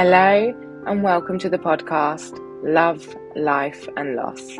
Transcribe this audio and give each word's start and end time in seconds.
Hello, 0.00 0.54
and 0.86 1.02
welcome 1.02 1.40
to 1.40 1.50
the 1.50 1.58
podcast 1.58 2.38
Love, 2.62 3.16
Life, 3.34 3.88
and 3.96 4.14
Loss. 4.14 4.56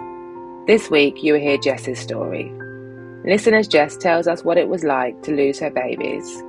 This 0.67 0.91
week, 0.91 1.23
you 1.23 1.35
will 1.35 1.41
hear 1.41 1.57
Jess's 1.57 2.01
story. 2.01 2.53
Listen 3.25 3.55
as 3.55 3.69
Jess 3.69 3.97
tells 3.97 4.27
us 4.27 4.43
what 4.43 4.59
it 4.59 4.67
was 4.67 4.83
like 4.83 5.23
to 5.23 5.31
lose 5.31 5.61
her 5.61 5.71
babies. 5.71 6.43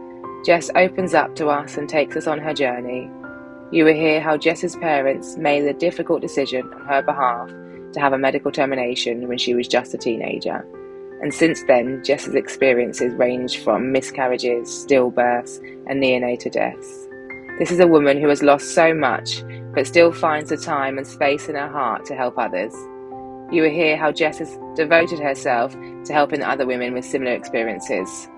Jess 0.43 0.71
opens 0.73 1.13
up 1.13 1.35
to 1.35 1.49
us 1.49 1.77
and 1.77 1.87
takes 1.87 2.17
us 2.17 2.25
on 2.25 2.39
her 2.39 2.51
journey. 2.51 3.07
You 3.71 3.85
will 3.85 3.93
hear 3.93 4.21
how 4.21 4.37
Jess's 4.37 4.75
parents 4.77 5.37
made 5.37 5.67
the 5.67 5.73
difficult 5.73 6.21
decision 6.21 6.67
on 6.73 6.87
her 6.87 7.03
behalf 7.03 7.47
to 7.93 7.99
have 7.99 8.13
a 8.13 8.17
medical 8.17 8.51
termination 8.51 9.27
when 9.27 9.37
she 9.37 9.53
was 9.53 9.67
just 9.67 9.93
a 9.93 9.99
teenager. 9.99 10.65
And 11.21 11.31
since 11.31 11.61
then, 11.65 12.03
Jess's 12.03 12.33
experiences 12.33 13.13
range 13.13 13.59
from 13.59 13.91
miscarriages, 13.91 14.67
stillbirths, 14.67 15.59
and 15.85 16.01
neonatal 16.01 16.53
deaths. 16.53 17.08
This 17.59 17.71
is 17.71 17.81
a 17.81 17.87
woman 17.87 18.21
who 18.21 18.29
has 18.29 18.41
lost 18.41 18.73
so 18.73 18.93
much, 18.93 19.43
but 19.75 19.85
still 19.85 20.13
finds 20.13 20.49
the 20.49 20.55
time 20.55 20.97
and 20.97 21.05
space 21.05 21.49
in 21.49 21.55
her 21.55 21.67
heart 21.67 22.05
to 22.05 22.15
help 22.15 22.37
others. 22.37 22.73
You 23.51 23.63
will 23.63 23.69
hear 23.69 23.97
how 23.97 24.13
Jess 24.13 24.39
has 24.39 24.57
devoted 24.77 25.19
herself 25.19 25.73
to 25.73 26.13
helping 26.13 26.41
other 26.41 26.65
women 26.65 26.93
with 26.93 27.03
similar 27.03 27.33
experiences. 27.33 28.29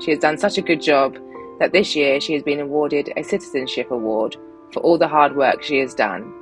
She 0.00 0.12
has 0.12 0.20
done 0.20 0.38
such 0.38 0.56
a 0.56 0.62
good 0.62 0.80
job 0.80 1.18
that 1.58 1.72
this 1.72 1.96
year 1.96 2.20
she 2.20 2.32
has 2.34 2.44
been 2.44 2.60
awarded 2.60 3.12
a 3.16 3.24
Citizenship 3.24 3.90
Award 3.90 4.36
for 4.72 4.78
all 4.84 4.98
the 4.98 5.08
hard 5.08 5.34
work 5.34 5.64
she 5.64 5.80
has 5.80 5.92
done. 5.92 6.32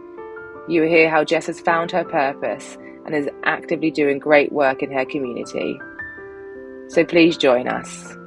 You 0.68 0.82
will 0.82 0.88
hear 0.88 1.08
how 1.08 1.24
Jess 1.24 1.46
has 1.46 1.60
found 1.60 1.90
her 1.92 2.04
purpose 2.04 2.76
and 3.06 3.14
is 3.14 3.30
actively 3.44 3.90
doing 3.90 4.18
great 4.18 4.52
work 4.52 4.82
in 4.82 4.92
her 4.92 5.06
community. 5.06 5.80
So 6.88 7.06
please 7.06 7.38
join 7.38 7.68
us. 7.68 8.17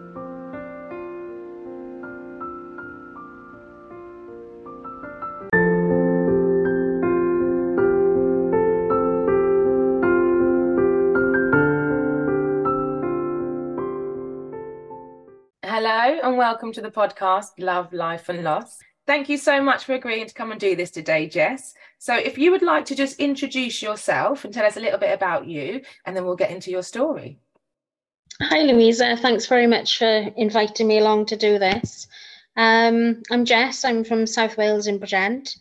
Welcome 16.42 16.74
to 16.74 16.82
the 16.82 16.90
podcast 16.90 17.52
Love, 17.60 17.94
Life 17.94 18.28
and 18.28 18.44
Loss. 18.44 18.80
Thank 19.06 19.30
you 19.30 19.38
so 19.38 19.62
much 19.62 19.84
for 19.84 19.94
agreeing 19.94 20.26
to 20.26 20.34
come 20.34 20.50
and 20.52 20.60
do 20.60 20.76
this 20.76 20.90
today, 20.90 21.30
Jess. 21.30 21.76
So, 22.00 22.16
if 22.16 22.36
you 22.36 22.50
would 22.50 22.64
like 22.64 22.86
to 22.86 22.96
just 22.96 23.20
introduce 23.20 23.80
yourself 23.80 24.44
and 24.44 24.52
tell 24.52 24.66
us 24.66 24.76
a 24.76 24.80
little 24.80 24.98
bit 24.98 25.14
about 25.14 25.46
you, 25.46 25.82
and 26.04 26.18
then 26.18 26.26
we'll 26.26 26.36
get 26.36 26.50
into 26.50 26.72
your 26.72 26.82
story. 26.82 27.38
Hi, 28.42 28.64
Louisa. 28.64 29.16
Thanks 29.18 29.46
very 29.46 29.68
much 29.68 30.00
for 30.00 30.08
inviting 30.36 30.88
me 30.88 30.98
along 30.98 31.28
to 31.28 31.38
do 31.38 31.60
this. 31.60 32.08
Um, 32.58 33.22
I'm 33.30 33.46
Jess. 33.46 33.86
I'm 33.86 34.04
from 34.04 34.26
South 34.26 34.58
Wales 34.58 34.88
in 34.88 35.00
Bridgend. 35.00 35.56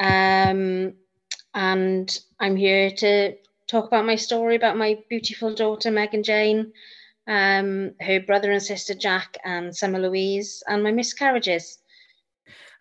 Um, 0.00 0.94
and 1.54 2.18
I'm 2.40 2.56
here 2.56 2.90
to 2.90 3.36
talk 3.68 3.86
about 3.86 4.04
my 4.04 4.16
story 4.16 4.56
about 4.56 4.76
my 4.76 4.98
beautiful 5.08 5.54
daughter, 5.54 5.92
Megan 5.92 6.24
Jane, 6.24 6.72
um, 7.28 7.92
her 8.00 8.20
brother 8.20 8.50
and 8.50 8.62
sister 8.62 8.94
Jack 8.94 9.36
and 9.44 9.74
Summer 9.74 9.98
Louise, 9.98 10.62
and 10.66 10.82
my 10.82 10.90
miscarriages. 10.90 11.78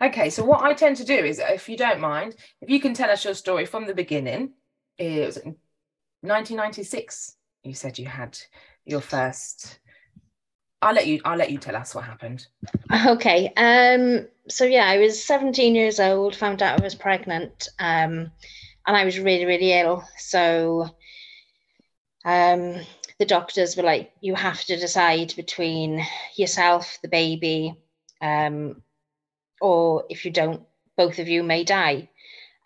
Okay, 0.02 0.30
so 0.30 0.44
what 0.44 0.64
I 0.64 0.74
tend 0.74 0.98
to 0.98 1.06
do 1.06 1.14
is, 1.14 1.40
if 1.40 1.68
you 1.70 1.78
don't 1.78 2.00
mind, 2.00 2.36
if 2.62 2.70
you 2.70 2.80
can 2.80 2.94
tell 2.94 3.10
us 3.10 3.26
your 3.26 3.34
story 3.34 3.66
from 3.66 3.86
the 3.86 3.94
beginning. 3.94 4.54
It 4.98 5.26
was 5.26 5.38
1996. 6.22 7.36
You 7.64 7.74
said 7.74 8.00
you 8.00 8.08
had 8.08 8.38
your 8.86 9.02
first. 9.02 9.80
I'll 10.82 10.94
let 10.94 11.08
you. 11.08 11.22
I'll 11.26 11.38
let 11.38 11.52
you 11.52 11.58
tell 11.58 11.76
us 11.76 11.94
what 11.94 12.06
happened. 12.06 12.48
Okay. 13.06 13.52
Um. 13.58 14.28
So 14.50 14.64
yeah, 14.64 14.86
I 14.86 14.98
was 14.98 15.24
17 15.24 15.76
years 15.76 16.00
old. 16.00 16.36
Found 16.38 16.64
out 16.64 16.80
I 16.80 16.84
was 16.84 16.96
pregnant. 16.96 17.68
Um, 17.80 18.32
and 18.88 18.96
I 18.96 19.04
was 19.04 19.20
really, 19.20 19.46
really 19.46 19.74
ill. 19.74 20.04
So, 20.18 20.90
um, 22.26 22.80
the 23.20 23.26
doctors 23.26 23.76
were 23.76 23.84
like, 23.84 24.12
you 24.22 24.36
have 24.36 24.64
to 24.66 24.78
decide 24.78 25.34
between 25.36 26.06
yourself, 26.36 27.00
the 27.02 27.08
baby, 27.08 27.76
um, 28.22 28.82
or 29.60 30.06
if 30.10 30.26
you 30.26 30.32
don't, 30.32 30.62
both 30.96 31.20
of 31.20 31.28
you 31.28 31.44
may 31.44 31.64
die. 31.64 32.10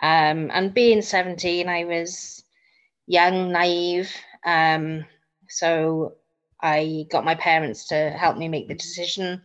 Um, 0.02 0.50
and 0.52 0.74
being 0.74 1.02
17, 1.02 1.70
I 1.70 1.86
was 1.86 2.44
young, 3.08 3.52
naive. 3.52 4.14
Um, 4.46 5.06
so 5.48 6.16
I 6.62 7.06
got 7.10 7.26
my 7.26 7.36
parents 7.36 7.88
to 7.88 8.10
help 8.12 8.38
me 8.38 8.48
make 8.48 8.68
the 8.68 8.76
decision. 8.76 9.44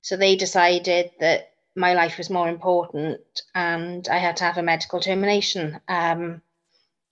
So 0.00 0.16
they 0.16 0.36
decided 0.36 1.10
that 1.20 1.50
my 1.76 1.94
life 1.94 2.18
was 2.18 2.30
more 2.30 2.48
important 2.48 3.20
and 3.54 4.08
I 4.08 4.18
had 4.18 4.36
to 4.38 4.44
have 4.44 4.58
a 4.58 4.62
medical 4.62 5.00
termination. 5.00 5.80
Um, 5.88 6.42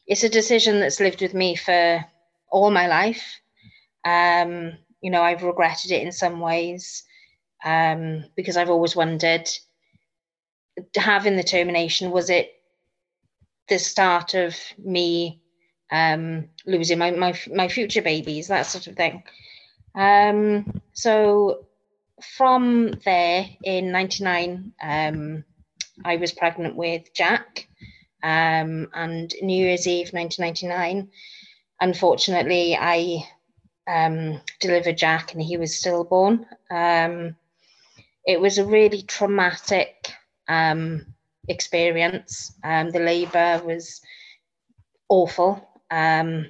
it's 0.06 0.24
a 0.24 0.28
decision 0.28 0.80
that's 0.80 1.00
lived 1.00 1.20
with 1.20 1.34
me 1.34 1.54
for 1.54 2.04
all 2.50 2.70
my 2.70 2.86
life. 2.86 3.40
Um, 4.04 4.72
you 5.00 5.10
know, 5.10 5.22
I've 5.22 5.42
regretted 5.42 5.92
it 5.92 6.02
in 6.02 6.12
some 6.12 6.40
ways 6.40 7.04
um, 7.64 8.24
because 8.36 8.56
I've 8.56 8.70
always 8.70 8.96
wondered 8.96 9.48
having 10.96 11.36
the 11.36 11.42
termination, 11.42 12.10
was 12.10 12.30
it 12.30 12.52
the 13.68 13.78
start 13.78 14.34
of 14.34 14.56
me 14.78 15.40
um, 15.90 16.48
losing 16.66 16.98
my, 16.98 17.10
my, 17.10 17.38
my 17.54 17.68
future 17.68 18.02
babies, 18.02 18.48
that 18.48 18.66
sort 18.66 18.86
of 18.86 18.96
thing? 18.96 19.22
Um, 19.94 20.80
so 20.92 21.66
from 22.22 22.92
there 23.04 23.46
in 23.62 23.92
99, 23.92 24.72
um, 24.82 25.44
I 26.04 26.16
was 26.16 26.32
pregnant 26.32 26.76
with 26.76 27.12
Jack. 27.14 27.68
Um, 28.22 28.88
and 28.94 29.32
New 29.42 29.64
Year's 29.64 29.86
Eve 29.86 30.12
1999, 30.12 31.08
unfortunately, 31.80 32.76
I 32.76 33.24
um, 33.86 34.40
delivered 34.60 34.98
Jack 34.98 35.32
and 35.32 35.42
he 35.42 35.56
was 35.56 35.78
stillborn. 35.78 36.46
Um, 36.70 37.36
it 38.26 38.40
was 38.40 38.58
a 38.58 38.64
really 38.64 39.02
traumatic 39.02 40.12
um, 40.48 41.06
experience. 41.48 42.52
Um, 42.62 42.90
the 42.90 43.00
labour 43.00 43.62
was 43.64 44.00
awful. 45.08 45.66
Um, 45.90 46.46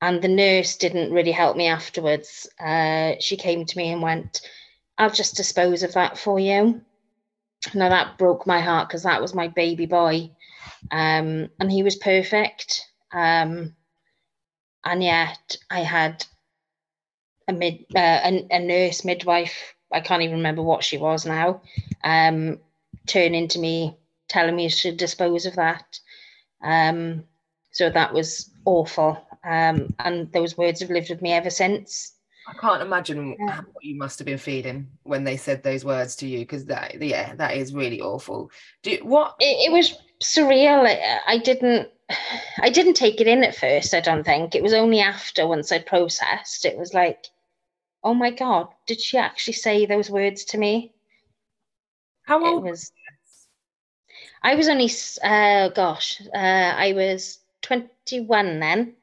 and 0.00 0.20
the 0.20 0.28
nurse 0.28 0.76
didn't 0.76 1.12
really 1.12 1.32
help 1.32 1.56
me 1.56 1.68
afterwards. 1.68 2.48
Uh, 2.60 3.14
she 3.20 3.36
came 3.36 3.64
to 3.64 3.78
me 3.78 3.92
and 3.92 4.02
went, 4.02 4.40
I'll 4.98 5.10
just 5.10 5.36
dispose 5.36 5.82
of 5.82 5.94
that 5.94 6.18
for 6.18 6.38
you. 6.38 6.82
Now 7.74 7.88
that 7.88 8.18
broke 8.18 8.46
my 8.46 8.60
heart 8.60 8.88
because 8.88 9.04
that 9.04 9.20
was 9.20 9.34
my 9.34 9.48
baby 9.48 9.86
boy. 9.86 10.30
Um, 10.90 11.48
and 11.60 11.70
he 11.70 11.84
was 11.84 11.96
perfect. 11.96 12.84
Um, 13.12 13.76
and 14.84 15.02
yet 15.02 15.56
I 15.70 15.80
had 15.80 16.24
a 17.48 17.52
mid 17.52 17.84
uh, 17.94 18.20
a, 18.24 18.46
a, 18.50 18.58
nurse 18.58 19.04
midwife. 19.04 19.74
I 19.92 20.00
can't 20.00 20.22
even 20.22 20.36
remember 20.36 20.62
what 20.62 20.84
she 20.84 20.98
was 20.98 21.26
now. 21.26 21.62
Um, 22.04 22.58
turning 23.06 23.48
to 23.48 23.58
me, 23.58 23.96
telling 24.28 24.56
me 24.56 24.68
should 24.68 24.96
dispose 24.96 25.46
of 25.46 25.56
that. 25.56 25.98
Um, 26.62 27.24
so 27.72 27.90
that 27.90 28.12
was 28.12 28.50
awful. 28.64 29.20
Um, 29.44 29.94
and 29.98 30.30
those 30.32 30.56
words 30.56 30.80
have 30.80 30.90
lived 30.90 31.10
with 31.10 31.22
me 31.22 31.32
ever 31.32 31.50
since. 31.50 32.14
I 32.46 32.54
can't 32.54 32.82
imagine 32.82 33.36
yeah. 33.38 33.60
what 33.72 33.84
you 33.84 33.96
must 33.96 34.18
have 34.18 34.26
been 34.26 34.38
feeling 34.38 34.88
when 35.04 35.24
they 35.24 35.36
said 35.36 35.62
those 35.62 35.84
words 35.84 36.16
to 36.16 36.26
you, 36.26 36.40
because 36.40 36.64
that, 36.66 37.00
yeah, 37.00 37.34
that 37.36 37.56
is 37.56 37.74
really 37.74 38.00
awful. 38.00 38.50
Do 38.82 38.98
what? 39.02 39.36
It, 39.38 39.68
it 39.68 39.72
was 39.72 39.96
surreal. 40.22 40.86
I, 40.86 41.20
I 41.26 41.38
didn't 41.38 41.88
I 42.60 42.70
didn't 42.70 42.94
take 42.94 43.20
it 43.20 43.26
in 43.26 43.44
at 43.44 43.56
first, 43.56 43.94
I 43.94 44.00
don't 44.00 44.24
think. 44.24 44.54
It 44.54 44.62
was 44.62 44.72
only 44.72 45.00
after 45.00 45.46
once 45.46 45.72
I'd 45.72 45.86
processed, 45.86 46.64
it 46.64 46.76
was 46.76 46.94
like, 46.94 47.26
oh 48.04 48.14
my 48.14 48.30
God, 48.30 48.68
did 48.86 49.00
she 49.00 49.18
actually 49.18 49.54
say 49.54 49.86
those 49.86 50.10
words 50.10 50.44
to 50.46 50.58
me? 50.58 50.92
How 52.24 52.44
old? 52.44 52.66
It 52.66 52.70
was, 52.70 52.92
I 54.42 54.54
was 54.54 54.68
only, 54.68 54.90
uh, 55.22 55.68
gosh, 55.68 56.20
uh, 56.34 56.36
I 56.36 56.92
was 56.94 57.38
21 57.62 58.60
then. 58.60 58.94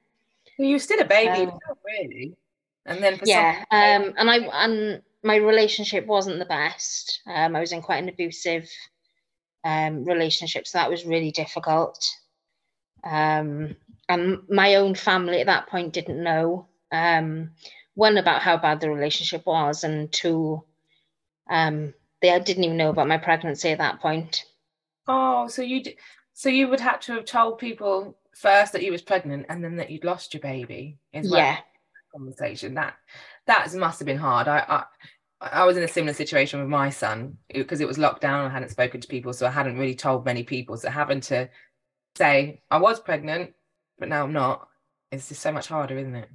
Well, 0.58 0.68
you 0.68 0.76
were 0.76 0.80
still 0.80 1.00
a 1.00 1.06
baby, 1.06 1.50
um, 1.50 1.60
really. 1.86 2.36
And 2.86 3.04
then 3.04 3.20
yeah, 3.24 3.64
um, 3.72 4.14
and 4.18 4.30
I 4.30 4.38
and 4.38 5.02
my 5.24 5.36
relationship 5.36 6.06
wasn't 6.08 6.40
the 6.40 6.46
best. 6.46 7.22
Um, 7.28 7.56
I 7.56 7.60
was 7.60 7.72
in 7.72 7.82
quite 7.82 8.02
an 8.02 8.10
abusive 8.10 8.70
um, 9.64 10.04
relationship, 10.06 10.66
so 10.66 10.78
that 10.78 10.90
was 10.90 11.06
really 11.06 11.32
difficult. 11.32 12.04
Um, 13.04 13.76
and 14.08 14.40
my 14.50 14.76
own 14.76 14.96
family 14.96 15.40
at 15.40 15.48
that 15.48 15.68
point 15.68 15.94
didn't 15.94 16.24
know 16.24 16.68
um, 16.92 17.52
one 17.94 18.18
about 18.18 18.42
how 18.42 18.58
bad 18.58 18.80
the 18.80 18.90
relationship 18.90 19.46
was, 19.46 19.84
and 19.84 20.12
two, 20.12 20.64
um, 21.50 21.94
they 22.22 22.38
didn't 22.40 22.64
even 22.64 22.78
know 22.78 22.90
about 22.90 23.08
my 23.08 23.18
pregnancy 23.18 23.70
at 23.70 23.78
that 23.78 24.00
point. 24.00 24.46
Oh, 25.08 25.48
so 25.48 25.62
you 25.62 25.84
d- 25.84 25.98
so 26.34 26.50
you 26.50 26.68
would 26.68 26.80
have 26.80 27.00
to 27.02 27.14
have 27.14 27.26
told 27.26 27.60
people 27.60 28.18
first 28.36 28.74
that 28.74 28.84
you 28.84 28.92
was 28.92 29.02
pregnant, 29.02 29.46
and 29.50 29.64
then 29.64 29.76
that 29.78 29.92
you'd 29.92 30.04
lost 30.04 30.34
your 30.34 30.42
baby. 30.42 30.98
Is 31.14 31.32
yeah. 31.32 31.58
Conversation 32.16 32.74
that 32.74 32.96
that 33.46 33.72
must 33.76 34.00
have 34.00 34.08
been 34.08 34.18
hard. 34.18 34.48
I, 34.48 34.66
I 34.68 34.84
I 35.42 35.66
was 35.66 35.78
in 35.78 35.84
a 35.84 35.88
similar 35.88 36.14
situation 36.14 36.60
with 36.60 36.70
my 36.70 36.90
son 36.90 37.38
because 37.54 37.80
it 37.80 37.88
was 37.88 37.98
lockdown. 37.98 38.46
I 38.46 38.50
hadn't 38.50 38.72
spoken 38.72 39.00
to 39.00 39.08
people, 39.08 39.32
so 39.34 39.46
I 39.46 39.52
hadn't 39.52 39.78
really 39.78 39.96
told 39.96 40.26
many 40.26 40.44
people. 40.44 40.76
So 40.78 40.90
having 40.90 41.22
to 41.22 41.50
say 42.20 42.62
I 42.70 42.78
was 42.78 43.00
pregnant, 43.00 43.54
but 43.98 44.10
now 44.10 44.24
I'm 44.24 44.34
not, 44.34 44.68
it's 45.12 45.30
just 45.30 45.42
so 45.42 45.52
much 45.52 45.68
harder, 45.68 45.98
isn't 45.98 46.16
it? 46.16 46.30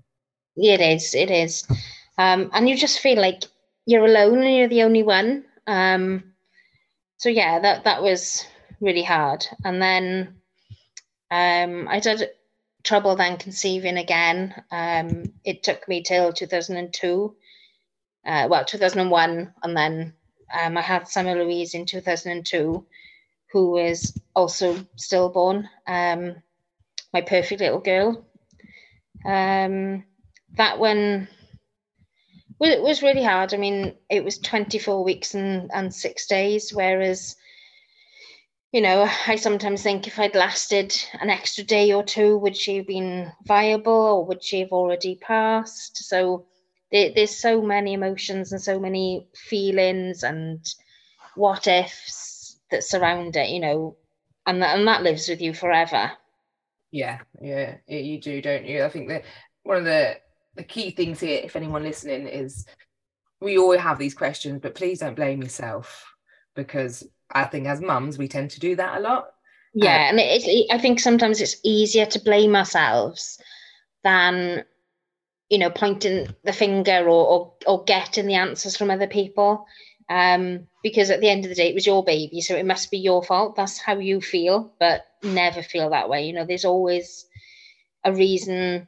It 0.56 0.80
is. 0.80 1.14
It 1.14 1.30
is. 1.30 1.64
Um, 2.18 2.50
and 2.52 2.68
you 2.68 2.76
just 2.76 3.00
feel 3.00 3.20
like 3.20 3.44
you're 3.86 4.06
alone 4.06 4.42
and 4.42 4.56
you're 4.56 4.68
the 4.68 4.82
only 4.82 5.02
one. 5.02 5.44
Um, 5.66 6.34
so 7.18 7.28
yeah, 7.28 7.60
that 7.60 7.84
that 7.84 8.02
was 8.02 8.46
really 8.80 9.02
hard. 9.02 9.46
And 9.64 9.80
then 9.80 10.34
um, 11.30 11.88
I 11.88 12.00
did 12.00 12.30
trouble 12.82 13.16
then 13.16 13.36
conceiving 13.36 13.98
again. 13.98 14.54
Um, 14.70 15.24
it 15.44 15.62
took 15.62 15.86
me 15.88 16.02
till 16.02 16.32
2002 16.32 17.36
uh, 18.26 18.46
well, 18.48 18.64
2001, 18.64 19.52
and 19.62 19.76
then 19.76 20.14
um, 20.58 20.76
I 20.76 20.80
had 20.80 21.08
Summer 21.08 21.34
Louise 21.34 21.74
in 21.74 21.84
2002, 21.84 22.86
who 23.54 23.70
was 23.70 24.12
also 24.34 24.84
stillborn, 24.96 25.68
um, 25.86 26.34
my 27.12 27.20
perfect 27.20 27.60
little 27.60 27.78
girl. 27.78 28.26
Um, 29.24 30.04
that 30.56 30.80
one 30.80 31.28
well, 32.58 32.72
it 32.72 32.82
was 32.82 33.00
really 33.00 33.22
hard. 33.22 33.54
I 33.54 33.56
mean, 33.56 33.94
it 34.10 34.24
was 34.24 34.38
24 34.38 35.04
weeks 35.04 35.34
and, 35.34 35.70
and 35.72 35.94
six 35.94 36.26
days, 36.26 36.72
whereas, 36.74 37.36
you 38.72 38.80
know, 38.80 39.08
I 39.28 39.36
sometimes 39.36 39.84
think 39.84 40.08
if 40.08 40.18
I'd 40.18 40.34
lasted 40.34 40.92
an 41.20 41.30
extra 41.30 41.62
day 41.62 41.92
or 41.92 42.02
two, 42.02 42.36
would 42.38 42.56
she 42.56 42.78
have 42.78 42.88
been 42.88 43.30
viable 43.46 43.92
or 43.92 44.26
would 44.26 44.42
she 44.42 44.60
have 44.60 44.72
already 44.72 45.14
passed? 45.14 45.96
So 46.08 46.46
there, 46.90 47.12
there's 47.14 47.40
so 47.40 47.62
many 47.62 47.92
emotions 47.92 48.50
and 48.50 48.60
so 48.60 48.80
many 48.80 49.28
feelings 49.36 50.24
and 50.24 50.58
what 51.36 51.68
ifs 51.68 52.33
that 52.74 52.84
surround 52.84 53.36
it, 53.36 53.48
you 53.48 53.60
know, 53.60 53.96
and 54.46 54.62
that, 54.62 54.78
and 54.78 54.86
that 54.86 55.02
lives 55.02 55.28
with 55.28 55.40
you 55.40 55.54
forever. 55.54 56.12
Yeah, 56.90 57.20
yeah, 57.40 57.76
you 57.88 58.20
do, 58.20 58.40
don't 58.42 58.66
you? 58.66 58.84
I 58.84 58.88
think 58.88 59.08
that 59.08 59.24
one 59.62 59.78
of 59.78 59.84
the 59.84 60.16
the 60.56 60.62
key 60.62 60.90
things 60.92 61.18
here, 61.18 61.40
if 61.42 61.56
anyone 61.56 61.82
listening, 61.82 62.28
is 62.28 62.66
we 63.40 63.58
all 63.58 63.76
have 63.76 63.98
these 63.98 64.14
questions, 64.14 64.60
but 64.62 64.76
please 64.76 65.00
don't 65.00 65.16
blame 65.16 65.42
yourself 65.42 66.14
because 66.54 67.06
I 67.32 67.44
think 67.44 67.66
as 67.66 67.80
mums 67.80 68.16
we 68.16 68.28
tend 68.28 68.50
to 68.52 68.60
do 68.60 68.76
that 68.76 68.98
a 68.98 69.00
lot. 69.00 69.30
Yeah, 69.74 70.08
um, 70.10 70.10
and 70.10 70.20
it, 70.20 70.44
it, 70.46 70.66
I 70.70 70.78
think 70.78 71.00
sometimes 71.00 71.40
it's 71.40 71.56
easier 71.64 72.06
to 72.06 72.20
blame 72.20 72.54
ourselves 72.54 73.40
than 74.04 74.64
you 75.50 75.58
know, 75.58 75.70
pointing 75.70 76.34
the 76.44 76.52
finger 76.52 77.04
or, 77.06 77.26
or, 77.26 77.54
or 77.66 77.84
getting 77.84 78.26
the 78.26 78.34
answers 78.34 78.76
from 78.76 78.90
other 78.90 79.06
people. 79.06 79.66
Um, 80.08 80.66
because 80.82 81.10
at 81.10 81.20
the 81.20 81.30
end 81.30 81.44
of 81.44 81.48
the 81.48 81.54
day, 81.54 81.68
it 81.68 81.74
was 81.74 81.86
your 81.86 82.04
baby, 82.04 82.40
so 82.40 82.54
it 82.56 82.66
must 82.66 82.90
be 82.90 82.98
your 82.98 83.22
fault. 83.22 83.56
That's 83.56 83.78
how 83.78 83.98
you 83.98 84.20
feel, 84.20 84.72
but 84.78 85.06
never 85.22 85.62
feel 85.62 85.90
that 85.90 86.08
way. 86.08 86.26
You 86.26 86.34
know, 86.34 86.44
there's 86.44 86.66
always 86.66 87.26
a 88.04 88.12
reason 88.12 88.86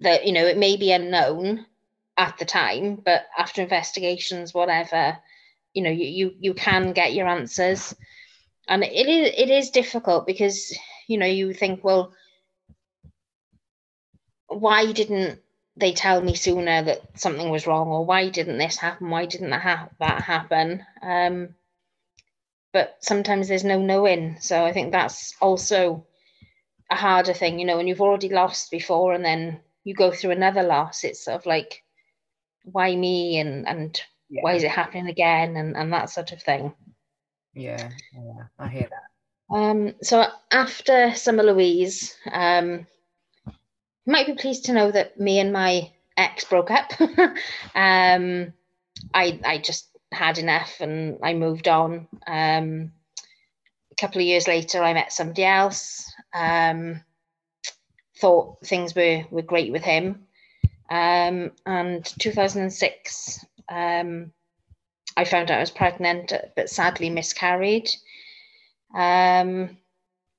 that, 0.00 0.24
you 0.26 0.32
know, 0.32 0.46
it 0.46 0.56
may 0.56 0.76
be 0.76 0.92
unknown 0.92 1.66
at 2.16 2.38
the 2.38 2.44
time, 2.44 2.96
but 3.04 3.26
after 3.36 3.62
investigations, 3.62 4.54
whatever, 4.54 5.18
you 5.74 5.82
know, 5.82 5.90
you, 5.90 6.06
you, 6.06 6.34
you 6.38 6.54
can 6.54 6.92
get 6.92 7.14
your 7.14 7.26
answers. 7.26 7.94
And 8.68 8.84
it 8.84 9.08
is, 9.08 9.32
it 9.36 9.50
is 9.50 9.70
difficult 9.70 10.26
because, 10.26 10.76
you 11.08 11.18
know, 11.18 11.26
you 11.26 11.52
think, 11.52 11.82
well, 11.82 12.12
why 14.46 14.92
didn't 14.92 15.40
they 15.78 15.92
tell 15.92 16.20
me 16.20 16.34
sooner 16.34 16.82
that 16.82 17.18
something 17.18 17.50
was 17.50 17.66
wrong 17.66 17.88
or 17.88 18.04
why 18.04 18.28
didn't 18.28 18.58
this 18.58 18.76
happen? 18.76 19.10
Why 19.10 19.26
didn't 19.26 19.50
that, 19.50 19.62
ha- 19.62 19.88
that 20.00 20.22
happen? 20.22 20.84
Um, 21.02 21.54
but 22.72 22.96
sometimes 23.00 23.48
there's 23.48 23.64
no 23.64 23.80
knowing. 23.80 24.36
So 24.40 24.64
i 24.64 24.72
think 24.72 24.92
that's 24.92 25.34
also 25.40 26.06
a 26.90 26.96
harder 26.96 27.34
thing 27.34 27.58
you 27.58 27.66
know 27.66 27.76
when 27.76 27.86
you've 27.86 28.00
already 28.00 28.30
lost 28.30 28.70
before 28.70 29.12
and 29.12 29.24
then 29.24 29.60
you 29.84 29.94
go 29.94 30.10
through 30.10 30.30
another 30.30 30.62
loss 30.62 31.04
it's 31.04 31.22
sort 31.24 31.36
of 31.36 31.44
like 31.44 31.82
why 32.72 32.94
me? 32.94 33.38
And 33.38 33.66
and 33.66 34.00
yeah. 34.28 34.42
why 34.42 34.54
is 34.54 34.62
it 34.62 34.70
happening 34.70 35.08
again? 35.08 35.56
And 35.56 35.76
and 35.76 35.92
that 35.92 36.10
sort 36.10 36.32
of 36.32 36.42
thing. 36.42 36.74
Yeah 37.54 37.90
yeah 38.12 38.44
i 38.58 38.68
hear 38.68 38.88
that. 38.90 39.56
Um 39.56 39.94
so 40.02 40.24
after 40.50 41.14
summer 41.14 41.42
louise 41.42 42.16
um 42.30 42.86
might 44.08 44.26
be 44.26 44.34
pleased 44.34 44.64
to 44.64 44.72
know 44.72 44.90
that 44.90 45.20
me 45.20 45.38
and 45.38 45.52
my 45.52 45.90
ex 46.16 46.44
broke 46.44 46.70
up. 46.70 46.92
um, 47.74 48.52
I 49.14 49.40
I 49.44 49.58
just 49.62 49.88
had 50.10 50.38
enough 50.38 50.80
and 50.80 51.18
I 51.22 51.34
moved 51.34 51.68
on. 51.68 52.08
Um, 52.26 52.92
a 53.92 53.94
couple 54.00 54.20
of 54.20 54.26
years 54.26 54.48
later, 54.48 54.82
I 54.82 54.94
met 54.94 55.12
somebody 55.12 55.44
else. 55.44 56.10
Um, 56.34 57.02
thought 58.18 58.58
things 58.64 58.94
were 58.94 59.24
were 59.30 59.42
great 59.42 59.72
with 59.72 59.82
him. 59.82 60.26
Um, 60.90 61.52
and 61.66 62.04
2006, 62.04 63.44
um, 63.68 64.32
I 65.16 65.24
found 65.24 65.50
out 65.50 65.58
I 65.58 65.60
was 65.60 65.70
pregnant, 65.70 66.32
but 66.56 66.70
sadly 66.70 67.10
miscarried. 67.10 67.90
Um, 68.94 69.76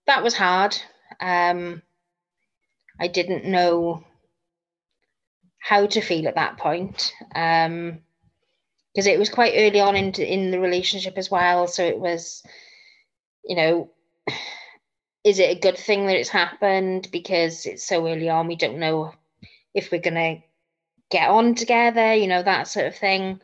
that 0.07 0.24
was 0.24 0.33
hard. 0.33 0.75
Um, 1.19 1.83
I 3.00 3.07
didn't 3.07 3.46
know 3.46 4.04
how 5.60 5.86
to 5.86 6.01
feel 6.01 6.28
at 6.28 6.36
that 6.36 6.57
point 6.57 7.13
because 7.34 7.57
um, 7.57 8.01
it 8.96 9.19
was 9.19 9.30
quite 9.30 9.54
early 9.56 9.80
on 9.80 9.96
in 9.96 10.12
in 10.13 10.51
the 10.51 10.60
relationship 10.60 11.18
as 11.18 11.30
well. 11.30 11.68
So 11.68 11.84
it 11.84 12.00
was, 12.00 12.44
you 13.44 13.56
know, 13.56 13.92
is 15.24 15.40
it 15.40 15.57
a 15.57 15.60
good 15.60 15.78
thing 15.78 16.07
that 16.07 16.18
it's 16.18 16.30
happened 16.30 17.10
because 17.12 17.66
it's 17.66 17.88
so 17.88 18.07
early 18.07 18.30
on? 18.30 18.48
We 18.48 18.56
don't 18.56 18.80
know 18.80 19.13
if 19.74 19.92
we're 19.92 20.02
gonna 20.02 20.38
get 21.12 21.30
on 21.30 21.56
together, 21.56 22.13
you 22.13 22.28
know, 22.28 22.44
that 22.44 22.68
sort 22.68 22.88
of 22.88 22.95
thing. 22.95 23.40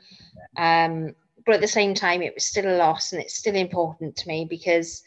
Um, 0.57 1.15
but 1.45 1.55
at 1.55 1.61
the 1.61 1.67
same 1.67 1.93
time, 1.93 2.21
it 2.21 2.33
was 2.33 2.45
still 2.45 2.67
a 2.67 2.77
loss, 2.77 3.13
and 3.13 3.21
it's 3.21 3.35
still 3.35 3.55
important 3.55 4.15
to 4.17 4.27
me 4.27 4.47
because 4.49 5.03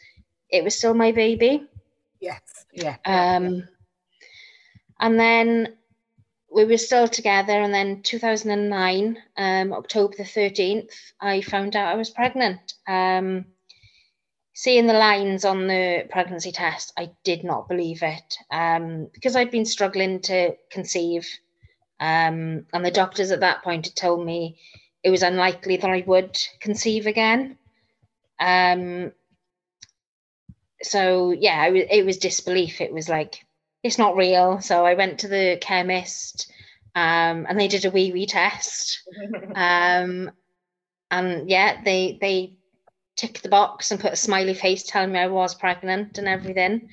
it 0.51 0.63
was 0.63 0.77
still 0.77 0.95
my 0.95 1.13
baby. 1.13 1.67
Yes. 2.21 2.41
Yeah. 2.73 2.97
Um, 3.05 3.69
and 5.01 5.19
then 5.19 5.75
we 6.51 6.65
were 6.65 6.79
still 6.79 7.09
together. 7.09 7.53
And 7.53 7.73
then 7.73 8.03
2009, 8.03 9.19
um, 9.37 9.73
October 9.73 10.15
the 10.17 10.23
13th, 10.25 10.93
I 11.21 11.43
found 11.43 11.77
out 11.77 11.93
I 11.93 11.97
was 11.97 12.11
pregnant. 12.11 12.75
Um, 12.87 13.47
seeing 14.55 14.87
the 14.87 14.93
lines 14.93 15.45
on 15.45 15.69
the 15.69 16.07
pregnancy 16.11 16.51
test, 16.51 16.93
I 16.97 17.11
did 17.23 17.45
not 17.45 17.69
believe 17.69 18.03
it 18.03 18.37
um, 18.51 19.09
because 19.13 19.37
I'd 19.37 19.53
been 19.53 19.67
struggling 19.67 20.21
to 20.23 20.57
conceive. 20.71 21.29
Um, 22.01 22.67
and 22.73 22.85
the 22.85 22.91
doctors 22.91 23.31
at 23.31 23.41
that 23.41 23.63
point 23.63 23.87
had 23.87 23.97
told 23.97 24.25
me 24.25 24.59
it 25.03 25.11
was 25.11 25.23
unlikely 25.23 25.77
that 25.77 25.91
I 25.91 26.03
would 26.07 26.37
conceive 26.61 27.07
again. 27.07 27.57
Um, 28.41 29.13
so 30.83 31.31
yeah, 31.33 31.67
it 31.69 32.05
was 32.05 32.19
disbelief. 32.19 32.81
It 32.81 32.93
was 32.93 33.09
like, 33.09 33.45
it's 33.83 33.99
not 33.99 34.17
real. 34.17 34.61
So 34.61 34.85
I 34.85 34.95
went 34.95 35.21
to 35.21 35.29
the 35.29 35.59
chemist 35.61 36.51
um, 36.95 37.47
and 37.49 37.59
they 37.59 37.69
did 37.69 37.85
a 37.85 37.91
wee 37.91 38.13
wee 38.13 38.27
test. 38.27 39.03
Um, 39.55 40.31
and 41.11 41.49
yeah, 41.49 41.81
they 41.83 42.19
they 42.21 42.55
ticked 43.17 43.43
the 43.43 43.49
box 43.49 43.91
and 43.91 44.01
put 44.01 44.13
a 44.13 44.17
smiley 44.17 44.55
face 44.55 44.85
telling 44.85 45.13
me 45.13 45.19
I 45.19 45.27
was 45.27 45.55
pregnant 45.55 46.19
and 46.19 46.29
everything. 46.29 46.89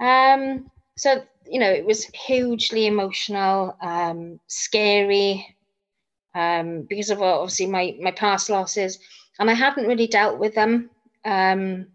Um, 0.00 0.70
so 0.96 1.22
you 1.46 1.60
know, 1.60 1.70
it 1.70 1.84
was 1.84 2.04
hugely 2.06 2.86
emotional, 2.86 3.76
um, 3.80 4.40
scary, 4.46 5.56
um, 6.34 6.82
because 6.82 7.10
of 7.10 7.22
obviously 7.22 7.66
my 7.66 7.96
my 8.00 8.12
past 8.12 8.50
losses, 8.50 8.98
and 9.38 9.50
I 9.50 9.54
hadn't 9.54 9.86
really 9.86 10.06
dealt 10.06 10.38
with 10.38 10.54
them. 10.54 10.90
Um, 11.24 11.88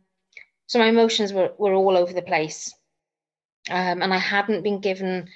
so 0.67 0.79
my 0.79 0.87
emotions 0.87 1.33
were, 1.33 1.51
were 1.57 1.73
all 1.73 1.97
over 1.97 2.13
the 2.13 2.21
place 2.21 2.73
um, 3.69 4.01
and 4.01 4.13
I 4.13 4.17
hadn't 4.17 4.63
been 4.63 4.79
given 4.79 5.29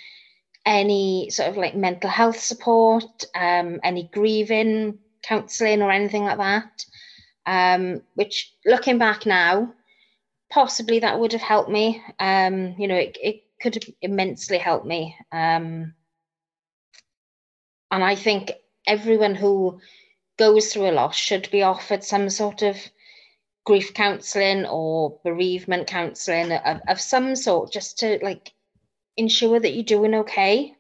any 0.66 1.30
sort 1.30 1.50
of 1.50 1.58
like 1.58 1.76
mental 1.76 2.10
health 2.10 2.40
support, 2.40 3.26
um, 3.36 3.80
any 3.84 4.10
grieving 4.14 5.00
counselling 5.24 5.82
or 5.82 5.92
anything 5.92 6.26
like 6.26 6.38
that. 6.38 6.86
Um, 7.46 8.02
which, 8.16 8.54
looking 8.66 8.98
back 8.98 9.26
now, 9.26 9.74
possibly 10.50 11.00
that 11.00 11.20
would 11.20 11.32
have 11.32 11.42
helped 11.42 11.70
me. 11.70 12.04
Um, 12.20 12.76
you 12.78 12.88
know, 12.88 12.96
it, 12.96 13.18
it 13.22 13.44
could 13.62 13.76
have 13.76 13.94
immensely 14.02 14.58
helped 14.58 14.86
me. 14.86 15.16
Um, 15.32 15.94
and 17.90 18.04
I 18.04 18.16
think 18.16 18.52
everyone 18.86 19.36
who 19.36 19.80
goes 20.38 20.72
through 20.72 20.90
a 20.90 20.92
loss 20.92 21.16
should 21.16 21.50
be 21.52 21.64
offered 21.64 22.04
some 22.04 22.30
sort 22.30 22.62
of 22.62 22.78
grief 23.68 23.94
counselling 23.94 24.66
or 24.66 25.20
bereavement 25.26 25.88
counselling 25.88 26.54
of, 26.54 26.80
of 26.88 27.02
some 27.02 27.36
sort 27.36 27.70
just 27.70 28.00
to 28.00 28.18
like 28.24 28.54
ensure 29.18 29.60
that 29.60 29.74
you're 29.74 29.84
doing 29.84 30.16
okay 30.16 30.74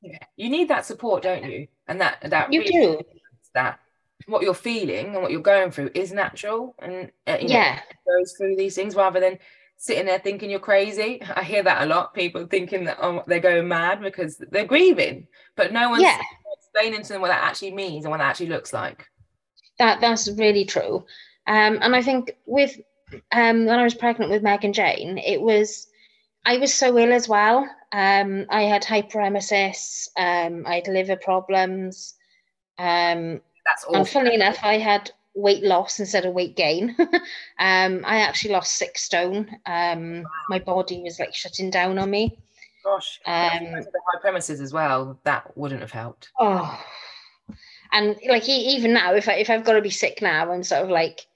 Yeah, 0.00 0.18
you 0.36 0.48
need 0.48 0.68
that 0.68 0.86
support, 0.86 1.24
don't 1.24 1.44
you? 1.44 1.66
And 1.88 2.00
that 2.00 2.18
that 2.30 2.52
you 2.52 2.64
do 2.64 3.00
that 3.54 3.80
what 4.26 4.42
you're 4.42 4.54
feeling 4.54 5.14
and 5.14 5.22
what 5.22 5.32
you're 5.32 5.40
going 5.40 5.72
through 5.72 5.90
is 5.92 6.12
natural, 6.12 6.76
and 6.78 7.10
uh, 7.26 7.36
you 7.40 7.48
know, 7.48 7.54
yeah, 7.54 7.80
goes 8.06 8.32
through 8.38 8.54
these 8.54 8.76
things 8.76 8.94
rather 8.94 9.18
than 9.18 9.40
sitting 9.76 10.06
there 10.06 10.20
thinking 10.20 10.50
you're 10.50 10.60
crazy. 10.60 11.20
I 11.34 11.42
hear 11.42 11.64
that 11.64 11.82
a 11.82 11.86
lot. 11.86 12.14
People 12.14 12.46
thinking 12.46 12.84
that 12.84 12.98
oh, 13.02 13.24
they're 13.26 13.40
going 13.40 13.66
mad 13.66 14.00
because 14.00 14.36
they're 14.52 14.66
grieving, 14.66 15.26
but 15.56 15.72
no 15.72 15.90
one's 15.90 16.04
yeah. 16.04 16.20
explaining 16.56 17.02
to 17.02 17.12
them 17.12 17.22
what 17.22 17.28
that 17.34 17.42
actually 17.42 17.72
means 17.72 18.04
and 18.04 18.12
what 18.12 18.18
that 18.18 18.30
actually 18.30 18.50
looks 18.50 18.72
like. 18.72 19.04
That 19.80 20.00
that's 20.00 20.30
really 20.30 20.64
true. 20.64 21.04
Um, 21.46 21.78
and 21.82 21.94
I 21.94 22.02
think 22.02 22.36
with 22.46 22.80
um, 23.32 23.66
when 23.66 23.78
I 23.78 23.84
was 23.84 23.94
pregnant 23.94 24.30
with 24.30 24.42
Megan 24.42 24.72
Jane, 24.72 25.18
it 25.18 25.40
was 25.40 25.86
I 26.46 26.58
was 26.58 26.72
so 26.74 26.98
ill 26.98 27.12
as 27.12 27.28
well. 27.28 27.68
Um, 27.92 28.46
I 28.50 28.62
had 28.62 28.82
hyperemesis. 28.82 30.08
Um, 30.16 30.64
I 30.66 30.76
had 30.76 30.88
liver 30.88 31.16
problems. 31.16 32.14
Um, 32.78 33.40
That's 33.64 33.84
awful. 33.84 33.96
And 33.96 34.08
funnily 34.08 34.34
enough, 34.34 34.58
I 34.62 34.78
had 34.78 35.10
weight 35.34 35.62
loss 35.62 36.00
instead 36.00 36.26
of 36.26 36.34
weight 36.34 36.56
gain. 36.56 36.96
um, 37.58 38.02
I 38.04 38.20
actually 38.20 38.52
lost 38.52 38.76
six 38.76 39.02
stone. 39.02 39.48
Um, 39.66 40.22
wow. 40.22 40.30
My 40.50 40.58
body 40.58 41.02
was 41.02 41.18
like 41.18 41.34
shutting 41.34 41.70
down 41.70 41.98
on 41.98 42.10
me. 42.10 42.38
Gosh, 42.84 43.18
um, 43.24 43.72
the 43.72 44.00
hyperemesis 44.14 44.60
as 44.60 44.72
well. 44.72 45.18
That 45.24 45.56
wouldn't 45.56 45.80
have 45.80 45.90
helped. 45.90 46.30
Oh, 46.38 46.78
and 47.92 48.16
like 48.28 48.46
even 48.48 48.92
now, 48.92 49.14
if 49.14 49.28
I 49.28 49.34
if 49.34 49.48
I've 49.48 49.64
got 49.64 49.74
to 49.74 49.80
be 49.80 49.90
sick 49.90 50.20
now, 50.20 50.52
I'm 50.52 50.62
sort 50.62 50.82
of 50.82 50.90
like 50.90 51.26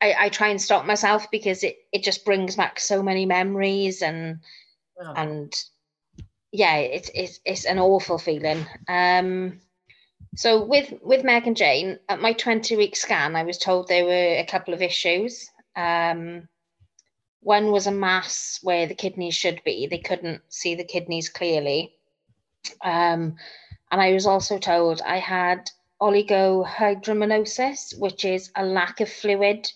I, 0.00 0.14
I 0.18 0.28
try 0.30 0.48
and 0.48 0.60
stop 0.60 0.86
myself 0.86 1.30
because 1.30 1.62
it, 1.62 1.76
it 1.92 2.02
just 2.02 2.24
brings 2.24 2.56
back 2.56 2.80
so 2.80 3.02
many 3.02 3.26
memories 3.26 4.02
and 4.02 4.40
oh. 5.00 5.12
and 5.14 5.54
yeah, 6.52 6.76
it's 6.76 7.10
it's 7.14 7.40
it's 7.44 7.64
an 7.64 7.78
awful 7.78 8.18
feeling. 8.18 8.66
Um, 8.88 9.60
so 10.36 10.64
with 10.64 10.92
with 11.02 11.24
Megan 11.24 11.54
Jane 11.54 11.98
at 12.08 12.20
my 12.20 12.32
20 12.32 12.76
week 12.76 12.96
scan, 12.96 13.36
I 13.36 13.42
was 13.42 13.58
told 13.58 13.88
there 13.88 14.04
were 14.04 14.38
a 14.38 14.46
couple 14.46 14.74
of 14.74 14.82
issues. 14.82 15.50
Um, 15.76 16.48
one 17.42 17.70
was 17.72 17.86
a 17.86 17.92
mass 17.92 18.58
where 18.62 18.86
the 18.86 18.94
kidneys 18.94 19.34
should 19.34 19.62
be; 19.64 19.86
they 19.86 19.98
couldn't 19.98 20.42
see 20.48 20.74
the 20.74 20.84
kidneys 20.84 21.28
clearly. 21.28 21.94
Um, 22.82 23.36
and 23.92 24.00
I 24.00 24.12
was 24.12 24.26
also 24.26 24.58
told 24.58 25.02
I 25.02 25.18
had 25.18 25.70
oligohydramnios, 26.00 27.98
which 27.98 28.24
is 28.24 28.50
a 28.56 28.64
lack 28.64 29.00
of 29.00 29.08
fluid 29.08 29.70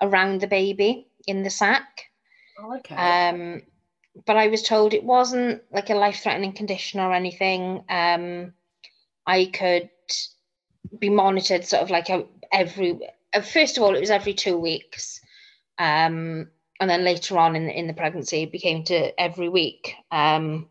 around 0.00 0.40
the 0.40 0.46
baby 0.46 1.08
in 1.26 1.42
the 1.42 1.50
sac. 1.50 2.10
Oh, 2.58 2.76
okay. 2.76 2.94
Um, 2.94 3.62
but 4.26 4.36
I 4.36 4.48
was 4.48 4.62
told 4.62 4.92
it 4.92 5.04
wasn't 5.04 5.62
like 5.72 5.90
a 5.90 5.94
life 5.94 6.22
threatening 6.22 6.52
condition 6.52 7.00
or 7.00 7.12
anything. 7.12 7.84
Um, 7.88 8.52
I 9.26 9.46
could 9.46 9.90
be 10.98 11.10
monitored 11.10 11.64
sort 11.64 11.82
of 11.82 11.90
like 11.90 12.10
every, 12.52 12.98
uh, 13.32 13.40
first 13.40 13.76
of 13.76 13.82
all, 13.82 13.94
it 13.94 14.00
was 14.00 14.10
every 14.10 14.34
two 14.34 14.56
weeks. 14.56 15.20
Um, 15.78 16.48
and 16.80 16.88
then 16.88 17.04
later 17.04 17.38
on 17.38 17.56
in, 17.56 17.68
in 17.68 17.86
the 17.86 17.94
pregnancy, 17.94 18.42
it 18.42 18.52
became 18.52 18.84
to 18.84 19.18
every 19.20 19.48
week. 19.48 19.94
Um, 20.10 20.68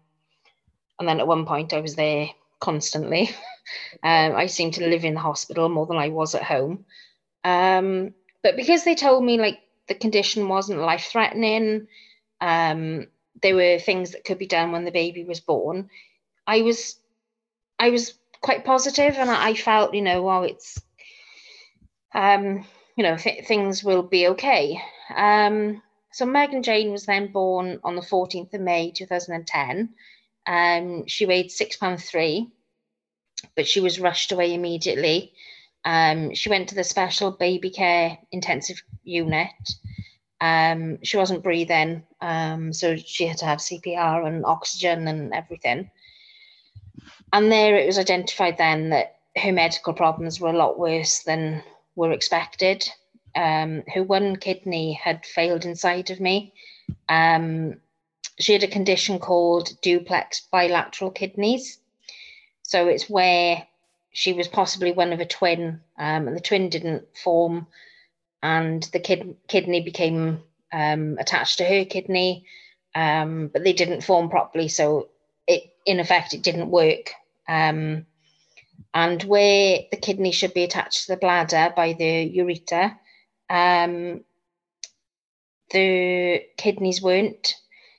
and 0.99 1.07
then 1.07 1.19
at 1.19 1.27
one 1.27 1.45
point, 1.45 1.73
I 1.73 1.79
was 1.79 1.95
there 1.95 2.29
constantly. 2.59 3.29
um, 4.03 4.35
I 4.35 4.47
seemed 4.47 4.73
to 4.75 4.87
live 4.87 5.05
in 5.05 5.13
the 5.13 5.19
hospital 5.19 5.69
more 5.69 5.85
than 5.85 5.97
I 5.97 6.09
was 6.09 6.35
at 6.35 6.43
home. 6.43 6.85
Um, 7.43 8.13
but 8.43 8.55
because 8.55 8.83
they 8.83 8.95
told 8.95 9.23
me 9.23 9.37
like 9.37 9.59
the 9.87 9.95
condition 9.95 10.47
wasn't 10.47 10.79
life 10.79 11.07
threatening, 11.11 11.87
um, 12.41 13.07
there 13.41 13.55
were 13.55 13.79
things 13.79 14.11
that 14.11 14.23
could 14.23 14.37
be 14.37 14.47
done 14.47 14.71
when 14.71 14.85
the 14.85 14.91
baby 14.91 15.23
was 15.23 15.39
born. 15.39 15.89
I 16.47 16.61
was, 16.61 16.99
I 17.77 17.89
was 17.89 18.13
quite 18.41 18.65
positive, 18.65 19.15
and 19.17 19.29
I, 19.29 19.53
felt, 19.53 19.93
you 19.93 20.01
know, 20.01 20.21
well, 20.21 20.43
it's, 20.43 20.81
um, 22.13 22.65
you 22.95 23.03
know, 23.03 23.17
th- 23.17 23.45
things 23.45 23.83
will 23.83 24.03
be 24.03 24.27
okay. 24.29 24.81
Um, 25.15 25.81
so 26.11 26.25
Megan 26.25 26.63
Jane 26.63 26.91
was 26.91 27.05
then 27.05 27.31
born 27.31 27.79
on 27.83 27.95
the 27.95 28.01
14th 28.01 28.53
of 28.53 28.61
May 28.61 28.91
2010. 28.91 29.89
Um, 30.47 31.05
she 31.07 31.25
weighed 31.25 31.51
six 31.51 31.77
pound 31.77 32.01
three, 32.01 32.49
but 33.55 33.67
she 33.67 33.79
was 33.79 33.99
rushed 33.99 34.31
away 34.31 34.53
immediately. 34.53 35.33
Um, 35.85 36.33
she 36.33 36.49
went 36.49 36.69
to 36.69 36.75
the 36.75 36.83
special 36.83 37.31
baby 37.31 37.69
care 37.69 38.17
intensive 38.31 38.81
unit. 39.03 39.49
Um, 40.41 40.99
she 41.03 41.17
wasn't 41.17 41.43
breathing, 41.43 42.03
um, 42.21 42.71
so 42.71 42.95
she 42.95 43.27
had 43.27 43.37
to 43.39 43.45
have 43.45 43.59
CPR 43.59 44.25
and 44.25 44.45
oxygen 44.45 45.07
and 45.07 45.33
everything. 45.33 45.89
And 47.33 47.51
there 47.51 47.77
it 47.77 47.85
was 47.85 47.99
identified 47.99 48.57
then 48.57 48.89
that 48.89 49.17
her 49.37 49.51
medical 49.51 49.93
problems 49.93 50.39
were 50.39 50.49
a 50.49 50.57
lot 50.57 50.79
worse 50.79 51.23
than 51.23 51.63
were 51.95 52.11
expected. 52.11 52.89
Um, 53.35 53.83
her 53.93 54.03
one 54.03 54.37
kidney 54.37 54.93
had 54.93 55.25
failed 55.25 55.65
inside 55.65 56.09
of 56.09 56.19
me. 56.19 56.53
Um, 57.07 57.79
she 58.39 58.53
had 58.53 58.63
a 58.63 58.67
condition 58.67 59.19
called 59.19 59.69
duplex 59.81 60.41
bilateral 60.51 61.11
kidneys. 61.11 61.79
So 62.63 62.87
it's 62.87 63.09
where 63.09 63.67
she 64.11 64.33
was 64.33 64.47
possibly 64.47 64.91
one 64.91 65.13
of 65.13 65.19
a 65.19 65.25
twin, 65.25 65.81
um, 65.97 66.27
and 66.27 66.35
the 66.35 66.41
twin 66.41 66.69
didn't 66.69 67.05
form, 67.17 67.67
and 68.41 68.83
the 68.93 68.99
kid, 68.99 69.35
kidney 69.47 69.81
became 69.81 70.41
um, 70.73 71.17
attached 71.19 71.57
to 71.59 71.65
her 71.65 71.85
kidney, 71.85 72.45
um, 72.95 73.47
but 73.47 73.63
they 73.63 73.73
didn't 73.73 74.03
form 74.03 74.29
properly, 74.29 74.67
so 74.67 75.09
it 75.47 75.63
in 75.85 75.99
effect 75.99 76.33
it 76.33 76.41
didn't 76.41 76.69
work. 76.69 77.11
Um, 77.47 78.05
and 78.93 79.21
where 79.23 79.79
the 79.91 79.97
kidney 79.97 80.31
should 80.31 80.53
be 80.53 80.63
attached 80.63 81.05
to 81.05 81.13
the 81.13 81.17
bladder 81.17 81.71
by 81.75 81.93
the 81.93 82.33
ureter, 82.35 82.97
um, 83.49 84.23
the 85.71 86.43
kidneys 86.57 87.01
weren't. 87.01 87.55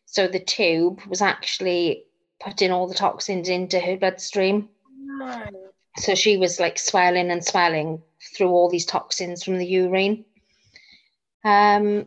So 0.07 0.27
the 0.27 0.41
tube 0.41 1.03
was 1.07 1.23
actually 1.23 2.05
putting 2.41 2.73
all 2.73 2.89
the 2.89 2.95
toxins 2.95 3.49
into 3.49 3.79
her 3.79 3.97
bloodstream. 3.97 4.69
No 4.91 5.70
so 5.97 6.15
she 6.15 6.37
was 6.37 6.61
like 6.61 6.79
swelling 6.79 7.31
and 7.31 7.45
swelling 7.45 8.03
through 8.37 8.51
all 8.51 8.69
these 8.69 8.87
toxins 8.87 9.43
from 9.43 9.59
the 9.59 9.67
urine. 9.67 10.25
Um, 11.45 12.07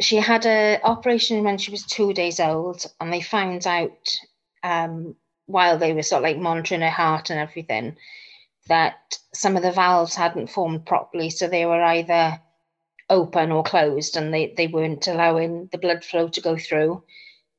she 0.00 0.16
had 0.16 0.46
an 0.46 0.80
operation 0.84 1.42
when 1.44 1.58
she 1.58 1.70
was 1.70 1.84
two 1.84 2.12
days 2.12 2.40
old, 2.40 2.86
and 3.00 3.12
they 3.12 3.20
found 3.20 3.66
out 3.66 4.16
um, 4.62 5.16
while 5.46 5.78
they 5.78 5.92
were 5.92 6.02
sort 6.02 6.20
of 6.20 6.24
like 6.24 6.38
monitoring 6.38 6.82
her 6.82 6.90
heart 6.90 7.30
and 7.30 7.40
everything 7.40 7.96
that 8.68 9.18
some 9.32 9.56
of 9.56 9.62
the 9.62 9.72
valves 9.72 10.14
hadn't 10.14 10.50
formed 10.50 10.86
properly, 10.86 11.30
so 11.30 11.48
they 11.48 11.66
were 11.66 11.82
either 11.82 12.38
open 13.10 13.50
or 13.50 13.62
closed, 13.62 14.16
and 14.16 14.32
they 14.32 14.54
they 14.56 14.66
weren't 14.66 15.08
allowing 15.08 15.68
the 15.72 15.78
blood 15.78 16.04
flow 16.04 16.28
to 16.28 16.40
go 16.40 16.56
through. 16.56 17.02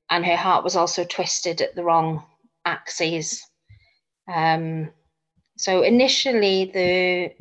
And 0.09 0.25
her 0.25 0.37
heart 0.37 0.63
was 0.63 0.75
also 0.75 1.03
twisted 1.03 1.61
at 1.61 1.75
the 1.75 1.83
wrong 1.83 2.23
axes. 2.65 3.45
Um, 4.27 4.91
so 5.59 5.81
initially, 5.81 6.71
the 6.71 7.33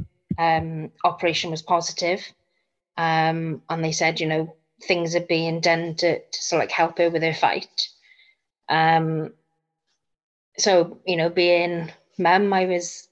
um, 0.42 0.90
operation 1.04 1.52
was 1.52 1.62
positive, 1.62 2.20
um, 2.96 3.62
and 3.70 3.84
they 3.84 3.92
said, 3.92 4.18
you 4.18 4.26
know, 4.26 4.56
things 4.82 5.14
are 5.14 5.20
being 5.20 5.60
done 5.60 5.94
to, 5.94 6.18
to 6.18 6.42
sort 6.42 6.58
of 6.58 6.62
like 6.64 6.72
help 6.72 6.98
her 6.98 7.10
with 7.10 7.22
her 7.22 7.32
fight. 7.32 7.88
Um, 8.68 9.34
so 10.56 10.98
you 11.06 11.16
know, 11.16 11.30
being 11.30 11.92
mum, 12.18 12.52
I 12.52 12.66
was 12.66 13.06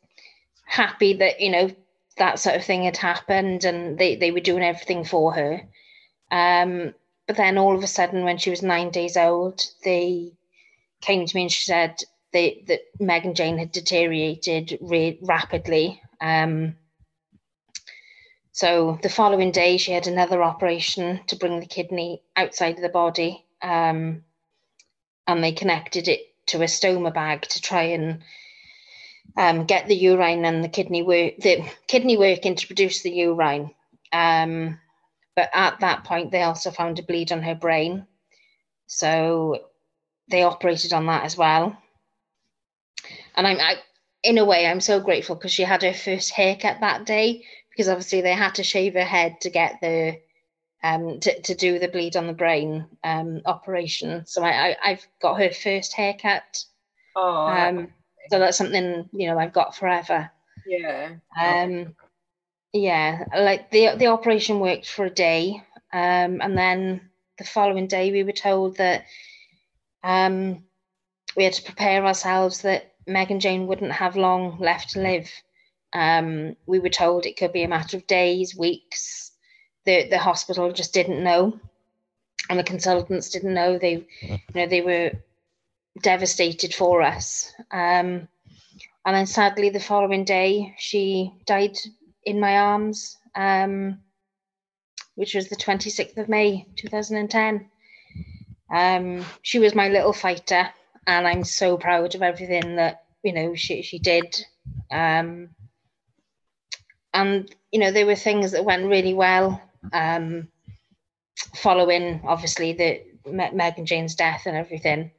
happy 0.65 1.13
that 1.13 1.41
you 1.41 1.51
know 1.53 1.71
that 2.17 2.41
sort 2.41 2.57
of 2.57 2.65
thing 2.65 2.83
had 2.83 2.97
happened, 2.97 3.65
and 3.65 3.97
they 3.97 4.17
they 4.17 4.33
were 4.33 4.41
doing 4.41 4.65
everything 4.65 5.05
for 5.05 5.33
her. 5.35 5.63
Um, 6.33 6.95
but 7.29 7.37
then 7.37 7.59
all 7.59 7.77
of 7.77 7.85
a 7.85 7.87
sudden, 7.87 8.25
when 8.25 8.39
she 8.39 8.51
was 8.51 8.61
nine 8.61 8.91
days 8.91 9.17
old, 9.17 9.65
they 9.85 10.33
came 11.01 11.27
to 11.27 11.37
me 11.37 11.43
and 11.43 11.53
she 11.53 11.65
said, 11.65 12.03
they, 12.33 12.65
that 12.67 12.81
Megan 13.01 13.35
Jane 13.35 13.59
had 13.59 13.73
deteriorated 13.73 14.79
re- 14.81 15.19
rapidly. 15.23 16.01
Um, 16.21 16.77
so 18.53 18.99
the 19.03 19.09
following 19.09 19.53
day, 19.53 19.77
she 19.77 19.93
had 19.93 20.07
another 20.07 20.43
operation 20.43 21.21
to 21.27 21.37
bring 21.37 21.61
the 21.61 21.67
kidney 21.67 22.23
outside 22.35 22.77
of 22.77 22.83
the 22.83 22.89
body, 22.89 23.45
um, 23.63 24.25
and 25.27 25.45
they 25.45 25.53
connected 25.53 26.09
it 26.09 26.21
to 26.47 26.63
a 26.63 26.67
stoma 26.67 27.13
bag 27.13 27.43
to 27.43 27.61
try 27.61 27.83
and 27.83 28.23
um, 29.37 29.67
get 29.67 29.89
the 29.89 29.97
urine 29.97 30.45
and 30.45 30.65
the 30.65 30.69
kidney 30.69 31.03
work, 31.03 31.35
the 31.39 31.69
kidney 31.87 32.17
working 32.17 32.55
to 32.55 32.67
produce 32.67 33.03
the 33.03 33.11
urine. 33.11 33.71
Um, 34.13 34.81
but 35.35 35.51
at 35.53 35.81
that 35.81 36.05
point, 36.05 36.31
they 36.31 36.43
also 36.43 36.71
found 36.71 36.99
a 36.99 37.03
bleed 37.03 37.33
on 37.33 37.43
her 37.43 37.55
brain, 37.55 38.07
so 38.87 39.67
they 40.31 40.43
operated 40.43 40.95
on 40.95 41.07
that 41.07 41.25
as 41.25 41.37
well 41.37 41.77
and 43.37 43.47
I'm 43.47 43.61
I, 43.61 43.77
in 44.23 44.39
a 44.39 44.45
way 44.45 44.67
I'm 44.67 44.81
so 44.81 45.01
grateful 45.01 45.37
because 45.37 45.53
she 45.53 45.63
had 45.63 45.83
her 45.83 45.93
first 45.93 46.31
haircut 46.33 46.81
that 46.81 47.07
day 47.07 47.45
because 47.71 47.89
obviously 47.89 48.21
they 48.21 48.33
had 48.33 48.55
to 48.57 48.63
shave 48.63 48.95
her 48.95 49.05
head 49.05 49.41
to 49.43 49.51
get 49.51 49.79
the 49.81 50.19
um 50.83 51.21
to, 51.21 51.41
to 51.43 51.55
do 51.55 51.79
the 51.79 51.89
bleed 51.89 52.17
on 52.17 52.27
the 52.27 52.33
brain 52.33 52.87
um 53.05 53.43
operation. 53.45 54.27
So 54.27 54.43
I, 54.43 54.77
I 54.83 54.89
have 54.91 55.07
got 55.21 55.41
her 55.41 55.51
first 55.51 55.93
haircut. 55.95 56.65
Oh, 57.15 57.47
um, 57.47 57.89
so 58.31 58.39
that's 58.39 58.59
something 58.59 59.09
you 59.13 59.29
know 59.29 59.39
I've 59.39 59.53
got 59.53 59.77
forever. 59.77 60.31
Yeah. 60.67 61.17
Um, 61.41 61.95
yeah, 62.73 63.25
like 63.37 63.71
the 63.71 63.97
the 63.97 64.09
operation 64.09 64.61
worked 64.61 64.87
for 64.89 65.07
a 65.07 65.11
day, 65.11 65.63
um, 65.93 66.41
and 66.41 66.57
then 66.57 67.11
the 67.39 67.45
following 67.45 67.87
day 67.87 68.11
we 68.11 68.23
were 68.23 68.33
told 68.33 68.77
that 68.77 69.05
um, 70.03 70.65
we 71.37 71.45
had 71.45 71.53
to 71.55 71.63
prepare 71.63 72.05
ourselves 72.05 72.63
that 72.63 72.96
Megan 73.07 73.41
Jane 73.41 73.67
wouldn't 73.67 73.93
have 73.93 74.17
long 74.17 74.59
left 74.59 74.91
to 74.91 75.01
live. 75.01 75.31
Um, 75.93 76.57
we 76.67 76.79
were 76.79 76.89
told 76.89 77.25
it 77.25 77.37
could 77.37 77.53
be 77.53 77.63
a 77.63 77.69
matter 77.69 77.97
of 77.97 78.07
days, 78.07 78.57
weeks. 78.57 79.33
The 79.85 80.09
the 80.09 80.19
hospital 80.19 80.73
just 80.73 80.93
didn't 80.93 81.23
know, 81.23 81.59
and 82.51 82.59
the 82.59 82.65
consultants 82.65 83.31
didn't 83.31 83.55
know. 83.55 83.79
They, 83.79 84.07
you 84.21 84.39
know, 84.55 84.67
they 84.67 84.81
were 84.83 85.13
devastated 86.03 86.75
for 86.75 87.03
us. 87.03 87.53
Um, 87.71 88.29
and 89.05 89.15
then 89.15 89.27
sadly, 89.27 89.71
the 89.71 89.81
following 89.81 90.25
day, 90.25 90.75
she 90.79 91.33
died 91.47 91.79
in 92.25 92.41
my 92.41 92.59
arms, 92.59 93.17
um, 93.37 94.01
which 95.15 95.35
was 95.35 95.49
the 95.49 95.57
26th 95.57 96.19
of 96.19 96.29
May, 96.29 96.67
2010. 96.75 97.71
Um, 98.69 99.25
she 99.43 99.61
was 99.61 99.77
my 99.77 99.89
little 99.89 100.13
fighter, 100.13 100.69
and 101.07 101.27
I'm 101.27 101.45
so 101.45 101.77
proud 101.77 102.15
of 102.15 102.23
everything 102.23 102.77
that 102.77 103.05
you 103.23 103.33
know 103.33 103.55
she 103.55 103.83
she 103.83 103.99
did. 103.99 104.45
Um, 104.91 105.51
and 107.15 107.55
you 107.73 107.81
know 107.81 107.93
there 107.93 108.07
were 108.07 108.17
things 108.17 108.53
that 108.53 108.65
went 108.65 108.87
really 108.87 109.15
well. 109.15 109.61
Um, 109.93 110.49
following 111.55 112.23
obviously 112.25 112.73
the 112.73 113.03
Megan 113.27 113.87
Jane's 113.87 114.15
death 114.15 114.45
and 114.47 114.57
everything. 114.57 115.11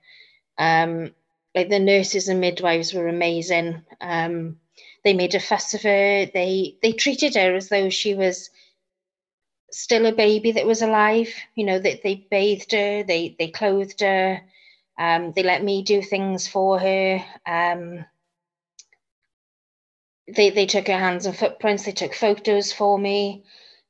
Um, 0.57 1.13
like 1.55 1.69
the 1.69 1.79
nurses 1.79 2.27
and 2.27 2.39
midwives 2.39 2.93
were 2.93 3.07
amazing. 3.07 3.83
Um, 4.01 4.57
they 5.03 5.13
made 5.13 5.35
a 5.35 5.39
fuss 5.39 5.73
of 5.73 5.81
her. 5.83 6.25
They 6.25 6.77
they 6.81 6.91
treated 6.91 7.35
her 7.35 7.55
as 7.55 7.69
though 7.69 7.89
she 7.89 8.13
was 8.13 8.49
still 9.71 10.05
a 10.05 10.11
baby 10.11 10.51
that 10.51 10.65
was 10.65 10.81
alive. 10.81 11.33
You 11.55 11.65
know, 11.65 11.79
that 11.79 12.03
they, 12.03 12.15
they 12.15 12.27
bathed 12.29 12.71
her, 12.73 13.03
they 13.03 13.35
they 13.39 13.47
clothed 13.47 14.01
her, 14.01 14.41
um, 14.97 15.31
they 15.33 15.43
let 15.43 15.63
me 15.63 15.83
do 15.83 16.01
things 16.01 16.47
for 16.47 16.79
her. 16.79 17.23
Um, 17.45 18.05
they 20.27 20.49
they 20.49 20.65
took 20.65 20.87
her 20.87 20.97
hands 20.97 21.25
and 21.25 21.37
footprints. 21.37 21.85
They 21.85 21.91
took 21.91 22.13
photos 22.13 22.73
for 22.73 22.97
me. 22.97 23.43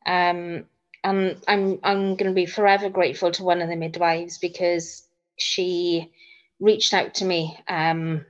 Um, 0.05 0.65
and 1.03 1.43
I'm 1.47 1.79
I'm 1.83 2.15
going 2.15 2.29
to 2.29 2.33
be 2.33 2.45
forever 2.45 2.89
grateful 2.89 3.31
to 3.31 3.43
one 3.43 3.61
of 3.61 3.69
the 3.69 3.75
midwives 3.75 4.37
because 4.37 5.07
she 5.37 6.11
reached 6.59 6.93
out 6.93 7.15
to 7.15 7.25
me. 7.25 7.57
Um, 7.67 8.25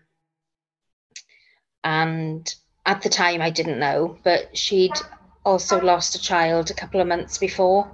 and 1.84 2.54
at 2.86 3.02
the 3.02 3.10
time, 3.10 3.42
I 3.42 3.50
didn't 3.50 3.80
know, 3.80 4.18
but 4.24 4.56
she'd 4.58 4.98
also 5.46 5.80
lost 5.82 6.16
a 6.16 6.22
child 6.22 6.70
a 6.70 6.74
couple 6.74 7.02
of 7.02 7.08
months 7.08 7.38
before. 7.38 7.90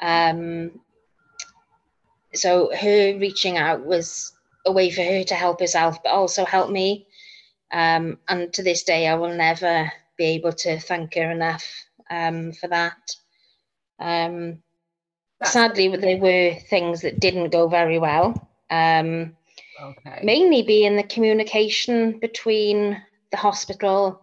Um, 0.00 0.80
so 2.34 2.70
her 2.74 3.18
reaching 3.18 3.56
out 3.56 3.84
was 3.84 4.32
a 4.66 4.72
way 4.72 4.90
for 4.90 5.02
her 5.02 5.24
to 5.24 5.34
help 5.34 5.60
herself, 5.60 6.02
but 6.02 6.10
also 6.10 6.44
help 6.44 6.70
me. 6.70 7.06
Um, 7.72 8.18
and 8.28 8.52
to 8.54 8.62
this 8.62 8.82
day, 8.82 9.06
I 9.06 9.14
will 9.14 9.34
never 9.34 9.90
be 10.16 10.24
able 10.26 10.52
to 10.52 10.78
thank 10.78 11.14
her 11.14 11.30
enough 11.30 11.64
um, 12.10 12.52
for 12.52 12.68
that. 12.68 13.16
Um, 13.98 14.62
sadly, 15.42 15.88
there 15.96 16.18
were 16.18 16.54
things 16.68 17.02
that 17.02 17.20
didn't 17.20 17.50
go 17.50 17.68
very 17.68 17.98
well. 17.98 18.48
Um, 18.70 19.36
okay. 19.82 20.20
Mainly 20.22 20.62
being 20.62 20.96
the 20.96 21.02
communication 21.02 22.18
between 22.18 23.00
the 23.30 23.36
hospital, 23.36 24.22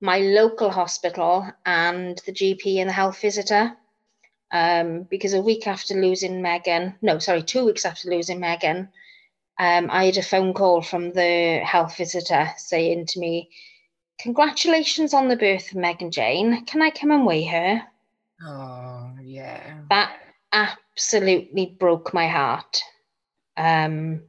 my 0.00 0.18
local 0.18 0.70
hospital, 0.70 1.48
and 1.64 2.20
the 2.26 2.32
GP 2.32 2.78
and 2.78 2.88
the 2.88 2.94
health 2.94 3.20
visitor. 3.20 3.76
Um, 4.52 5.04
because 5.04 5.32
a 5.32 5.40
week 5.40 5.66
after 5.66 5.94
losing 5.94 6.42
Megan, 6.42 6.94
no, 7.00 7.18
sorry, 7.18 7.42
two 7.42 7.64
weeks 7.64 7.86
after 7.86 8.10
losing 8.10 8.38
Megan, 8.38 8.90
um, 9.58 9.88
I 9.90 10.04
had 10.06 10.18
a 10.18 10.22
phone 10.22 10.52
call 10.52 10.82
from 10.82 11.12
the 11.12 11.60
health 11.64 11.96
visitor 11.96 12.50
saying 12.58 13.06
to 13.06 13.18
me, 13.18 13.50
Congratulations 14.20 15.14
on 15.14 15.28
the 15.28 15.36
birth 15.36 15.72
of 15.72 15.78
Megan 15.78 16.10
Jane. 16.10 16.64
Can 16.66 16.82
I 16.82 16.90
come 16.90 17.10
and 17.10 17.26
weigh 17.26 17.44
her? 17.44 17.82
Oh, 18.44 19.14
yeah. 19.22 19.78
That 19.90 20.14
absolutely 20.52 21.66
broke 21.78 22.12
my 22.14 22.28
heart. 22.28 22.82
Um, 23.56 24.22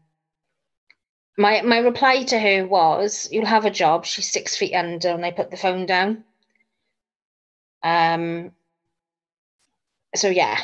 my 1.38 1.62
my 1.62 1.80
reply 1.80 2.24
to 2.24 2.40
her 2.40 2.66
was, 2.66 3.28
"You'll 3.32 3.46
have 3.46 3.66
a 3.66 3.72
job." 3.72 4.06
She's 4.06 4.32
six 4.32 4.56
feet 4.56 4.74
under, 4.74 5.10
and 5.10 5.26
I 5.26 5.32
put 5.32 5.52
the 5.52 5.58
phone 5.58 5.86
down. 5.86 6.24
Um. 7.84 8.52
So 10.16 10.30
yeah, 10.30 10.60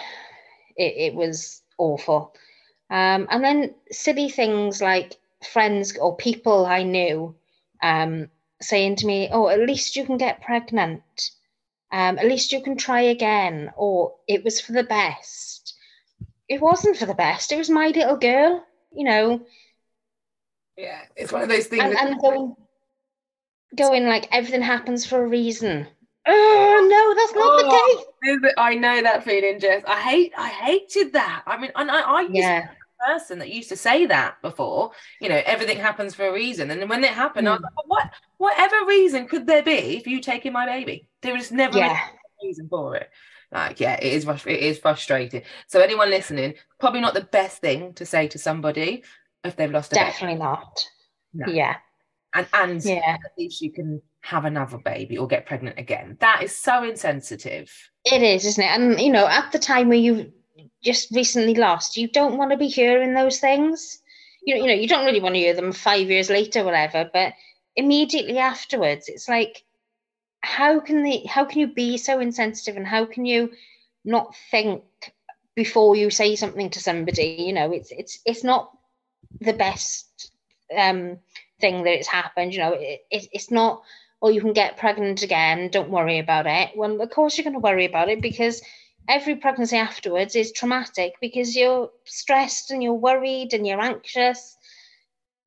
it, 0.76 0.94
it 0.98 1.14
was 1.14 1.62
awful. 1.78 2.34
Um, 2.90 3.28
and 3.30 3.44
then 3.44 3.76
silly 3.92 4.30
things 4.30 4.82
like 4.82 5.18
friends 5.54 5.96
or 5.98 6.16
people 6.16 6.66
I 6.66 6.84
knew 6.84 7.36
um, 7.82 8.30
saying 8.62 8.98
to 8.98 9.06
me, 9.06 9.30
"Oh, 9.32 9.48
at 9.48 9.60
least 9.60 9.96
you 9.96 10.06
can 10.06 10.18
get 10.18 10.42
pregnant. 10.42 11.32
Um, 11.92 12.20
at 12.20 12.26
least 12.26 12.52
you 12.52 12.62
can 12.62 12.78
try 12.78 13.02
again." 13.02 13.72
Or 13.78 14.16
it 14.28 14.44
was 14.44 14.60
for 14.60 14.74
the 14.74 14.84
best. 14.84 15.76
It 16.48 16.62
wasn't 16.62 16.98
for 16.98 17.06
the 17.06 17.14
best. 17.14 17.52
It 17.52 17.58
was 17.58 17.70
my 17.70 17.88
little 17.88 18.18
girl. 18.18 18.66
You 18.92 19.06
know, 19.06 19.46
yeah, 20.80 21.02
it's 21.16 21.32
one 21.32 21.44
of 21.44 21.50
those 21.50 21.68
things. 21.68 21.84
And, 21.84 21.96
and 21.96 22.22
going, 22.22 22.56
going 23.76 24.06
like 24.08 24.28
everything 24.32 24.62
happens 24.62 25.06
for 25.06 25.24
a 25.24 25.28
reason. 25.28 25.88
Oh 26.28 26.88
no, 26.90 27.16
that's 27.16 27.34
not 27.34 27.64
oh, 27.64 28.04
the 28.24 28.40
case. 28.42 28.54
I 28.58 28.76
know 28.76 29.02
that 29.02 29.24
feeling, 29.24 29.60
Jess. 29.60 29.84
I 29.88 30.00
hate, 30.02 30.34
I 30.38 30.50
hated 30.50 31.14
that. 31.14 31.44
I 31.48 31.58
mean, 31.58 31.72
and 31.76 31.90
I, 31.90 32.02
I 32.02 32.22
used 32.22 32.36
yeah. 32.36 32.70
person 33.08 33.40
that 33.40 33.50
used 33.50 33.70
to 33.70 33.78
say 33.78 34.06
that 34.06 34.42
before. 34.42 34.92
You 35.22 35.30
know, 35.30 35.42
everything 35.46 35.78
happens 35.78 36.14
for 36.16 36.28
a 36.28 36.34
reason, 36.34 36.70
and 36.72 36.90
when 36.90 37.04
it 37.04 37.12
happened, 37.12 37.48
mm. 37.48 37.52
I 37.52 37.54
was 37.54 37.60
hmm. 37.60 37.66
like, 37.66 37.88
what, 37.88 38.14
whatever 38.38 38.86
reason 38.86 39.28
could 39.28 39.48
there 39.48 39.64
be 39.64 40.02
for 40.02 40.10
you 40.10 40.20
taking 40.20 40.54
my 40.54 40.66
baby? 40.66 41.08
There 41.22 41.34
was 41.34 41.52
never 41.52 41.78
yeah. 41.78 42.00
a 42.00 42.46
reason 42.46 42.68
for 42.70 42.96
it. 42.96 43.10
Like, 43.52 43.80
yeah, 43.80 43.96
it 43.96 44.14
is 44.14 44.28
it 44.28 44.60
is 44.60 44.78
frustrating. 44.78 45.42
So 45.68 45.80
anyone 45.80 46.10
listening, 46.12 46.54
probably 46.80 47.02
not 47.02 47.16
the 47.16 47.22
best 47.22 47.62
thing 47.62 47.94
to 47.94 48.06
say 48.06 48.28
to 48.28 48.38
somebody, 48.38 49.04
if 49.44 49.56
they've 49.56 49.72
lost 49.72 49.92
a 49.94 49.96
definitely 49.96 50.36
baby. 50.36 50.44
not 50.44 50.86
no. 51.34 51.52
yeah 51.52 51.76
and 52.34 52.48
and 52.54 52.84
yeah. 52.84 53.18
at 53.24 53.32
least 53.38 53.62
you 53.62 53.72
can 53.72 54.02
have 54.22 54.46
another 54.46 54.78
baby 54.78 55.18
or 55.18 55.28
get 55.28 55.46
pregnant 55.46 55.80
again. 55.80 56.18
That 56.20 56.44
is 56.44 56.56
so 56.56 56.84
insensitive. 56.84 57.72
It 58.06 58.22
is 58.22 58.46
isn't 58.46 58.64
it? 58.64 58.68
And 58.68 59.00
you 59.00 59.12
know 59.12 59.28
at 59.28 59.52
the 59.52 59.60
time 59.60 59.90
where 59.90 59.98
you 59.98 60.32
just 60.84 61.12
recently 61.12 61.56
lost 61.56 61.98
you 61.98 62.08
don't 62.08 62.38
want 62.38 62.52
to 62.52 62.58
be 62.58 62.68
hearing 62.68 63.14
those 63.14 63.40
things. 63.40 64.02
You 64.44 64.56
know, 64.56 64.62
you 64.62 64.68
know 64.68 64.82
you 64.82 64.88
don't 64.88 65.06
really 65.06 65.22
want 65.22 65.36
to 65.36 65.40
hear 65.40 65.54
them 65.54 65.72
five 65.72 66.10
years 66.10 66.30
later 66.30 66.64
whatever 66.64 67.10
but 67.12 67.34
immediately 67.76 68.38
afterwards 68.38 69.08
it's 69.08 69.30
like 69.30 69.64
how 70.42 70.80
can 70.80 71.04
they 71.04 71.24
how 71.26 71.46
can 71.46 71.60
you 71.60 71.68
be 71.68 71.98
so 71.98 72.20
insensitive 72.20 72.78
and 72.78 72.88
how 72.88 73.06
can 73.06 73.26
you 73.26 73.52
not 74.06 74.36
think 74.52 74.84
before 75.56 75.96
you 75.96 76.10
say 76.10 76.36
something 76.36 76.70
to 76.70 76.80
somebody? 76.80 77.36
You 77.40 77.54
know 77.54 77.72
it's 77.72 77.92
it's 77.92 78.20
it's 78.26 78.44
not 78.44 78.72
the 79.42 79.54
best 79.54 80.32
um, 80.78 81.18
thing 81.60 81.84
that 81.84 81.94
it's 81.94 82.08
happened. 82.08 82.54
You 82.54 82.60
know, 82.60 82.74
it, 82.74 83.06
it, 83.12 83.28
it's 83.32 83.52
not, 83.52 83.84
oh, 84.22 84.30
you 84.30 84.42
can 84.42 84.54
get 84.54 84.78
pregnant 84.78 85.22
again, 85.24 85.70
don't 85.70 85.90
worry 85.90 86.20
about 86.20 86.48
it. 86.48 86.72
Well, 86.76 87.02
of 87.02 87.10
course 87.10 87.38
you're 87.38 87.44
going 87.44 87.54
to 87.54 87.60
worry 87.60 87.86
about 87.86 88.10
it 88.10 88.22
because 88.22 88.62
every 89.08 89.36
pregnancy 89.36 89.78
afterwards 89.78 90.36
is 90.36 90.52
traumatic 90.52 91.14
because 91.22 91.56
you're 91.56 91.90
stressed 92.06 92.72
and 92.72 92.84
you're 92.84 92.94
worried 92.94 93.54
and 93.54 93.66
you're 93.66 93.82
anxious 93.82 94.58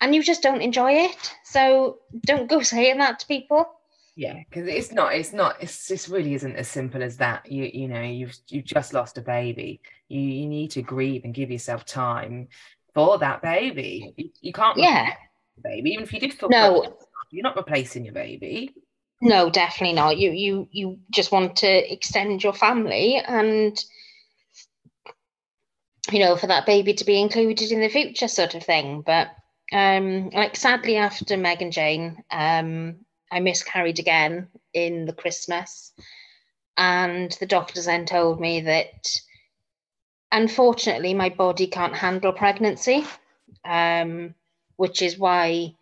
and 0.01 0.15
you 0.15 0.23
just 0.23 0.43
don't 0.43 0.63
enjoy 0.63 0.93
it. 0.93 1.35
So 1.45 1.99
don't 2.27 2.49
go 2.49 2.61
saying 2.63 2.99
that 2.99 3.21
to 3.21 3.27
people. 3.27 3.67
Yeah, 4.15 4.43
because 4.51 4.69
it's 4.69 4.93
not, 4.93 5.15
it's 5.15 5.33
not, 5.33 5.57
it's 5.63 5.89
this 5.89 6.09
really 6.09 6.35
isn't 6.35 6.57
as 6.57 6.69
simple 6.69 7.03
as 7.03 7.17
that. 7.17 7.51
You, 7.51 7.71
you 7.73 7.89
know, 7.89 8.03
you've 8.03 8.37
you've 8.49 8.67
just 8.67 8.93
lost 8.93 9.17
a 9.17 9.23
baby. 9.23 9.81
You 10.09 10.21
you 10.21 10.47
need 10.49 10.73
to 10.73 10.83
grieve 10.83 11.25
and 11.25 11.33
give 11.33 11.51
yourself 11.51 11.87
time 11.87 12.49
for 12.93 13.17
that 13.19 13.41
baby. 13.41 14.13
You, 14.19 14.31
you 14.43 14.53
can't 14.53 14.77
yeah 14.77 15.15
baby 15.63 15.91
even 15.91 16.05
if 16.05 16.13
you 16.13 16.21
did 16.21 16.33
feel 16.33 16.49
no 16.49 16.97
you're 17.33 17.43
not 17.43 17.57
replacing 17.57 18.05
your 18.05 18.15
baby. 18.15 18.75
No, 19.23 19.49
definitely 19.51 19.95
not. 19.95 20.19
You 20.19 20.31
you 20.33 20.69
you 20.71 20.99
just 21.11 21.33
want 21.33 21.57
to 21.57 21.93
extend 21.93 22.45
your 22.45 22.53
family 22.53 23.17
and 23.17 23.77
you 26.11 26.19
know 26.19 26.37
for 26.37 26.49
that 26.49 26.67
baby 26.67 26.93
to 26.95 27.05
be 27.05 27.21
included 27.21 27.73
in 27.73 27.81
the 27.81 27.89
future 27.89 28.29
sort 28.29 28.55
of 28.55 28.63
thing. 28.63 29.03
But 29.03 29.29
um 29.73 30.31
like 30.31 30.57
sadly 30.57 30.97
after 30.97 31.37
Megan 31.37 31.71
Jane, 31.71 32.23
um 32.31 32.97
I 33.31 33.41
miscarried 33.41 33.99
again 33.99 34.49
in 34.75 35.07
the 35.07 35.15
Christmas 35.15 35.93
and 36.77 37.33
the 37.41 37.47
doctors 37.47 37.87
then 37.87 38.05
told 38.05 38.41
me 38.41 38.61
that 38.61 39.07
unfortunately, 40.33 41.15
my 41.15 41.31
body 41.31 41.67
can't 41.67 41.95
handle 41.95 42.33
pregnancy, 42.33 43.05
um, 43.65 44.35
which 44.83 45.01
is 45.01 45.17
why 45.17 45.73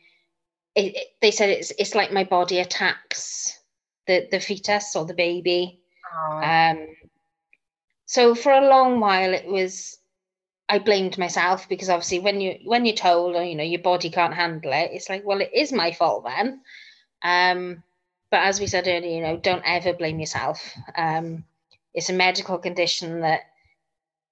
it, 0.75 0.95
it, 0.95 1.07
they 1.23 1.31
said 1.31 1.49
it's 1.49 1.73
it's 1.79 1.95
like 1.95 2.13
my 2.13 2.23
body 2.23 2.59
attacks 2.59 3.59
the 4.07 4.29
the 4.31 4.39
fetus 4.39 4.95
or 4.95 5.07
the 5.07 5.15
baby. 5.15 5.81
Oh. 6.15 6.43
Um, 6.43 6.87
so 8.05 8.35
for 8.35 8.53
a 8.53 8.69
long 8.69 9.01
while, 9.01 9.33
it 9.33 9.47
was 9.47 9.97
I 10.69 10.81
blamed 10.81 11.17
myself 11.17 11.67
because 11.67 11.89
obviously 11.89 12.19
when 12.19 12.43
you 12.43 12.59
when 12.67 12.85
you're 12.85 12.95
told 12.95 13.37
or 13.37 13.43
you 13.43 13.55
know 13.55 13.65
your 13.65 13.81
body 13.81 14.11
can't 14.11 14.35
handle 14.35 14.75
it, 14.75 14.91
it's 14.93 15.09
like 15.09 15.25
well 15.25 15.41
it 15.41 15.51
is 15.55 15.73
my 15.73 15.93
fault 15.93 16.27
then. 16.27 16.61
Um, 17.23 17.83
but 18.31 18.41
as 18.41 18.61
we 18.61 18.67
said 18.67 18.87
earlier, 18.87 19.17
you 19.17 19.23
know, 19.23 19.39
don't 19.39 19.65
ever 19.65 19.95
blame 19.95 20.21
yourself. 20.21 20.61
Um, 20.95 21.45
it's 21.95 22.11
a 22.11 22.13
medical 22.27 22.59
condition 22.59 23.23
that 23.23 23.41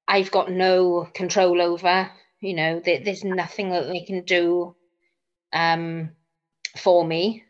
I've 0.06 0.30
got 0.30 0.50
no 0.50 1.08
control 1.14 1.62
over. 1.62 2.10
You 2.40 2.54
know, 2.54 2.80
there, 2.80 3.00
there's 3.00 3.24
nothing 3.24 3.70
that 3.70 3.88
they 3.88 4.00
can 4.00 4.22
do 4.22 4.76
um, 5.52 6.10
for 6.76 7.04
me. 7.04 7.44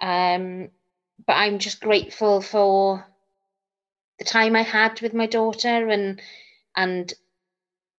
Um, 0.00 0.70
but 1.26 1.34
I'm 1.34 1.58
just 1.58 1.80
grateful 1.80 2.40
for 2.40 3.06
the 4.18 4.24
time 4.24 4.56
I 4.56 4.62
had 4.62 5.00
with 5.00 5.14
my 5.14 5.26
daughter 5.26 5.88
and 5.88 6.20
and 6.76 7.12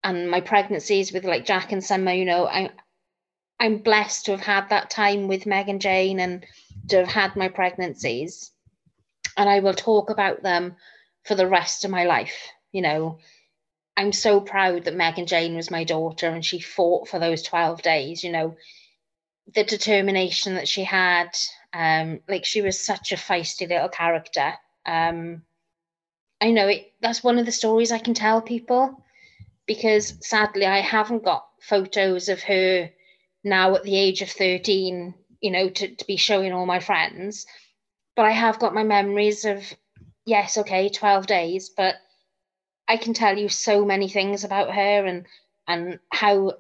and 0.04 0.30
my 0.30 0.42
pregnancies 0.42 1.12
with 1.12 1.26
like 1.26 1.46
Jack 1.46 1.72
and 1.72 1.84
Summer. 1.84 2.12
You 2.12 2.26
know, 2.26 2.48
I 2.48 2.72
I'm 3.60 3.80
blessed 3.80 4.26
to 4.26 4.32
have 4.32 4.42
had 4.42 4.70
that 4.70 4.90
time 4.90 5.28
with 5.28 5.46
Megan 5.46 5.80
Jane 5.80 6.20
and 6.20 6.46
to 6.90 6.98
have 7.00 7.08
had 7.08 7.36
my 7.36 7.50
pregnancies. 7.50 8.52
And 9.38 9.50
I 9.50 9.60
will 9.60 9.74
talk 9.74 10.10
about 10.10 10.44
them 10.44 10.76
for 11.26 11.36
the 11.36 11.48
rest 11.48 11.86
of 11.86 11.92
my 11.92 12.06
life. 12.06 12.48
You 12.72 12.82
know, 12.82 13.20
I'm 14.00 14.14
so 14.14 14.40
proud 14.40 14.86
that 14.86 14.96
Megan 14.96 15.26
Jane 15.26 15.58
was 15.58 15.70
my 15.70 15.84
daughter 15.84 16.30
and 16.30 16.46
she 16.46 16.62
fought 16.62 17.10
for 17.10 17.20
those 17.20 17.42
12 17.42 17.82
days, 17.82 18.24
you 18.24 18.32
know, 18.32 18.56
the 19.54 19.66
determination 19.66 20.56
that 20.56 20.70
she 20.70 20.86
had. 20.86 21.32
Um, 21.74 22.22
like 22.26 22.46
she 22.46 22.62
was 22.62 22.80
such 22.80 23.12
a 23.12 23.18
feisty 23.18 23.68
little 23.68 23.90
character. 23.90 24.54
Um, 24.86 25.42
I 26.40 26.52
know 26.52 26.70
it 26.70 26.94
that's 27.02 27.26
one 27.26 27.40
of 27.40 27.46
the 27.46 27.52
stories 27.52 27.92
I 27.92 28.00
can 28.00 28.14
tell 28.14 28.42
people 28.42 29.04
because 29.66 30.14
sadly 30.26 30.66
I 30.66 30.80
haven't 30.80 31.26
got 31.26 31.46
photos 31.62 32.30
of 32.30 32.42
her 32.44 32.90
now 33.44 33.76
at 33.76 33.84
the 33.84 33.98
age 33.98 34.22
of 34.22 34.30
13, 34.30 35.14
you 35.42 35.52
know, 35.52 35.70
to, 35.70 35.94
to 35.94 36.06
be 36.06 36.16
showing 36.16 36.54
all 36.54 36.66
my 36.66 36.80
friends. 36.80 37.46
But 38.16 38.28
I 38.28 38.32
have 38.32 38.60
got 38.60 38.74
my 38.74 38.84
memories 38.84 39.44
of 39.44 39.62
yes, 40.26 40.58
okay, 40.58 40.88
12 40.88 41.28
days, 41.28 41.70
but 41.76 41.96
I 42.90 42.98
can 42.98 43.14
tell 43.14 43.38
you 43.38 43.48
so 43.48 43.86
many 43.86 44.10
things 44.10 44.44
about 44.44 44.74
her 44.74 45.06
and 45.06 45.26
and 45.68 46.00
how 46.12 46.54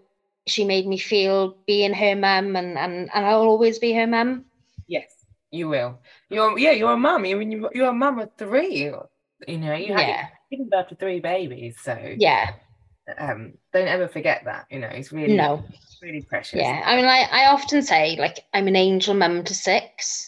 she 0.47 0.63
made 0.63 0.87
me 0.87 0.97
feel 0.97 1.57
being 1.65 1.93
her 1.93 2.15
mum 2.15 2.55
and, 2.55 2.77
and, 2.77 3.09
and 3.13 3.25
I'll 3.25 3.41
always 3.41 3.79
be 3.79 3.93
her 3.93 4.07
mum. 4.07 4.45
Yes, 4.87 5.11
you 5.51 5.67
will. 5.67 5.99
You're 6.29 6.57
yeah, 6.57 6.71
you're 6.71 6.93
a 6.93 6.97
mum. 6.97 7.25
I 7.25 7.33
mean 7.33 7.51
you're, 7.51 7.71
you're 7.73 7.89
a 7.89 7.93
mum 7.93 8.19
of 8.19 8.29
three. 8.37 8.91
You 9.47 9.57
know, 9.57 9.73
you 9.73 9.87
yeah. 9.87 9.99
had 9.99 10.29
given 10.51 10.69
birth 10.69 10.89
to 10.89 10.95
three 10.95 11.19
babies. 11.19 11.77
So 11.81 11.97
yeah. 12.17 12.53
Um, 13.17 13.53
don't 13.73 13.87
ever 13.87 14.07
forget 14.07 14.43
that. 14.45 14.67
You 14.69 14.79
know, 14.79 14.87
it's 14.87 15.11
really 15.11 15.35
no. 15.35 15.63
really 16.03 16.21
precious. 16.21 16.59
Yeah. 16.59 16.83
I 16.85 16.95
mean 16.95 17.05
I, 17.05 17.27
I 17.31 17.45
often 17.47 17.81
say 17.81 18.17
like 18.19 18.45
I'm 18.53 18.67
an 18.67 18.75
angel 18.75 19.15
mum 19.15 19.43
to 19.45 19.55
six. 19.55 20.27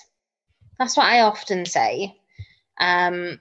That's 0.80 0.98
what 0.98 1.06
I 1.06 1.22
often 1.22 1.68
say. 1.68 2.18
Um, 2.80 3.40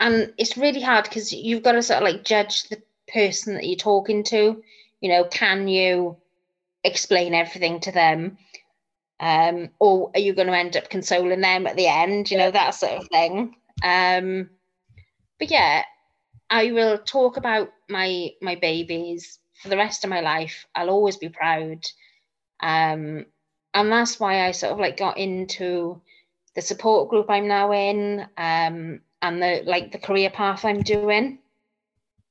and 0.00 0.32
it's 0.36 0.56
really 0.56 0.80
hard 0.80 1.04
because 1.04 1.32
you've 1.32 1.62
got 1.62 1.72
to 1.72 1.82
sort 1.82 2.02
of 2.02 2.04
like 2.04 2.24
judge 2.24 2.64
the 2.64 2.82
person 3.12 3.54
that 3.54 3.66
you're 3.66 3.76
talking 3.76 4.24
to. 4.24 4.62
You 5.00 5.08
know, 5.08 5.24
can 5.24 5.68
you 5.68 6.16
explain 6.84 7.34
everything 7.34 7.80
to 7.80 7.92
them? 7.92 8.38
Um, 9.18 9.70
or 9.78 10.10
are 10.14 10.20
you 10.20 10.34
going 10.34 10.48
to 10.48 10.56
end 10.56 10.76
up 10.76 10.90
consoling 10.90 11.40
them 11.40 11.66
at 11.66 11.76
the 11.76 11.86
end? 11.86 12.30
You 12.30 12.38
know, 12.38 12.50
that 12.50 12.74
sort 12.74 12.92
of 12.92 13.08
thing. 13.08 13.56
Um, 13.82 14.50
but 15.38 15.50
yeah, 15.50 15.84
I 16.50 16.72
will 16.72 16.98
talk 16.98 17.36
about 17.36 17.70
my 17.88 18.30
my 18.40 18.54
babies 18.56 19.38
for 19.62 19.68
the 19.68 19.76
rest 19.76 20.04
of 20.04 20.10
my 20.10 20.20
life. 20.20 20.66
I'll 20.74 20.90
always 20.90 21.16
be 21.16 21.28
proud. 21.28 21.84
Um, 22.60 23.26
and 23.74 23.92
that's 23.92 24.18
why 24.18 24.46
I 24.46 24.52
sort 24.52 24.72
of 24.72 24.78
like 24.78 24.96
got 24.96 25.18
into 25.18 26.00
the 26.54 26.62
support 26.62 27.10
group 27.10 27.26
I'm 27.28 27.48
now 27.48 27.72
in, 27.72 28.26
um, 28.38 29.00
and 29.22 29.42
the 29.42 29.62
like 29.66 29.92
the 29.92 29.98
career 29.98 30.30
path 30.30 30.64
I'm 30.64 30.82
doing. 30.82 31.38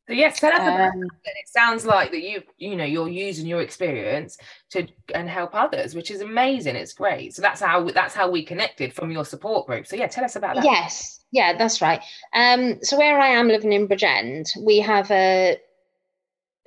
So 0.08 0.14
yes, 0.14 0.40
tell 0.40 0.52
us 0.52 0.60
about 0.60 0.94
um, 0.94 1.04
it. 1.04 1.48
Sounds 1.48 1.84
like 1.86 2.12
that 2.12 2.22
you 2.22 2.44
you 2.58 2.76
know 2.76 2.86
you're 2.86 3.10
using 3.10 3.48
your 3.48 3.62
experience 3.62 4.38
to 4.70 4.88
and 5.16 5.28
help 5.28 5.56
others, 5.56 5.96
which 5.96 6.12
is 6.12 6.22
amazing. 6.22 6.76
It's 6.76 6.94
great. 6.94 7.34
So 7.34 7.42
that's 7.42 7.60
how 7.60 7.90
that's 7.90 8.14
how 8.14 8.30
we 8.30 8.46
connected 8.46 8.94
from 8.94 9.10
your 9.10 9.26
support 9.26 9.66
group. 9.66 9.88
So 9.88 9.96
yeah, 9.96 10.08
tell 10.08 10.24
us 10.24 10.36
about 10.36 10.56
that. 10.56 10.64
Yes, 10.64 11.22
yeah, 11.32 11.58
that's 11.58 11.82
right. 11.82 12.02
Um, 12.34 12.84
so 12.84 12.98
where 12.98 13.20
I 13.20 13.30
am 13.30 13.48
living 13.48 13.74
in 13.74 13.88
Bridgend, 13.88 14.50
we 14.64 14.80
have 14.80 15.10
a 15.10 15.58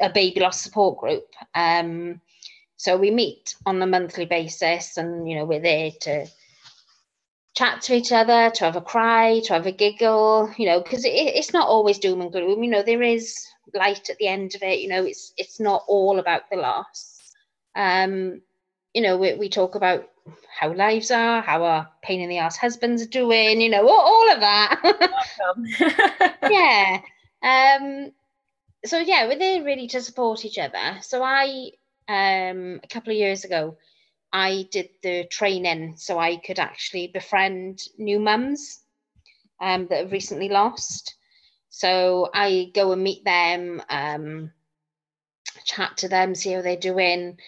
a 0.01 0.11
baby 0.11 0.41
loss 0.41 0.61
support 0.61 0.99
group. 0.99 1.27
Um, 1.55 2.21
so 2.77 2.97
we 2.97 3.11
meet 3.11 3.55
on 3.67 3.81
a 3.83 3.87
monthly 3.87 4.25
basis, 4.25 4.97
and 4.97 5.29
you 5.31 5.37
know 5.37 5.45
we're 5.45 5.61
there 5.61 5.93
to 6.03 6.27
chat 7.55 7.83
to 7.83 7.95
each 7.95 8.13
other, 8.13 8.51
to 8.51 8.65
have 8.65 8.77
a 8.77 8.81
cry, 8.81 9.41
to 9.45 9.55
have 9.55 9.67
a 9.67 9.73
giggle, 9.73 10.53
you 10.57 10.67
know, 10.67 10.81
because 10.81 11.05
it, 11.05 11.11
it's 11.11 11.53
not 11.53 11.69
always 11.69 11.99
doom 11.99 12.21
and 12.21 12.33
gloom. 12.33 12.63
You 12.63 12.71
know, 12.71 12.83
there 12.83 13.03
is 13.03 13.47
light 13.75 14.11
at 14.11 14.19
the 14.19 14.29
end 14.29 14.55
of 14.55 14.63
it. 14.63 14.81
You 14.81 14.89
know, 14.89 15.05
it's 15.05 15.33
it's 15.37 15.61
not 15.61 15.85
all 15.89 16.19
about 16.19 16.43
the 16.51 16.57
loss. 16.57 17.21
Um, 17.75 18.43
you 18.95 19.03
know, 19.03 19.17
we, 19.17 19.35
we 19.35 19.49
talk 19.49 19.75
about 19.75 20.09
how 20.59 20.73
lives 20.73 21.11
are, 21.11 21.41
how 21.41 21.63
our 21.65 21.89
pain 22.03 22.21
in 22.21 22.29
the 22.29 22.39
ass 22.39 22.57
husbands 22.57 23.03
are 23.03 23.09
doing, 23.09 23.61
you 23.61 23.69
know, 23.69 23.89
all, 23.89 24.01
all 24.01 24.33
of 24.33 24.41
that. 24.41 24.81
yeah. 26.51 27.01
Um, 27.43 28.13
so 28.85 28.99
yeah, 28.99 29.27
we're 29.27 29.39
there 29.39 29.63
really 29.65 29.89
to 29.89 30.01
support 30.01 30.45
each 30.45 30.59
other. 30.59 30.99
So 31.03 31.23
I, 31.23 31.71
um, 32.09 32.81
a 32.83 32.89
couple 32.89 33.13
of 33.13 33.19
years 33.19 33.45
ago, 33.45 33.77
I 34.33 34.69
did 34.71 34.91
the 35.03 35.25
training 35.31 35.95
so 35.97 36.19
I 36.19 36.37
could 36.37 36.59
actually 36.59 37.09
befriend 37.09 37.81
new 37.97 38.19
mums 38.19 38.81
um, 39.61 39.87
that 39.89 40.01
have 40.01 40.13
recently 40.13 40.49
lost. 40.49 41.15
So 41.71 42.31
I 42.35 42.71
go 42.75 42.93
and 42.93 43.03
meet 43.03 43.25
them, 43.25 43.83
um, 43.89 44.53
chat 45.65 45.97
to 45.99 46.09
them, 46.09 46.35
see 46.35 46.53
how 46.53 46.63
they're 46.63 46.77
doing, 46.77 47.39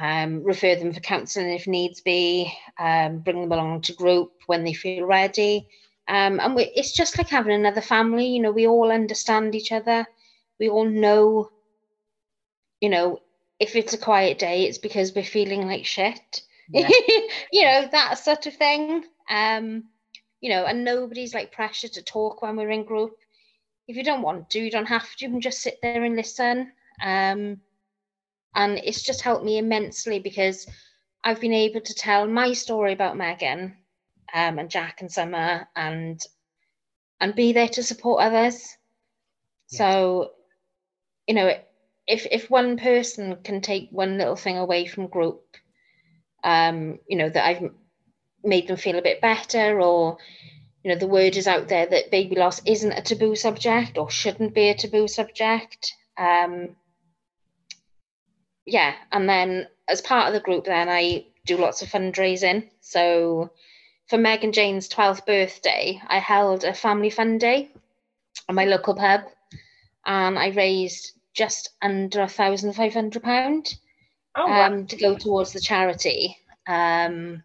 um, 0.00 0.42
refer 0.42 0.76
them 0.76 0.92
for 0.92 1.00
counselling 1.00 1.50
if 1.52 1.66
needs 1.66 2.00
be, 2.00 2.52
um, 2.78 3.18
bring 3.18 3.40
them 3.40 3.52
along 3.52 3.82
to 3.82 3.92
group 3.94 4.32
when 4.46 4.64
they 4.64 4.74
feel 4.74 5.04
ready. 5.04 5.68
Um, 6.08 6.38
and 6.40 6.54
we, 6.54 6.64
it's 6.76 6.92
just 6.92 7.18
like 7.18 7.28
having 7.28 7.54
another 7.54 7.80
family. 7.80 8.26
You 8.26 8.42
know, 8.42 8.52
we 8.52 8.66
all 8.66 8.92
understand 8.92 9.54
each 9.54 9.72
other. 9.72 10.06
We 10.60 10.68
all 10.68 10.84
know, 10.84 11.50
you 12.80 12.88
know, 12.88 13.18
if 13.58 13.76
it's 13.76 13.94
a 13.94 13.98
quiet 13.98 14.38
day, 14.38 14.64
it's 14.64 14.78
because 14.78 15.14
we're 15.14 15.24
feeling 15.24 15.66
like 15.66 15.84
shit. 15.86 16.42
Yeah. 16.68 16.88
you 17.52 17.62
know, 17.62 17.88
that 17.90 18.18
sort 18.18 18.46
of 18.46 18.54
thing. 18.54 19.04
Um, 19.30 19.84
you 20.40 20.50
know, 20.50 20.64
and 20.64 20.84
nobody's 20.84 21.34
like 21.34 21.52
pressured 21.52 21.94
to 21.94 22.02
talk 22.02 22.42
when 22.42 22.56
we're 22.56 22.70
in 22.70 22.84
group. 22.84 23.16
If 23.88 23.96
you 23.96 24.04
don't 24.04 24.22
want 24.22 24.50
to, 24.50 24.60
you 24.60 24.70
don't 24.70 24.86
have 24.86 25.14
to. 25.16 25.24
You 25.24 25.30
can 25.30 25.40
just 25.40 25.62
sit 25.62 25.78
there 25.82 26.04
and 26.04 26.16
listen. 26.16 26.72
Um, 27.02 27.60
and 28.54 28.78
it's 28.84 29.02
just 29.02 29.22
helped 29.22 29.44
me 29.44 29.58
immensely 29.58 30.18
because 30.18 30.66
I've 31.24 31.40
been 31.40 31.52
able 31.52 31.80
to 31.80 31.94
tell 31.94 32.26
my 32.26 32.52
story 32.52 32.92
about 32.92 33.16
Megan 33.16 33.76
um, 34.34 34.58
and 34.58 34.70
Jack 34.70 35.00
and 35.00 35.10
Summer 35.10 35.68
and 35.76 36.20
and 37.20 37.34
be 37.34 37.52
there 37.52 37.68
to 37.68 37.82
support 37.82 38.22
others. 38.22 38.76
Yeah. 39.70 39.78
So, 39.78 40.30
you 41.26 41.34
know, 41.34 41.46
it, 41.46 41.65
if 42.06 42.26
if 42.30 42.50
one 42.50 42.76
person 42.76 43.36
can 43.42 43.60
take 43.60 43.88
one 43.90 44.18
little 44.18 44.36
thing 44.36 44.58
away 44.58 44.86
from 44.86 45.08
group, 45.08 45.42
um, 46.44 46.98
you 47.08 47.16
know, 47.16 47.28
that 47.28 47.44
I've 47.44 47.70
made 48.44 48.68
them 48.68 48.76
feel 48.76 48.98
a 48.98 49.02
bit 49.02 49.20
better, 49.20 49.80
or 49.80 50.18
you 50.84 50.92
know, 50.92 50.98
the 50.98 51.08
word 51.08 51.36
is 51.36 51.48
out 51.48 51.68
there 51.68 51.86
that 51.86 52.10
baby 52.10 52.36
loss 52.36 52.62
isn't 52.64 52.92
a 52.92 53.02
taboo 53.02 53.34
subject 53.34 53.98
or 53.98 54.08
shouldn't 54.08 54.54
be 54.54 54.68
a 54.68 54.74
taboo 54.74 55.08
subject. 55.08 55.94
Um, 56.16 56.76
yeah, 58.64 58.94
and 59.10 59.28
then 59.28 59.66
as 59.88 60.00
part 60.00 60.28
of 60.28 60.34
the 60.34 60.40
group, 60.40 60.64
then 60.64 60.88
I 60.88 61.26
do 61.44 61.56
lots 61.56 61.82
of 61.82 61.88
fundraising. 61.88 62.68
So 62.80 63.50
for 64.08 64.18
Megan 64.18 64.52
Jane's 64.52 64.88
12th 64.88 65.26
birthday, 65.26 66.00
I 66.06 66.18
held 66.18 66.64
a 66.64 66.72
family 66.72 67.10
fun 67.10 67.38
day 67.38 67.70
at 68.48 68.54
my 68.54 68.64
local 68.64 68.94
pub 68.94 69.22
and 70.04 70.38
I 70.38 70.48
raised 70.48 71.12
just 71.36 71.70
under 71.82 72.22
a 72.22 72.28
thousand 72.28 72.72
five 72.72 72.94
hundred 72.94 73.22
pound 73.22 73.76
oh, 74.34 74.46
wow. 74.48 74.66
um, 74.66 74.86
to 74.86 74.96
go 74.96 75.16
towards 75.16 75.52
the 75.52 75.60
charity. 75.60 76.36
Um, 76.66 77.44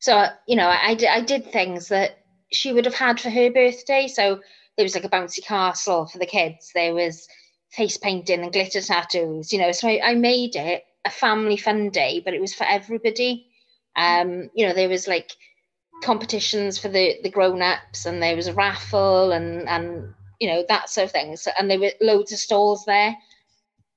so 0.00 0.26
you 0.46 0.56
know, 0.56 0.66
I, 0.66 0.96
I, 1.08 1.20
did 1.20 1.46
things 1.46 1.88
that 1.88 2.18
she 2.52 2.72
would 2.72 2.84
have 2.84 2.94
had 2.94 3.20
for 3.20 3.30
her 3.30 3.50
birthday. 3.50 4.08
So 4.08 4.40
there 4.76 4.84
was 4.84 4.94
like 4.94 5.04
a 5.04 5.08
bouncy 5.08 5.44
castle 5.44 6.06
for 6.06 6.18
the 6.18 6.26
kids. 6.26 6.72
There 6.74 6.94
was 6.94 7.26
face 7.70 7.96
painting 7.96 8.42
and 8.42 8.52
glitter 8.52 8.80
tattoos. 8.80 9.52
You 9.52 9.60
know, 9.60 9.72
so 9.72 9.88
I, 9.88 10.00
I 10.02 10.14
made 10.14 10.56
it 10.56 10.84
a 11.04 11.10
family 11.10 11.56
fun 11.56 11.90
day, 11.90 12.20
but 12.24 12.34
it 12.34 12.40
was 12.40 12.54
for 12.54 12.64
everybody. 12.64 13.46
Um, 13.96 14.50
you 14.54 14.66
know, 14.66 14.74
there 14.74 14.88
was 14.88 15.08
like 15.08 15.30
competitions 16.02 16.78
for 16.78 16.88
the 16.88 17.18
the 17.22 17.30
grown 17.30 17.62
ups, 17.62 18.06
and 18.06 18.22
there 18.22 18.36
was 18.36 18.46
a 18.46 18.54
raffle, 18.54 19.32
and 19.32 19.68
and 19.68 20.14
you 20.40 20.48
know 20.48 20.64
that 20.68 20.88
sort 20.88 21.04
of 21.04 21.12
thing. 21.12 21.36
So, 21.36 21.52
and 21.56 21.70
there 21.70 21.78
were 21.78 21.92
loads 22.00 22.32
of 22.32 22.38
stalls 22.38 22.84
there. 22.86 23.16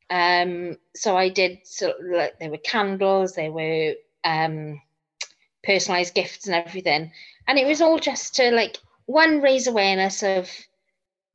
Um, 0.10 0.77
so 0.95 1.17
I 1.17 1.29
did 1.29 1.60
so 1.63 1.93
like 2.03 2.38
there 2.38 2.51
were 2.51 2.58
candles, 2.58 3.34
there 3.34 3.51
were 3.51 3.93
um, 4.23 4.82
personalized 5.63 6.13
gifts 6.13 6.45
and 6.45 6.56
everything, 6.56 7.12
and 7.47 7.58
it 7.58 7.65
was 7.65 7.82
all 7.82 7.97
just 7.97 8.36
to 8.36 8.51
like 8.51 8.77
one 9.06 9.41
raise 9.41 9.67
awareness 9.67 10.21
of 10.21 10.51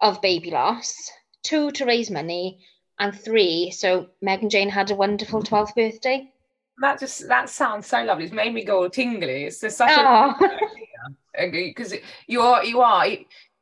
of 0.00 0.22
baby 0.22 0.50
loss, 0.50 1.10
two 1.42 1.70
to 1.72 1.86
raise 1.86 2.10
money, 2.10 2.60
and 3.00 3.18
three 3.18 3.70
so 3.70 4.10
Megan 4.20 4.50
Jane 4.50 4.68
had 4.68 4.90
a 4.90 4.94
wonderful 4.94 5.42
twelfth 5.42 5.74
birthday. 5.74 6.30
That 6.80 7.00
just 7.00 7.26
that 7.28 7.48
sounds 7.48 7.86
so 7.86 8.04
lovely. 8.04 8.24
It's 8.24 8.32
made 8.32 8.54
me 8.54 8.62
go 8.62 8.82
all 8.82 8.90
tingly. 8.90 9.44
It's 9.44 9.60
just 9.60 9.78
such 9.78 9.90
oh. 9.90 10.34
a 11.36 11.50
because 11.50 11.94
you 12.26 12.42
are 12.42 12.64
you 12.64 12.80
are. 12.80 13.06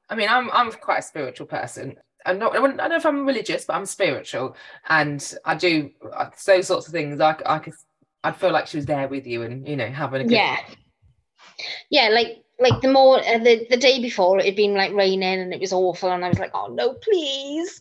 I 0.08 0.14
mean, 0.14 0.28
I'm 0.28 0.50
I'm 0.50 0.72
quite 0.72 0.98
a 0.98 1.02
spiritual 1.02 1.46
person. 1.46 1.96
I'm 2.24 2.38
not. 2.38 2.56
I 2.56 2.60
don't 2.60 2.76
know 2.76 2.96
if 2.96 3.06
I'm 3.06 3.26
religious, 3.26 3.64
but 3.64 3.74
I'm 3.74 3.86
spiritual, 3.86 4.56
and 4.88 5.34
I 5.44 5.54
do 5.54 5.90
uh, 6.12 6.30
those 6.46 6.66
sorts 6.66 6.86
of 6.86 6.92
things. 6.92 7.20
I 7.20 7.36
I 7.46 7.58
could. 7.58 7.74
I'd 8.24 8.36
feel 8.36 8.50
like 8.50 8.66
she 8.66 8.78
was 8.78 8.86
there 8.86 9.08
with 9.08 9.26
you, 9.26 9.42
and 9.42 9.66
you 9.66 9.76
know, 9.76 9.86
having 9.86 10.22
a 10.22 10.24
good. 10.24 10.32
Yeah. 10.32 10.58
Yeah, 11.90 12.08
like 12.08 12.44
like 12.58 12.80
the 12.80 12.92
more 12.92 13.18
uh, 13.18 13.38
the 13.38 13.66
the 13.70 13.76
day 13.76 14.00
before 14.00 14.38
it 14.38 14.46
had 14.46 14.56
been 14.56 14.74
like 14.74 14.92
raining 14.92 15.40
and 15.40 15.52
it 15.52 15.60
was 15.60 15.72
awful, 15.72 16.10
and 16.10 16.24
I 16.24 16.28
was 16.28 16.38
like, 16.38 16.52
oh 16.54 16.68
no, 16.68 16.94
please. 16.94 17.80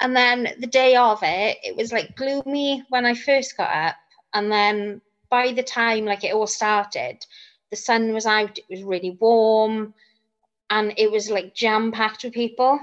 And 0.00 0.16
then 0.16 0.54
the 0.58 0.66
day 0.66 0.96
of 0.96 1.20
it, 1.22 1.58
it 1.62 1.76
was 1.76 1.92
like 1.92 2.16
gloomy 2.16 2.84
when 2.88 3.06
I 3.06 3.14
first 3.14 3.56
got 3.56 3.74
up, 3.74 3.96
and 4.34 4.50
then 4.50 5.00
by 5.30 5.52
the 5.52 5.62
time 5.62 6.04
like 6.04 6.24
it 6.24 6.34
all 6.34 6.46
started, 6.46 7.24
the 7.70 7.76
sun 7.76 8.12
was 8.12 8.26
out. 8.26 8.58
It 8.58 8.64
was 8.68 8.82
really 8.82 9.16
warm, 9.20 9.94
and 10.72 10.94
it 10.96 11.12
was 11.12 11.30
like 11.30 11.54
jam 11.54 11.92
packed 11.92 12.24
with 12.24 12.32
people. 12.32 12.80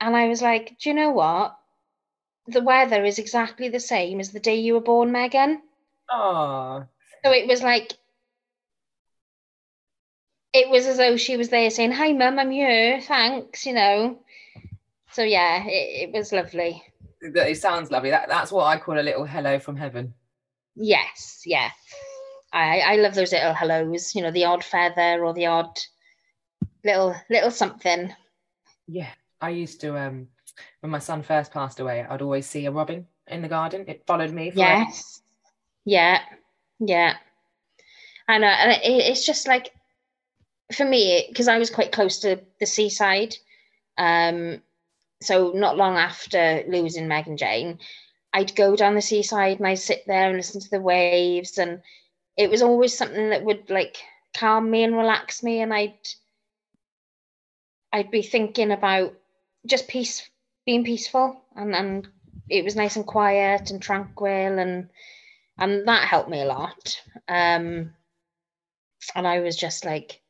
And 0.00 0.16
I 0.16 0.28
was 0.28 0.40
like, 0.40 0.78
do 0.78 0.88
you 0.88 0.94
know 0.94 1.10
what? 1.10 1.54
The 2.46 2.62
weather 2.62 3.04
is 3.04 3.18
exactly 3.18 3.68
the 3.68 3.78
same 3.78 4.20
as 4.20 4.30
the 4.30 4.40
day 4.40 4.56
you 4.56 4.72
were 4.72 4.80
born, 4.80 5.12
Megan. 5.12 5.60
Oh. 6.10 6.86
So 7.22 7.30
it 7.30 7.46
was 7.46 7.62
like 7.62 7.92
it 10.54 10.70
was 10.70 10.86
as 10.86 10.96
though 10.96 11.18
she 11.18 11.36
was 11.36 11.50
there 11.50 11.68
saying, 11.68 11.92
Hi, 11.92 12.14
mum, 12.14 12.38
I'm 12.38 12.50
here. 12.50 13.02
Thanks, 13.02 13.66
you 13.66 13.74
know. 13.74 14.18
So, 15.12 15.22
yeah, 15.22 15.62
it, 15.66 16.08
it 16.08 16.12
was 16.12 16.32
lovely. 16.32 16.82
It 17.20 17.58
sounds 17.58 17.90
lovely. 17.90 18.10
That, 18.10 18.30
that's 18.30 18.50
what 18.50 18.64
I 18.64 18.78
call 18.78 18.98
a 18.98 19.02
little 19.02 19.26
hello 19.26 19.58
from 19.58 19.76
heaven. 19.76 20.14
Yes, 20.74 21.42
yeah. 21.44 21.70
I, 22.50 22.80
I 22.80 22.96
love 22.96 23.14
those 23.14 23.32
little 23.32 23.52
hellos, 23.52 24.14
you 24.14 24.22
know, 24.22 24.30
the 24.30 24.46
odd 24.46 24.64
feather 24.64 25.22
or 25.22 25.34
the 25.34 25.46
odd 25.46 25.78
little 26.84 27.14
little 27.28 27.50
something. 27.50 28.12
Yeah, 28.86 29.10
I 29.40 29.50
used 29.50 29.80
to 29.82 29.96
um 29.96 30.28
when 30.80 30.90
my 30.90 30.98
son 30.98 31.22
first 31.22 31.52
passed 31.52 31.80
away, 31.80 32.04
I'd 32.08 32.22
always 32.22 32.46
see 32.46 32.66
a 32.66 32.70
robin 32.70 33.06
in 33.28 33.42
the 33.42 33.48
garden. 33.48 33.84
It 33.88 34.04
followed 34.06 34.32
me. 34.32 34.50
Forever. 34.50 34.84
Yes. 34.84 35.22
Yeah. 35.84 36.20
Yeah. 36.78 37.14
I 38.28 38.38
know, 38.38 38.46
and 38.46 38.72
it, 38.72 38.80
it's 38.84 39.26
just 39.26 39.48
like 39.48 39.70
for 40.72 40.84
me, 40.84 41.26
because 41.28 41.48
I 41.48 41.58
was 41.58 41.70
quite 41.70 41.92
close 41.92 42.20
to 42.20 42.40
the 42.60 42.66
seaside. 42.66 43.36
Um, 43.98 44.62
so 45.20 45.52
not 45.54 45.76
long 45.76 45.96
after 45.96 46.62
losing 46.68 47.08
Megan 47.08 47.36
Jane, 47.36 47.78
I'd 48.32 48.54
go 48.54 48.76
down 48.76 48.94
the 48.94 49.02
seaside 49.02 49.58
and 49.58 49.66
I'd 49.66 49.80
sit 49.80 50.04
there 50.06 50.28
and 50.28 50.36
listen 50.36 50.60
to 50.60 50.70
the 50.70 50.80
waves, 50.80 51.58
and 51.58 51.82
it 52.36 52.50
was 52.50 52.62
always 52.62 52.96
something 52.96 53.30
that 53.30 53.44
would 53.44 53.68
like 53.68 53.96
calm 54.36 54.70
me 54.70 54.84
and 54.84 54.96
relax 54.96 55.42
me, 55.42 55.60
and 55.60 55.74
I'd 55.74 55.98
I'd 57.92 58.10
be 58.10 58.22
thinking 58.22 58.70
about 58.70 59.14
just 59.66 59.88
peace, 59.88 60.28
being 60.64 60.84
peaceful, 60.84 61.42
and 61.56 61.74
and 61.74 62.08
it 62.48 62.64
was 62.64 62.76
nice 62.76 62.96
and 62.96 63.06
quiet 63.06 63.70
and 63.70 63.82
tranquil, 63.82 64.58
and 64.58 64.88
and 65.58 65.86
that 65.88 66.08
helped 66.08 66.30
me 66.30 66.40
a 66.40 66.46
lot. 66.46 67.00
Um, 67.28 67.94
and 69.14 69.26
I 69.26 69.40
was 69.40 69.56
just 69.56 69.84
like 69.84 70.20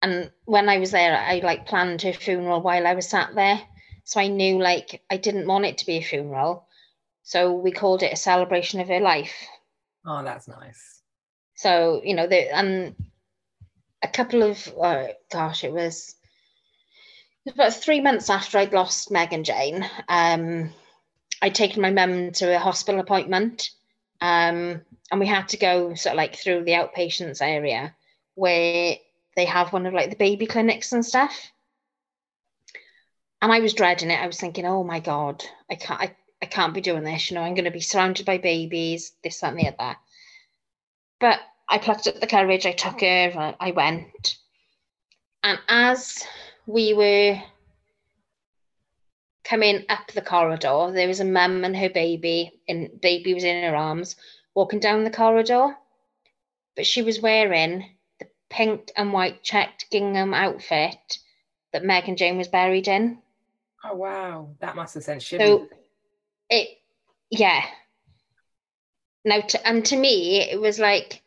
and 0.00 0.30
when 0.44 0.68
I 0.68 0.78
was 0.78 0.90
there, 0.90 1.16
I 1.16 1.40
like 1.40 1.66
planned 1.66 2.02
her 2.02 2.12
funeral 2.12 2.60
while 2.60 2.86
I 2.86 2.94
was 2.94 3.08
sat 3.08 3.34
there. 3.34 3.60
So 4.04 4.20
I 4.20 4.28
knew 4.28 4.58
like 4.58 5.02
I 5.10 5.16
didn't 5.16 5.46
want 5.46 5.66
it 5.66 5.78
to 5.78 5.86
be 5.86 5.96
a 5.96 6.02
funeral. 6.02 6.66
So 7.22 7.52
we 7.52 7.72
called 7.72 8.02
it 8.02 8.12
a 8.12 8.16
celebration 8.16 8.80
of 8.80 8.88
her 8.88 9.00
life. 9.00 9.34
Oh, 10.06 10.22
that's 10.22 10.48
nice. 10.48 11.02
So, 11.56 12.00
you 12.04 12.14
know, 12.14 12.26
the 12.26 12.54
and 12.54 12.94
a 14.02 14.08
couple 14.08 14.42
of 14.44 14.72
uh, 14.80 15.08
gosh, 15.30 15.64
it 15.64 15.72
was 15.72 15.74
it 15.74 15.74
was 15.74 16.14
about 17.52 17.74
three 17.74 18.00
months 18.00 18.30
after 18.30 18.58
I'd 18.58 18.72
lost 18.72 19.10
Megan 19.10 19.44
Jane. 19.44 19.88
Um, 20.08 20.72
I'd 21.42 21.54
taken 21.54 21.82
my 21.82 21.90
mum 21.90 22.32
to 22.32 22.54
a 22.54 22.58
hospital 22.58 23.00
appointment. 23.00 23.70
Um, 24.20 24.82
and 25.10 25.20
we 25.20 25.26
had 25.26 25.48
to 25.48 25.56
go 25.56 25.94
sort 25.94 26.14
of 26.14 26.16
like 26.16 26.36
through 26.36 26.64
the 26.64 26.72
outpatients 26.72 27.40
area 27.40 27.94
where 28.34 28.96
they 29.36 29.44
have 29.44 29.72
one 29.72 29.86
of 29.86 29.94
like 29.94 30.10
the 30.10 30.16
baby 30.16 30.46
clinics 30.46 30.92
and 30.92 31.04
stuff. 31.04 31.52
And 33.40 33.52
I 33.52 33.60
was 33.60 33.74
dreading 33.74 34.10
it. 34.10 34.20
I 34.20 34.26
was 34.26 34.40
thinking, 34.40 34.66
oh 34.66 34.82
my 34.82 34.98
God, 34.98 35.44
I 35.70 35.76
can't 35.76 36.00
I, 36.00 36.16
I 36.42 36.46
can't 36.46 36.74
be 36.74 36.80
doing 36.80 37.04
this. 37.04 37.30
You 37.30 37.36
know, 37.36 37.42
I'm 37.42 37.54
gonna 37.54 37.70
be 37.70 37.80
surrounded 37.80 38.26
by 38.26 38.38
babies, 38.38 39.12
this, 39.22 39.40
that, 39.40 39.52
and 39.52 39.60
the 39.60 39.68
other. 39.68 39.96
But 41.20 41.40
I 41.68 41.78
plucked 41.78 42.08
up 42.08 42.20
the 42.20 42.26
courage, 42.26 42.66
I 42.66 42.72
took 42.72 43.00
her, 43.00 43.54
I 43.60 43.70
went. 43.70 44.36
And 45.44 45.58
as 45.68 46.24
we 46.68 46.92
were 46.92 47.40
coming 49.42 49.86
up 49.88 50.12
the 50.12 50.20
corridor, 50.20 50.92
there 50.92 51.08
was 51.08 51.20
a 51.20 51.24
mum 51.24 51.64
and 51.64 51.74
her 51.74 51.88
baby, 51.88 52.60
and 52.68 53.00
baby 53.00 53.32
was 53.32 53.42
in 53.42 53.64
her 53.64 53.74
arms, 53.74 54.16
walking 54.54 54.78
down 54.78 55.02
the 55.02 55.10
corridor. 55.10 55.74
But 56.76 56.86
she 56.86 57.00
was 57.00 57.20
wearing 57.22 57.96
the 58.20 58.26
pink 58.50 58.92
and 58.96 59.14
white 59.14 59.42
checked 59.42 59.90
gingham 59.90 60.34
outfit 60.34 61.18
that 61.72 61.84
Megan 61.84 62.16
Jane 62.16 62.36
was 62.36 62.48
buried 62.48 62.86
in. 62.86 63.18
Oh 63.82 63.96
wow, 63.96 64.50
that 64.60 64.76
must 64.76 64.92
have 64.92 65.04
sent 65.04 65.22
shivers. 65.22 65.46
So 65.46 65.68
it, 66.50 66.68
yeah. 67.30 67.62
Now, 69.24 69.40
to, 69.40 69.66
and 69.66 69.84
to 69.86 69.96
me, 69.96 70.42
it 70.42 70.60
was 70.60 70.78
like, 70.78 71.22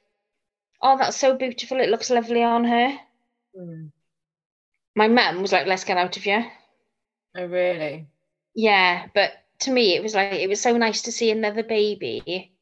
oh, 0.84 0.99
that's 0.99 1.17
so 1.17 1.36
beautiful. 1.36 1.80
It 1.80 1.89
looks 1.89 2.12
lovely 2.12 2.43
on 2.43 2.63
her. 2.63 2.97
Mm. 3.60 3.91
My 4.95 5.08
mum 5.08 5.41
was 5.41 5.51
like, 5.51 5.67
let's 5.67 5.84
get 5.84 5.97
out 5.97 6.17
of 6.17 6.23
here. 6.23 6.51
Oh 7.38 7.45
really? 7.45 8.08
Yeah, 8.56 9.08
but 9.15 9.32
to 9.60 9.71
me, 9.71 9.95
it 9.95 10.04
was 10.04 10.13
like 10.13 10.34
it 10.34 10.49
was 10.49 10.62
so 10.62 10.75
nice 10.77 11.01
to 11.04 11.12
see 11.12 11.32
another 11.32 11.63
baby 11.63 12.54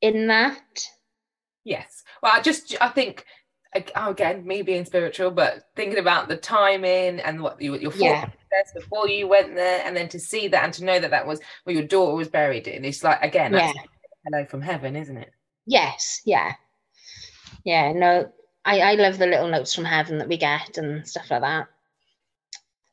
in 0.00 0.28
that. 0.28 0.88
Yes. 1.64 2.04
Well, 2.22 2.32
I 2.34 2.40
just 2.40 2.74
I 2.80 2.88
think 2.88 3.26
Oh, 3.96 4.10
again, 4.10 4.46
me 4.46 4.62
being 4.62 4.86
spiritual, 4.86 5.30
but 5.30 5.68
thinking 5.76 5.98
about 5.98 6.28
the 6.28 6.36
timing 6.36 7.20
and 7.20 7.42
what 7.42 7.60
you, 7.60 7.76
your 7.76 7.92
yeah. 7.96 8.30
before 8.74 9.08
you 9.08 9.28
went 9.28 9.54
there, 9.54 9.82
and 9.84 9.94
then 9.94 10.08
to 10.08 10.18
see 10.18 10.48
that 10.48 10.64
and 10.64 10.72
to 10.74 10.84
know 10.84 10.98
that 10.98 11.10
that 11.10 11.26
was 11.26 11.40
where 11.64 11.76
your 11.76 11.84
daughter 11.84 12.14
was 12.14 12.28
buried 12.28 12.66
in. 12.66 12.84
It's 12.84 13.04
like 13.04 13.22
again, 13.22 13.52
yeah. 13.52 13.72
hello 14.24 14.46
from 14.46 14.62
heaven, 14.62 14.96
isn't 14.96 15.18
it? 15.18 15.30
Yes, 15.66 16.22
yeah, 16.24 16.54
yeah. 17.64 17.92
No, 17.92 18.32
I 18.68 18.80
I 18.80 18.94
love 18.94 19.18
the 19.18 19.26
little 19.26 19.48
notes 19.48 19.74
from 19.74 19.86
heaven 19.86 20.18
that 20.18 20.28
we 20.28 20.36
get 20.36 20.76
and 20.76 21.06
stuff 21.08 21.30
like 21.30 21.40
that. 21.40 21.68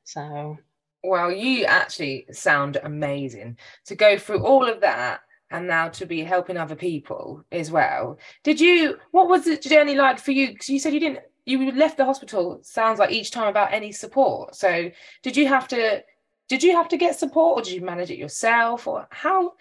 So, 0.05 0.57
well, 1.03 1.31
you 1.31 1.65
actually 1.65 2.27
sound 2.31 2.77
amazing 2.81 3.57
to 3.87 3.95
go 3.95 4.17
through 4.17 4.45
all 4.45 4.69
of 4.69 4.81
that 4.81 5.21
and 5.51 5.67
now 5.67 5.89
to 5.89 6.05
be 6.05 6.21
helping 6.23 6.57
other 6.57 6.75
people 6.75 7.43
as 7.51 7.71
well. 7.71 8.17
Did 8.43 8.61
you? 8.61 8.97
What 9.11 9.27
was 9.27 9.43
the 9.43 9.57
journey 9.57 9.95
like 9.95 10.19
for 10.19 10.31
you? 10.31 10.53
Because 10.53 10.69
you 10.69 10.79
said 10.79 10.93
you 10.93 10.99
didn't. 10.99 11.19
You 11.45 11.71
left 11.73 11.97
the 11.97 12.05
hospital. 12.05 12.59
Sounds 12.63 12.97
like 12.97 13.11
each 13.11 13.31
time 13.31 13.49
about 13.49 13.73
any 13.73 13.91
support. 13.91 14.55
So 14.55 14.89
did 15.23 15.35
you 15.35 15.47
have 15.47 15.67
to? 15.69 16.03
Did 16.47 16.63
you 16.63 16.75
have 16.75 16.87
to 16.89 16.97
get 16.97 17.19
support, 17.19 17.59
or 17.59 17.61
did 17.63 17.73
you 17.73 17.81
manage 17.81 18.11
it 18.11 18.17
yourself, 18.17 18.87
or 18.87 19.07
how? 19.11 19.53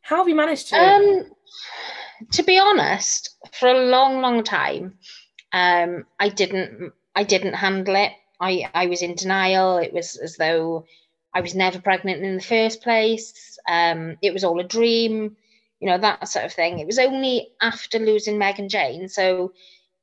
How 0.00 0.18
have 0.18 0.28
you 0.28 0.36
managed 0.36 0.68
to? 0.68 0.76
Um, 0.76 1.24
to 2.30 2.42
be 2.44 2.58
honest, 2.58 3.36
for 3.52 3.68
a 3.68 3.86
long, 3.86 4.20
long 4.20 4.44
time, 4.44 4.98
um, 5.56 6.04
I 6.20 6.28
didn't. 6.28 6.92
I 7.14 7.24
didn't 7.24 7.54
handle 7.54 7.96
it. 7.96 8.12
I 8.38 8.68
I 8.74 8.86
was 8.88 9.00
in 9.00 9.14
denial. 9.14 9.78
It 9.78 9.94
was 9.94 10.16
as 10.16 10.36
though 10.36 10.84
I 11.32 11.40
was 11.40 11.54
never 11.54 11.80
pregnant 11.80 12.22
in 12.22 12.36
the 12.36 12.42
first 12.42 12.82
place. 12.82 13.58
Um, 13.66 14.18
it 14.20 14.34
was 14.34 14.44
all 14.44 14.60
a 14.60 14.64
dream, 14.64 15.34
you 15.80 15.88
know, 15.88 15.96
that 15.96 16.28
sort 16.28 16.44
of 16.44 16.52
thing. 16.52 16.78
It 16.78 16.86
was 16.86 16.98
only 16.98 17.48
after 17.62 17.98
losing 17.98 18.36
Megan 18.36 18.68
Jane. 18.68 19.08
So 19.08 19.54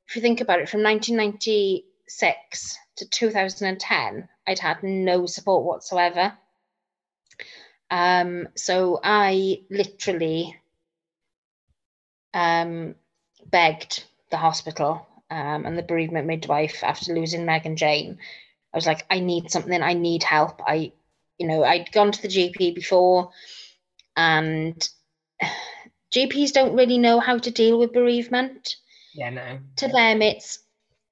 if 0.08 0.16
you 0.16 0.22
think 0.22 0.40
about 0.40 0.58
it, 0.58 0.68
from 0.68 0.82
1996 0.82 2.78
to 2.96 3.08
2010, 3.08 4.28
I'd 4.48 4.58
had 4.58 4.82
no 4.82 5.26
support 5.26 5.64
whatsoever. 5.64 6.36
Um, 7.92 8.48
so 8.56 8.98
I 9.04 9.62
literally 9.70 10.56
um, 12.32 12.96
begged 13.46 14.02
the 14.32 14.36
hospital 14.36 15.06
um, 15.34 15.66
and 15.66 15.76
the 15.76 15.82
bereavement 15.82 16.28
midwife 16.28 16.84
after 16.84 17.12
losing 17.12 17.44
Megan 17.44 17.76
Jane. 17.76 18.18
I 18.72 18.76
was 18.76 18.86
like, 18.86 19.04
I 19.10 19.18
need 19.18 19.50
something. 19.50 19.82
I 19.82 19.94
need 19.94 20.22
help. 20.22 20.62
I, 20.64 20.92
you 21.38 21.48
know, 21.48 21.64
I'd 21.64 21.90
gone 21.90 22.12
to 22.12 22.22
the 22.22 22.28
GP 22.28 22.74
before, 22.74 23.30
and 24.16 24.88
GPs 26.14 26.52
don't 26.52 26.76
really 26.76 26.98
know 26.98 27.18
how 27.18 27.38
to 27.38 27.50
deal 27.50 27.80
with 27.80 27.92
bereavement. 27.92 28.76
Yeah, 29.12 29.30
no. 29.30 29.58
To 29.76 29.88
them, 29.88 30.22
it's 30.22 30.60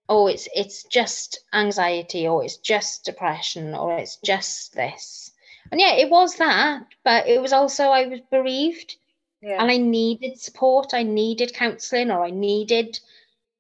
oh, 0.09 0.29
it's 0.29 0.49
it's 0.55 0.85
just 0.85 1.41
anxiety, 1.53 2.29
or 2.29 2.45
it's 2.45 2.59
just 2.59 3.05
depression, 3.05 3.75
or 3.75 3.99
it's 3.99 4.17
just 4.25 4.75
this. 4.75 5.33
And 5.73 5.81
yeah, 5.81 5.95
it 5.95 6.11
was 6.11 6.37
that, 6.37 6.87
but 7.03 7.27
it 7.27 7.43
was 7.43 7.53
also 7.53 7.87
I 7.89 8.07
was 8.07 8.21
bereaved, 8.31 8.97
yeah. 9.41 9.61
and 9.61 9.69
I 9.69 9.79
needed 9.79 10.39
support. 10.39 10.95
I 10.95 11.03
needed 11.03 11.55
counselling, 11.55 12.13
or 12.13 12.25
I 12.25 12.31
needed 12.31 13.01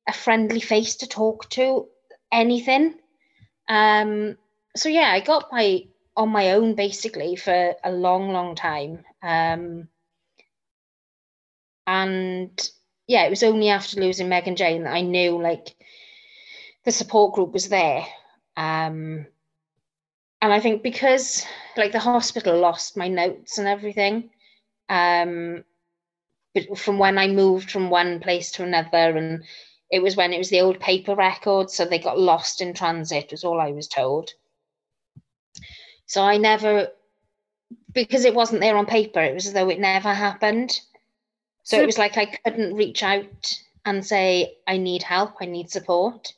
a 0.08 0.12
friendly 0.12 0.60
face 0.60 0.96
to 0.96 1.06
talk 1.06 1.48
to. 1.50 1.88
Anything. 2.32 2.94
Um. 3.68 4.36
So 4.76 4.88
yeah, 4.88 5.10
I 5.12 5.20
got 5.20 5.52
my 5.52 5.86
on 6.16 6.30
my 6.30 6.52
own 6.52 6.74
basically 6.74 7.36
for 7.36 7.74
a 7.84 7.92
long, 7.92 8.32
long 8.32 8.54
time. 8.54 9.04
Um. 9.22 9.88
And 11.86 12.70
yeah, 13.06 13.24
it 13.24 13.30
was 13.30 13.42
only 13.42 13.68
after 13.68 14.00
losing 14.00 14.28
Megan 14.28 14.56
Jane 14.56 14.84
that 14.84 14.94
I 14.94 15.02
knew 15.02 15.40
like 15.40 15.74
the 16.84 16.92
support 16.92 17.34
group 17.34 17.52
was 17.52 17.68
there. 17.68 18.04
Um, 18.56 19.26
and 20.40 20.52
I 20.52 20.60
think 20.60 20.82
because 20.82 21.44
like 21.76 21.92
the 21.92 21.98
hospital 21.98 22.58
lost 22.58 22.96
my 22.96 23.08
notes 23.08 23.58
and 23.58 23.68
everything, 23.68 24.30
um, 24.88 25.64
from 26.76 26.98
when 26.98 27.18
I 27.18 27.28
moved 27.28 27.70
from 27.70 27.90
one 27.90 28.20
place 28.20 28.50
to 28.52 28.62
another, 28.62 29.16
and 29.16 29.44
it 29.92 30.02
was 30.02 30.16
when 30.16 30.33
it 30.33 30.38
was 30.38 30.48
the 30.48 30.62
old 30.62 30.81
paper 30.81 31.14
records, 31.14 31.74
so 31.74 31.85
they 31.85 31.98
got 31.98 32.18
lost 32.18 32.62
in 32.62 32.72
transit, 32.72 33.31
was 33.31 33.44
all 33.44 33.61
I 33.61 33.72
was 33.72 33.87
told. 33.87 34.31
So 36.07 36.22
I 36.22 36.38
never, 36.38 36.88
because 37.92 38.24
it 38.24 38.35
wasn't 38.35 38.62
there 38.62 38.78
on 38.78 38.87
paper, 38.87 39.20
it 39.20 39.35
was 39.35 39.46
as 39.46 39.52
though 39.52 39.68
it 39.68 39.78
never 39.78 40.14
happened. 40.14 40.70
So, 41.64 41.76
so 41.76 41.83
it 41.83 41.87
was 41.87 41.98
like 41.98 42.16
I 42.16 42.24
couldn't 42.24 42.74
reach 42.74 43.02
out 43.02 43.59
and 43.85 44.05
say, 44.05 44.57
I 44.66 44.78
need 44.78 45.02
help, 45.02 45.35
I 45.42 45.44
need 45.44 45.70
support. 45.70 46.33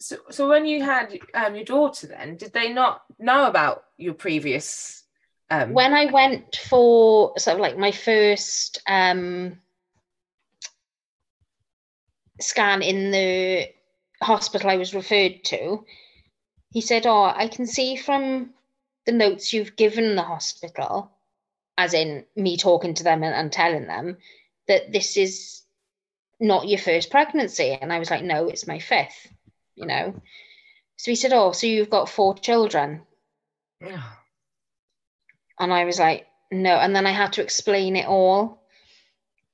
So, 0.00 0.16
so 0.30 0.48
when 0.48 0.66
you 0.66 0.82
had 0.82 1.16
um, 1.34 1.54
your 1.54 1.64
daughter, 1.64 2.08
then 2.08 2.36
did 2.36 2.52
they 2.52 2.72
not 2.72 3.02
know 3.20 3.46
about 3.46 3.84
your 3.96 4.14
previous? 4.14 5.04
Um... 5.50 5.72
When 5.72 5.94
I 5.94 6.06
went 6.06 6.56
for 6.56 7.38
sort 7.38 7.54
of 7.54 7.60
like 7.60 7.78
my 7.78 7.92
first 7.92 8.82
um, 8.88 9.60
scan 12.40 12.82
in 12.82 13.10
the 13.10 13.68
hospital 14.22 14.70
I 14.70 14.76
was 14.76 14.94
referred 14.94 15.44
to, 15.44 15.84
he 16.70 16.80
said, 16.80 17.06
"Oh, 17.06 17.24
I 17.24 17.48
can 17.48 17.66
see 17.66 17.96
from 17.96 18.50
the 19.06 19.12
notes 19.12 19.52
you've 19.52 19.76
given 19.76 20.16
the 20.16 20.22
hospital, 20.22 21.10
as 21.78 21.94
in 21.94 22.24
me 22.36 22.56
talking 22.56 22.94
to 22.94 23.04
them 23.04 23.22
and, 23.22 23.34
and 23.34 23.52
telling 23.52 23.86
them 23.86 24.18
that 24.68 24.92
this 24.92 25.16
is 25.16 25.62
not 26.40 26.68
your 26.68 26.78
first 26.78 27.10
pregnancy." 27.10 27.78
And 27.80 27.92
I 27.92 27.98
was 27.98 28.10
like, 28.10 28.24
"No, 28.24 28.48
it's 28.48 28.66
my 28.66 28.78
fifth 28.78 29.28
you 29.74 29.86
know. 29.86 30.14
So 30.96 31.10
he 31.10 31.16
said, 31.16 31.32
Oh, 31.32 31.52
so 31.52 31.66
you've 31.66 31.90
got 31.90 32.08
four 32.08 32.34
children? 32.34 33.02
Yeah. 33.80 34.02
And 35.58 35.72
I 35.72 35.84
was 35.84 35.98
like, 35.98 36.26
No. 36.50 36.76
And 36.76 36.94
then 36.94 37.06
I 37.06 37.10
had 37.10 37.34
to 37.34 37.42
explain 37.42 37.96
it 37.96 38.06
all. 38.06 38.62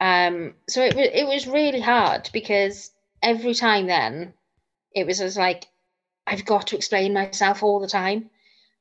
Um, 0.00 0.54
so 0.68 0.82
it, 0.82 0.96
it 0.96 1.26
was 1.26 1.46
really 1.46 1.80
hard 1.80 2.30
because 2.32 2.90
every 3.22 3.54
time 3.54 3.86
then 3.86 4.32
it 4.94 5.06
was 5.06 5.20
as 5.20 5.36
like, 5.36 5.66
I've 6.26 6.44
got 6.44 6.68
to 6.68 6.76
explain 6.76 7.12
myself 7.12 7.62
all 7.62 7.80
the 7.80 7.88
time. 7.88 8.30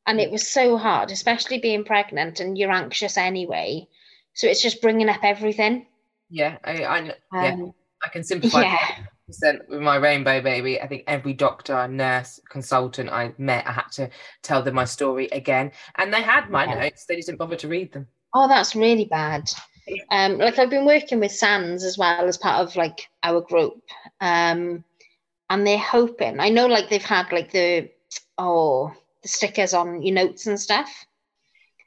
And 0.08 0.20
it 0.20 0.32
was 0.32 0.48
so 0.48 0.78
hard, 0.78 1.12
especially 1.12 1.60
being 1.60 1.84
pregnant 1.84 2.40
and 2.40 2.58
you're 2.58 2.72
anxious 2.72 3.18
anyway. 3.18 3.88
So 4.34 4.48
it's 4.48 4.62
just 4.62 4.82
bringing 4.82 5.10
up 5.10 5.24
everything. 5.24 5.86
Yeah, 6.30 6.58
I, 6.64 6.84
I, 6.84 7.14
yeah, 7.34 7.54
um, 7.54 7.74
I 8.04 8.10
can 8.10 8.24
sympathize. 8.24 8.64
Yeah 8.64 9.06
with 9.68 9.82
my 9.82 9.96
rainbow 9.96 10.42
baby. 10.42 10.82
I 10.82 10.88
think 10.88 11.04
every 11.08 11.34
doctor, 11.34 11.88
nurse, 11.88 12.40
consultant 12.50 13.10
I 13.10 13.34
met, 13.38 13.68
I 13.68 13.72
had 13.72 13.92
to 13.94 14.10
tell 14.42 14.64
them 14.64 14.76
my 14.76 14.86
story 14.86 15.28
again, 15.32 15.72
and 15.98 16.14
they 16.14 16.22
had 16.22 16.50
my 16.50 16.66
yeah. 16.66 16.84
notes. 16.84 17.06
They 17.06 17.16
just 17.16 17.28
didn't 17.28 17.40
bother 17.40 17.56
to 17.58 17.68
read 17.68 17.94
them. 17.94 18.08
Oh, 18.34 18.48
that's 18.48 18.76
really 18.76 19.06
bad. 19.06 19.52
Um, 20.12 20.38
like 20.38 20.60
I've 20.60 20.70
been 20.70 20.86
working 20.86 21.20
with 21.20 21.32
Sands 21.32 21.84
as 21.84 21.98
well 21.98 22.26
as 22.26 22.38
part 22.38 22.66
of 22.66 22.76
like 22.76 23.10
our 23.24 23.42
group, 23.42 23.82
um, 24.22 24.84
and 25.50 25.68
they're 25.68 25.78
hoping. 25.78 26.40
I 26.40 26.50
know 26.50 26.68
like 26.68 26.90
they've 26.90 27.02
had 27.02 27.32
like 27.32 27.52
the 27.52 27.90
oh 28.38 28.94
the 29.22 29.28
stickers 29.28 29.74
on 29.74 30.02
your 30.02 30.16
notes 30.16 30.48
and 30.48 30.60
stuff. 30.60 31.06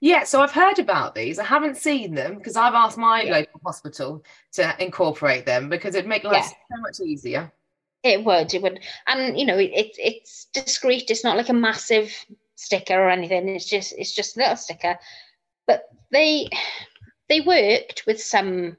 Yeah, 0.01 0.25
so 0.25 0.41
I've 0.41 0.51
heard 0.51 0.81
about 0.81 1.15
these. 1.15 1.38
I 1.38 1.45
haven't 1.45 1.77
seen 1.77 2.15
them 2.15 2.37
because 2.37 2.57
I've 2.57 2.75
asked 2.75 2.99
my 2.99 3.23
yeah. 3.23 3.37
local 3.37 3.61
hospital 3.65 4.25
to 4.55 4.75
incorporate 4.85 5.47
them 5.47 5.69
because 5.69 5.95
it'd 5.95 6.09
make 6.09 6.25
life 6.25 6.45
yeah. 6.45 6.77
so 6.77 6.81
much 6.81 7.01
easier. 7.01 7.53
It 8.03 8.25
would, 8.25 8.53
it 8.53 8.61
would, 8.62 8.81
and 9.07 9.38
you 9.38 9.47
know, 9.47 9.57
it, 9.57 9.71
it, 9.73 9.93
it's 9.99 10.47
discreet. 10.47 11.09
It's 11.09 11.23
not 11.23 11.37
like 11.37 11.51
a 11.51 11.55
massive 11.55 12.12
sticker 12.57 12.95
or 12.95 13.11
anything. 13.11 13.49
It's 13.49 13.69
just 13.69 13.95
it's 13.97 14.12
just 14.12 14.37
a 14.37 14.41
little 14.41 14.57
sticker, 14.57 14.99
but 15.69 15.85
they 16.11 16.49
they 17.28 17.40
worked 17.40 18.04
with 18.06 18.20
some 18.20 18.76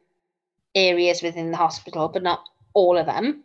areas 0.75 1.21
within 1.21 1.51
the 1.51 1.57
hospital, 1.57 2.07
but 2.07 2.23
not 2.23 2.47
all 2.73 2.97
of 2.97 3.05
them. 3.05 3.43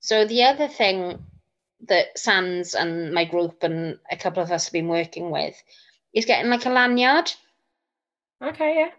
So 0.00 0.24
the 0.24 0.44
other 0.44 0.68
thing 0.68 1.18
that 1.88 2.18
Sands 2.18 2.74
and 2.74 3.12
my 3.12 3.24
group 3.24 3.62
and 3.62 3.98
a 4.10 4.16
couple 4.16 4.42
of 4.42 4.50
us 4.50 4.66
have 4.66 4.72
been 4.72 4.88
working 4.88 5.30
with 5.30 5.54
is 6.12 6.24
getting 6.24 6.50
like 6.50 6.66
a 6.66 6.70
lanyard. 6.70 7.32
Okay, 8.42 8.74
yeah. 8.76 8.90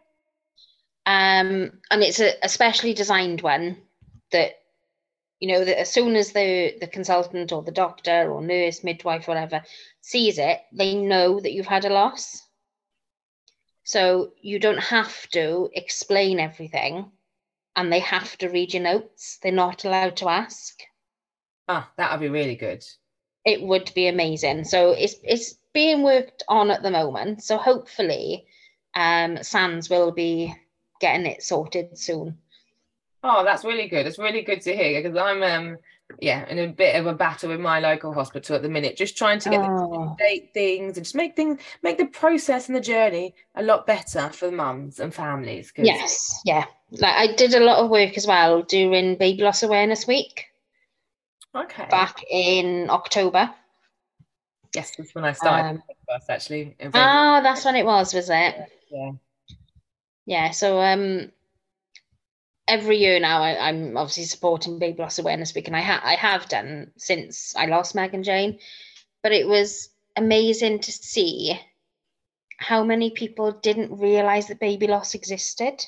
Um, 1.06 1.80
and 1.90 2.04
it's 2.04 2.20
a, 2.20 2.34
a 2.44 2.50
specially 2.50 2.94
designed 2.94 3.42
one 3.42 3.78
that 4.32 4.60
you 5.40 5.48
know 5.48 5.66
that 5.66 5.80
as 5.80 5.92
soon 5.92 6.16
as 6.16 6.32
the 6.32 6.76
the 6.80 6.88
consultant 6.88 7.52
or 7.52 7.64
the 7.64 7.72
doctor 7.72 8.32
or 8.32 8.42
nurse, 8.42 8.84
midwife, 8.84 9.28
whatever 9.28 9.64
sees 10.02 10.38
it, 10.38 10.60
they 10.72 10.94
know 10.94 11.40
that 11.40 11.54
you've 11.54 11.66
had 11.66 11.86
a 11.86 11.90
loss. 11.90 12.44
So 13.92 14.32
you 14.42 14.58
don't 14.58 14.80
have 14.80 15.28
to 15.32 15.70
explain 15.74 16.40
everything, 16.40 17.12
and 17.76 17.92
they 17.92 18.00
have 18.00 18.38
to 18.38 18.48
read 18.48 18.74
your 18.74 18.84
notes. 18.84 19.38
They're 19.44 19.52
not 19.52 19.84
allowed 19.84 20.16
to 20.18 20.30
ask. 20.30 20.80
Ah, 21.68 21.92
that 21.98 22.10
would 22.10 22.22
be 22.22 22.30
really 22.30 22.56
good. 22.56 22.86
It 23.44 23.62
would 23.62 23.92
be 23.94 24.08
amazing. 24.08 24.64
So 24.64 24.92
it's 24.92 25.16
it's 25.24 25.56
being 25.74 26.04
worked 26.04 26.42
on 26.48 26.72
at 26.72 26.84
the 26.84 26.90
moment. 26.90 27.44
So 27.44 27.58
hopefully, 27.58 28.46
um, 28.96 29.44
Sands 29.44 29.90
will 29.90 30.14
be 30.14 30.56
getting 31.02 31.26
it 31.26 31.44
sorted 31.44 31.98
soon. 31.98 32.38
Oh, 33.24 33.44
that's 33.44 33.66
really 33.66 33.90
good. 33.90 34.08
It's 34.08 34.18
really 34.18 34.44
good 34.44 34.62
to 34.62 34.74
hear 34.74 35.04
because 35.04 35.18
I'm 35.18 35.44
um 35.44 35.78
yeah 36.20 36.48
in 36.50 36.60
a 36.60 36.68
bit 36.68 36.96
of 36.96 37.06
a 37.08 37.14
battle 37.14 37.50
with 37.50 37.60
my 37.60 37.80
local 37.80 38.14
hospital 38.14 38.56
at 38.56 38.62
the 38.62 38.70
minute, 38.70 38.98
just 38.98 39.18
trying 39.18 39.40
to 39.40 39.50
get 39.50 39.62
oh. 39.62 40.16
date 40.18 40.52
things 40.54 40.98
and 40.98 41.06
just 41.06 41.16
make 41.16 41.36
things 41.36 41.60
make 41.84 41.98
the 41.98 42.06
process 42.06 42.68
and 42.68 42.76
the 42.76 42.82
journey 42.82 43.34
a 43.56 43.64
lot 43.64 43.86
better 43.86 44.30
for 44.30 44.52
mums 44.52 45.00
and 45.00 45.14
families. 45.14 45.72
Yes, 45.78 46.42
yeah. 46.46 46.66
Like 46.92 47.16
I 47.16 47.36
did 47.36 47.54
a 47.54 47.60
lot 47.60 47.80
of 47.80 47.90
work 47.90 48.18
as 48.18 48.28
well 48.28 48.64
during 48.64 49.16
Baby 49.16 49.44
Loss 49.44 49.64
Awareness 49.64 50.08
Week. 50.08 50.48
Okay. 51.56 51.88
Back 51.90 52.24
in 52.30 52.90
October. 52.90 53.52
Yes, 54.76 54.94
that's 54.98 55.14
when 55.14 55.26
I 55.26 55.34
started 55.34 55.82
um, 56.10 56.20
actually. 56.30 56.76
Oh, 56.82 57.40
that's 57.44 57.66
when 57.66 57.76
it 57.76 57.86
was, 57.86 58.14
was 58.14 58.30
it? 58.30 58.56
Yeah. 58.90 59.12
Yeah. 60.26 60.52
So 60.52 60.80
um 60.82 61.32
every 62.72 62.98
year 62.98 63.20
now 63.20 63.44
I, 63.44 63.70
am 63.70 63.98
obviously 63.98 64.24
supporting 64.24 64.80
Baby 64.80 65.00
Loss 65.00 65.20
Awareness 65.20 65.54
Week 65.54 65.68
and 65.68 65.76
I 65.76 65.82
ha- 65.82 66.02
I 66.04 66.16
have 66.16 66.48
done 66.48 66.92
since 66.98 67.54
I 67.58 67.66
lost 67.66 67.96
Megan 67.96 68.24
Jane. 68.24 68.60
But 69.22 69.34
it 69.34 69.48
was 69.48 69.90
amazing 70.16 70.80
to 70.80 70.92
see 70.92 71.60
how 72.58 72.84
many 72.84 73.12
people 73.12 73.52
didn't 73.52 74.00
realise 74.00 74.46
that 74.46 74.60
baby 74.60 74.88
loss 74.88 75.14
existed. 75.14 75.86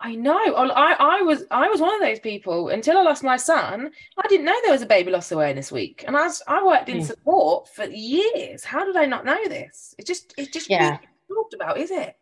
I 0.00 0.14
know. 0.14 0.34
I, 0.34 0.96
I 0.98 1.22
was 1.22 1.44
I 1.50 1.68
was 1.68 1.80
one 1.80 1.94
of 1.94 2.00
those 2.00 2.18
people 2.18 2.70
until 2.70 2.98
I 2.98 3.02
lost 3.02 3.22
my 3.22 3.36
son. 3.36 3.90
I 4.18 4.28
didn't 4.28 4.46
know 4.46 4.58
there 4.62 4.72
was 4.72 4.82
a 4.82 4.86
baby 4.86 5.10
loss 5.12 5.30
awareness 5.30 5.70
week, 5.70 6.04
and 6.06 6.16
I 6.16 6.22
was, 6.22 6.42
I 6.48 6.64
worked 6.64 6.88
in 6.88 6.98
mm. 6.98 7.06
support 7.06 7.68
for 7.68 7.84
years. 7.84 8.64
How 8.64 8.84
did 8.84 8.96
I 8.96 9.04
not 9.04 9.24
know 9.24 9.46
this? 9.46 9.94
It 9.98 10.06
just 10.06 10.34
it 10.38 10.52
just 10.52 10.70
yeah. 10.70 10.98
talked 11.28 11.54
about, 11.54 11.78
is 11.78 11.90
it? 11.92 12.16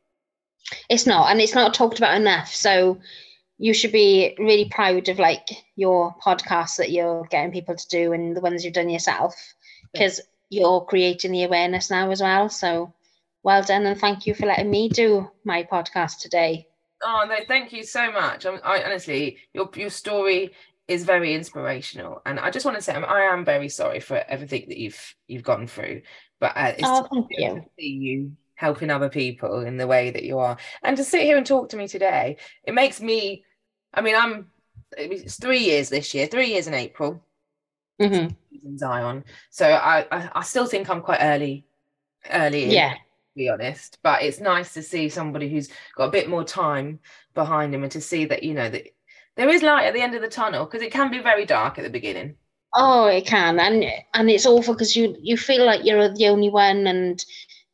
It's 0.91 1.07
not, 1.07 1.31
and 1.31 1.41
it's 1.41 1.55
not 1.55 1.73
talked 1.73 1.97
about 1.97 2.21
enough. 2.21 2.55
So 2.55 3.01
you 3.61 3.75
should 3.75 3.93
be 3.93 4.35
really 4.39 4.71
proud 4.71 5.11
of 5.11 5.19
like 5.19 5.47
your 5.77 6.15
podcasts 6.25 6.79
that 6.79 6.91
you're 6.91 7.27
getting 7.31 7.53
people 7.53 7.77
to 7.77 7.89
do 7.89 8.15
and 8.15 8.35
the 8.35 8.41
ones 8.41 8.65
you've 8.65 8.73
done 8.73 8.89
yourself 8.89 9.35
because 9.93 10.19
yeah. 10.49 10.63
you're 10.63 10.81
creating 10.81 11.31
the 11.31 11.45
awareness 11.45 11.91
now 11.91 12.11
as 12.11 12.23
well. 12.23 12.49
So 12.49 12.95
well 13.43 13.63
done, 13.63 13.85
and 13.85 14.01
thank 14.01 14.27
you 14.27 14.35
for 14.35 14.47
letting 14.47 14.71
me 14.71 14.89
do 14.89 15.31
my 15.45 15.63
podcast 15.63 16.21
today. 16.21 16.69
Oh 17.03 17.27
no, 17.29 17.37
thank 17.47 17.71
you 17.75 17.85
so 17.85 18.11
much. 18.11 18.47
I, 18.47 18.57
I 18.57 18.85
honestly, 18.85 19.37
your 19.53 19.69
your 19.77 19.91
story 19.91 20.53
is 20.89 21.05
very 21.05 21.35
inspirational 21.35 22.21
and 22.27 22.41
i 22.41 22.51
just 22.51 22.67
want 22.67 22.77
to 22.77 22.83
say 22.83 22.93
i 22.93 23.21
am 23.21 23.45
very 23.45 23.69
sorry 23.69 24.01
for 24.01 24.25
everything 24.27 24.65
that 24.67 24.77
you've 24.77 25.15
you've 25.29 25.45
gone 25.45 25.65
through 25.65 26.03
but 26.41 26.51
uh, 26.57 26.73
it's 26.77 26.83
oh, 26.83 27.07
thank 27.13 27.29
you. 27.31 27.55
to 27.55 27.63
see 27.79 27.87
you 27.87 28.33
helping 28.57 28.91
other 28.91 29.09
people 29.09 29.61
in 29.61 29.77
the 29.77 29.87
way 29.87 30.11
that 30.11 30.25
you 30.25 30.41
are 30.41 30.57
and 30.83 30.97
to 30.97 31.05
sit 31.05 31.23
here 31.23 31.37
and 31.37 31.47
talk 31.47 31.69
to 31.69 31.77
me 31.77 31.87
today 31.87 32.37
it 32.65 32.75
makes 32.75 33.01
me 33.01 33.45
i 33.95 34.01
mean 34.01 34.15
i'm 34.17 34.51
it's 34.97 35.39
three 35.39 35.59
years 35.59 35.89
this 35.89 36.15
year 36.15 36.27
three 36.27 36.49
years 36.49 36.67
in 36.67 36.75
april. 36.75 37.23
Mm-hmm. 38.01 38.35
in 38.67 38.79
zion. 38.79 39.25
So 39.51 39.67
I, 39.69 40.07
I, 40.11 40.31
I 40.37 40.43
still 40.43 40.67
think 40.67 40.89
i'm 40.89 41.03
quite 41.03 41.21
early 41.21 41.67
early 42.33 42.65
in, 42.65 42.71
yeah. 42.71 42.95
to 42.95 42.99
be 43.37 43.49
honest. 43.49 43.99
But 44.03 44.23
it's 44.23 44.41
nice 44.41 44.73
to 44.75 44.83
see 44.83 45.09
somebody 45.09 45.49
who's 45.49 45.69
got 45.97 46.07
a 46.07 46.11
bit 46.11 46.29
more 46.29 46.45
time 46.45 46.99
behind 47.35 47.75
him 47.75 47.83
and 47.83 47.93
to 47.93 48.01
see 48.01 48.25
that 48.27 48.43
you 48.43 48.55
know 48.55 48.69
that 48.71 48.87
there 49.37 49.49
is 49.49 49.63
light 49.63 49.85
at 49.85 49.95
the 49.95 50.01
end 50.01 50.15
of 50.15 50.23
the 50.23 50.29
tunnel 50.29 50.65
because 50.65 50.83
it 50.83 50.93
can 50.93 51.11
be 51.11 51.21
very 51.21 51.47
dark 51.47 51.79
at 51.79 51.85
the 51.85 51.91
beginning. 51.91 52.37
Oh 52.75 53.07
it 53.07 53.27
can. 53.27 53.59
And 53.59 53.85
and 54.15 54.31
it's 54.31 54.47
awful 54.47 54.75
because 54.75 54.97
you 54.97 55.17
you 55.21 55.37
feel 55.37 55.65
like 55.65 55.85
you're 55.85 56.13
the 56.15 56.29
only 56.29 56.51
one 56.51 56.87
and 56.87 57.25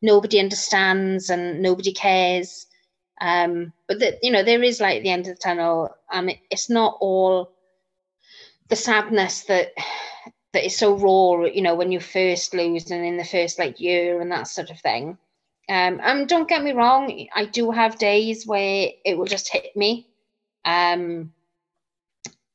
nobody 0.01 0.39
understands 0.39 1.29
and 1.29 1.61
nobody 1.61 1.93
cares. 1.93 2.66
Um, 3.19 3.73
but 3.87 3.99
that 3.99 4.19
you 4.23 4.31
know 4.31 4.43
there 4.43 4.61
is 4.63 4.79
like 4.79 5.01
the 5.03 5.09
end 5.09 5.27
of 5.27 5.35
the 5.35 5.41
tunnel, 5.41 5.95
and 6.11 6.29
it, 6.29 6.39
it's 6.49 6.69
not 6.69 6.97
all 6.99 7.51
the 8.69 8.75
sadness 8.75 9.43
that 9.45 9.73
that 10.53 10.65
is 10.65 10.77
so 10.77 10.95
raw. 10.95 11.45
You 11.45 11.61
know 11.61 11.75
when 11.75 11.91
you 11.91 11.99
first 11.99 12.53
lose 12.53 12.91
and 12.91 13.05
in 13.05 13.17
the 13.17 13.25
first 13.25 13.59
like 13.59 13.79
year 13.79 14.21
and 14.21 14.31
that 14.31 14.47
sort 14.47 14.69
of 14.69 14.79
thing. 14.79 15.17
Um, 15.69 15.99
and 16.01 16.29
don't 16.29 16.47
get 16.47 16.63
me 16.63 16.71
wrong, 16.71 17.27
I 17.35 17.43
do 17.43 17.71
have 17.71 17.99
days 17.99 18.47
where 18.47 18.89
it 19.03 19.17
will 19.17 19.25
just 19.25 19.51
hit 19.51 19.75
me. 19.75 20.07
Um, 20.63 21.33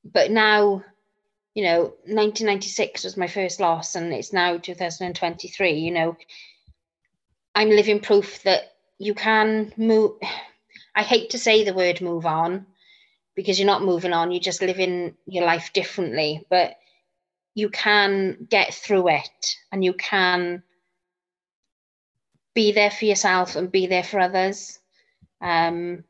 but 0.04 0.30
now, 0.30 0.82
you 1.54 1.62
know, 1.64 1.82
1996 2.06 3.04
was 3.04 3.16
my 3.18 3.26
first 3.26 3.60
loss, 3.60 3.94
and 3.96 4.12
it's 4.14 4.32
now 4.32 4.56
2023. 4.56 5.72
You 5.72 5.90
know, 5.90 6.16
I'm 7.54 7.68
living 7.68 8.00
proof 8.00 8.42
that 8.44 8.72
you 8.98 9.14
can 9.14 9.72
move. 9.76 10.12
I 10.94 11.02
hate 11.02 11.30
to 11.30 11.38
say 11.38 11.64
the 11.64 11.74
word 11.74 12.00
move 12.00 12.26
on 12.26 12.66
because 13.34 13.58
you're 13.58 13.66
not 13.66 13.82
moving 13.82 14.12
on, 14.12 14.30
you're 14.30 14.40
just 14.40 14.62
living 14.62 15.14
your 15.26 15.44
life 15.44 15.72
differently, 15.72 16.44
but 16.50 16.76
you 17.54 17.70
can 17.70 18.46
get 18.48 18.74
through 18.74 19.08
it 19.08 19.56
and 19.70 19.84
you 19.84 19.94
can 19.94 20.62
be 22.54 22.72
there 22.72 22.90
for 22.90 23.06
yourself 23.06 23.56
and 23.56 23.72
be 23.72 23.86
there 23.86 24.04
for 24.04 24.20
others. 24.20 24.78
Um, 25.40 26.04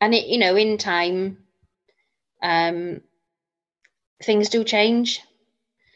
and 0.00 0.14
it, 0.14 0.26
you 0.26 0.38
know, 0.38 0.54
in 0.54 0.78
time, 0.78 1.38
um, 2.42 3.00
things 4.22 4.48
do 4.48 4.62
change. 4.62 5.20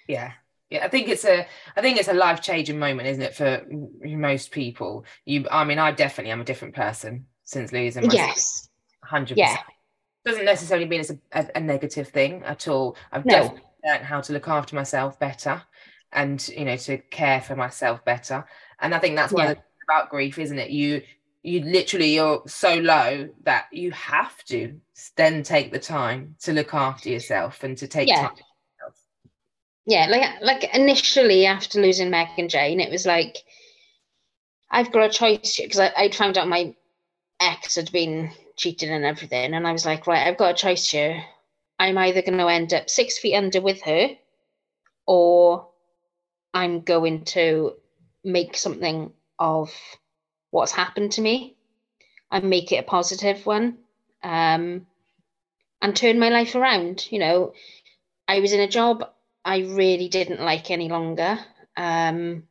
Yeah 0.09 0.33
yeah, 0.73 0.87
I 0.87 0.89
think 0.89 1.09
it's 1.09 1.27
a 1.27 1.47
I 1.77 1.83
think 1.83 1.99
it's 1.99 2.09
a 2.09 2.15
life 2.15 2.41
changing 2.41 2.79
moment, 2.79 3.07
isn't 3.07 3.23
it, 3.23 3.35
for 3.35 3.63
most 4.03 4.53
people? 4.53 5.05
You, 5.27 5.47
I 5.51 5.65
mean, 5.65 5.79
I 5.79 5.93
definitely 5.93 6.33
am 6.33 6.41
a 6.41 6.45
different 6.45 6.75
person 6.75 7.27
since 7.45 7.73
losing 7.73 8.07
my 8.07 8.13
yes, 8.13 8.69
hundred 9.03 9.39
yeah. 9.39 9.49
percent. 9.49 9.67
Doesn't 10.25 10.45
necessarily 10.45 10.87
mean 10.87 11.01
it's 11.01 11.11
a, 11.11 11.19
a, 11.33 11.47
a, 11.57 11.61
negative 11.61 12.09
thing 12.09 12.45
at 12.45 12.69
all. 12.69 12.97
I've 13.11 13.27
no. 13.27 13.33
definitely 13.33 13.63
learned 13.85 14.05
how 14.05 14.21
to 14.21 14.33
look 14.33 14.49
after 14.49 14.77
myself 14.77 15.19
better, 15.19 15.63
and 16.13 16.47
you 16.49 16.65
know 16.65 16.77
to 16.77 16.99
care 16.99 17.41
for 17.41 17.57
myself 17.57 18.05
better. 18.05 18.45
And 18.81 18.95
I 18.95 18.99
think 18.99 19.17
that's 19.17 19.33
one 19.33 19.49
yeah. 19.49 19.55
about 19.89 20.11
grief, 20.11 20.39
isn't 20.39 20.59
it? 20.59 20.71
You 20.71 21.03
you 21.43 21.61
literally 21.63 22.15
you're 22.15 22.43
so 22.47 22.75
low 22.77 23.29
that 23.43 23.67
you 23.73 23.91
have 23.91 24.45
to 24.45 24.81
then 25.17 25.43
take 25.43 25.73
the 25.73 25.79
time 25.79 26.37
to 26.41 26.53
look 26.53 26.73
after 26.73 27.09
yourself 27.09 27.65
and 27.65 27.77
to 27.79 27.89
take 27.89 28.09
yeah. 28.09 28.29
time 28.29 28.37
yeah, 29.87 30.07
like 30.09 30.41
like 30.41 30.75
initially 30.75 31.47
after 31.47 31.81
losing 31.81 32.11
Meg 32.11 32.29
and 32.39 32.49
Jane, 32.49 32.81
it 32.81 32.91
was 32.91 33.05
like 33.05 33.39
I've 34.71 34.93
got 34.93 35.05
a 35.05 35.09
choice 35.09 35.61
because 35.61 35.81
I'd 35.81 36.15
found 36.15 36.39
out 36.39 36.49
my 36.49 36.75
ex 37.43 37.75
had 37.77 37.91
been 37.93 38.31
cheating 38.57 38.91
and 38.91 39.05
everything, 39.05 39.55
and 39.55 39.67
I 39.67 39.73
was 39.73 39.87
like, 39.87 40.07
right, 40.07 40.27
I've 40.27 40.39
got 40.39 40.53
a 40.53 40.55
choice 40.55 40.89
here. 40.89 41.23
I'm 41.79 41.99
either 41.99 42.23
going 42.23 42.39
to 42.39 42.49
end 42.49 42.73
up 42.73 42.89
six 42.89 43.19
feet 43.19 43.35
under 43.35 43.61
with 43.61 43.83
her, 43.83 44.11
or 45.07 45.69
I'm 46.55 46.81
going 46.81 47.25
to 47.27 47.73
make 48.25 48.57
something 48.57 49.13
of 49.39 49.73
what's 50.51 50.73
happened 50.73 51.13
to 51.13 51.21
me 51.21 51.57
and 52.31 52.49
make 52.49 52.73
it 52.73 52.77
a 52.77 52.83
positive 52.83 53.45
one, 53.45 53.79
um, 54.23 54.87
and 55.81 55.97
turn 55.97 56.21
my 56.21 56.29
life 56.29 56.55
around. 56.55 57.11
You 57.11 57.19
know, 57.19 57.53
I 58.29 58.41
was 58.41 58.53
in 58.53 58.61
a 58.61 58.69
job 58.69 59.05
I 59.45 59.59
really 59.59 60.09
didn't 60.09 60.41
like 60.41 60.71
any 60.71 60.89
longer. 60.89 61.39
Um, 61.77 62.45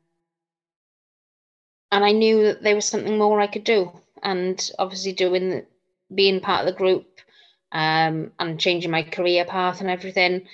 and 1.92 2.06
I 2.06 2.12
knew 2.12 2.44
that 2.44 2.64
there 2.64 2.76
was 2.76 2.86
something 2.86 3.18
more 3.18 3.40
I 3.40 3.48
could 3.48 3.64
do. 3.64 3.92
And 4.24 4.72
obviously, 4.80 5.14
doing 5.14 5.66
being 6.14 6.40
part 6.40 6.62
of 6.62 6.74
the 6.74 6.78
group 6.78 7.08
um, 7.72 8.32
and 8.40 8.60
changing 8.60 8.92
my 8.92 9.04
career 9.04 9.46
path 9.46 9.82
and 9.82 9.90
everything, 9.90 10.46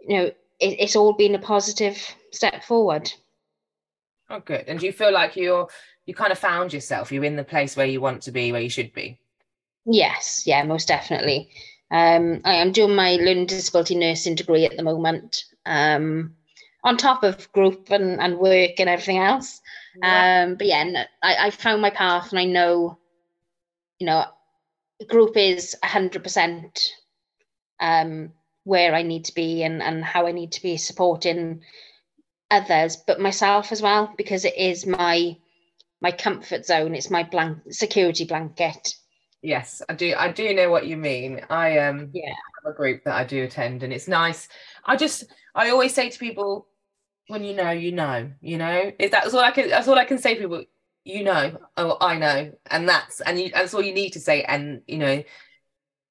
you 0.00 0.16
know, 0.16 0.24
it, 0.24 0.36
it's 0.80 0.96
all 0.96 1.12
been 1.12 1.34
a 1.34 1.40
positive 1.40 2.14
step 2.32 2.62
forward. 2.64 3.12
Oh, 4.28 4.40
good. 4.40 4.64
And 4.66 4.80
do 4.80 4.86
you 4.86 4.92
feel 4.92 5.12
like 5.12 5.36
you're 5.36 5.68
you 6.06 6.14
kind 6.14 6.32
of 6.32 6.38
found 6.38 6.72
yourself? 6.72 7.10
You're 7.10 7.24
in 7.24 7.36
the 7.36 7.44
place 7.44 7.76
where 7.76 7.86
you 7.86 8.00
want 8.00 8.22
to 8.22 8.32
be, 8.32 8.52
where 8.52 8.60
you 8.60 8.70
should 8.70 8.92
be. 8.92 9.18
Yes, 9.84 10.44
yeah, 10.46 10.62
most 10.64 10.88
definitely. 10.88 11.48
Um, 11.90 12.40
I 12.44 12.54
am 12.54 12.72
doing 12.72 12.94
my 12.94 13.12
learning 13.12 13.46
disability 13.46 13.94
nursing 13.94 14.34
degree 14.34 14.64
at 14.64 14.76
the 14.76 14.82
moment, 14.82 15.44
um, 15.64 16.34
on 16.82 16.96
top 16.96 17.22
of 17.22 17.50
group 17.52 17.90
and, 17.90 18.20
and 18.20 18.38
work 18.38 18.78
and 18.78 18.88
everything 18.88 19.18
else. 19.18 19.60
Yeah. 20.02 20.44
Um, 20.44 20.54
but 20.56 20.66
yeah, 20.66 21.04
I, 21.22 21.46
I 21.46 21.50
found 21.50 21.82
my 21.82 21.90
path 21.90 22.30
and 22.30 22.38
I 22.38 22.44
know, 22.44 22.98
you 23.98 24.06
know, 24.06 24.24
the 24.98 25.06
group 25.06 25.36
is 25.36 25.76
100% 25.84 26.80
um, 27.80 28.32
where 28.64 28.94
I 28.94 29.02
need 29.02 29.26
to 29.26 29.34
be 29.34 29.62
and, 29.62 29.82
and 29.82 30.04
how 30.04 30.26
I 30.26 30.32
need 30.32 30.52
to 30.52 30.62
be 30.62 30.76
supporting 30.76 31.62
others, 32.50 32.96
but 32.96 33.20
myself 33.20 33.72
as 33.72 33.82
well, 33.82 34.12
because 34.16 34.44
it 34.44 34.56
is 34.56 34.86
my 34.86 35.36
my 36.02 36.12
comfort 36.12 36.66
zone. 36.66 36.94
It's 36.94 37.10
my 37.10 37.22
blank 37.22 37.58
security 37.70 38.24
blanket. 38.24 38.94
Yes, 39.42 39.82
I 39.88 39.94
do. 39.94 40.14
I 40.16 40.30
do 40.30 40.54
know 40.54 40.70
what 40.70 40.86
you 40.86 40.96
mean. 40.96 41.40
I 41.50 41.78
um 41.78 42.10
yeah 42.12 42.34
have 42.64 42.72
a 42.72 42.76
group 42.76 43.04
that 43.04 43.14
I 43.14 43.24
do 43.24 43.44
attend, 43.44 43.82
and 43.82 43.92
it's 43.92 44.08
nice. 44.08 44.48
I 44.84 44.96
just 44.96 45.24
I 45.54 45.70
always 45.70 45.94
say 45.94 46.10
to 46.10 46.18
people, 46.18 46.68
when 47.28 47.44
you 47.44 47.54
know, 47.54 47.70
you 47.70 47.92
know, 47.92 48.30
you 48.40 48.58
know. 48.58 48.92
Is 48.98 49.10
that's 49.10 49.34
all 49.34 49.40
I 49.40 49.50
can. 49.50 49.68
That's 49.68 49.88
all 49.88 49.98
I 49.98 50.04
can 50.04 50.18
say 50.18 50.34
to 50.34 50.40
people. 50.40 50.64
You 51.04 51.22
know, 51.22 51.58
oh, 51.76 51.96
I 52.00 52.18
know, 52.18 52.52
and 52.70 52.88
that's 52.88 53.20
and 53.20 53.38
you, 53.38 53.50
that's 53.50 53.74
all 53.74 53.82
you 53.82 53.94
need 53.94 54.10
to 54.14 54.20
say. 54.20 54.42
And 54.42 54.82
you 54.86 54.98
know, 54.98 55.22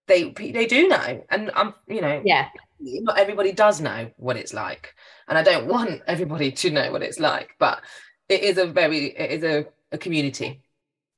they 0.07 0.29
they 0.29 0.65
do 0.65 0.87
know, 0.87 1.23
and 1.29 1.51
I'm 1.55 1.73
you 1.87 2.01
know 2.01 2.21
yeah. 2.23 2.49
Not 2.79 3.17
everybody 3.17 3.53
does 3.53 3.79
know 3.79 4.11
what 4.17 4.35
it's 4.37 4.53
like, 4.53 4.93
and 5.27 5.37
I 5.37 5.43
don't 5.43 5.67
want 5.73 6.01
everybody 6.07 6.51
to 6.51 6.71
know 6.71 6.91
what 6.91 7.03
it's 7.03 7.19
like. 7.19 7.55
But 7.59 7.81
it 8.29 8.41
is 8.41 8.57
a 8.57 8.65
very 8.65 9.07
it 9.07 9.31
is 9.31 9.43
a, 9.43 9.65
a 9.91 9.97
community. 9.97 10.61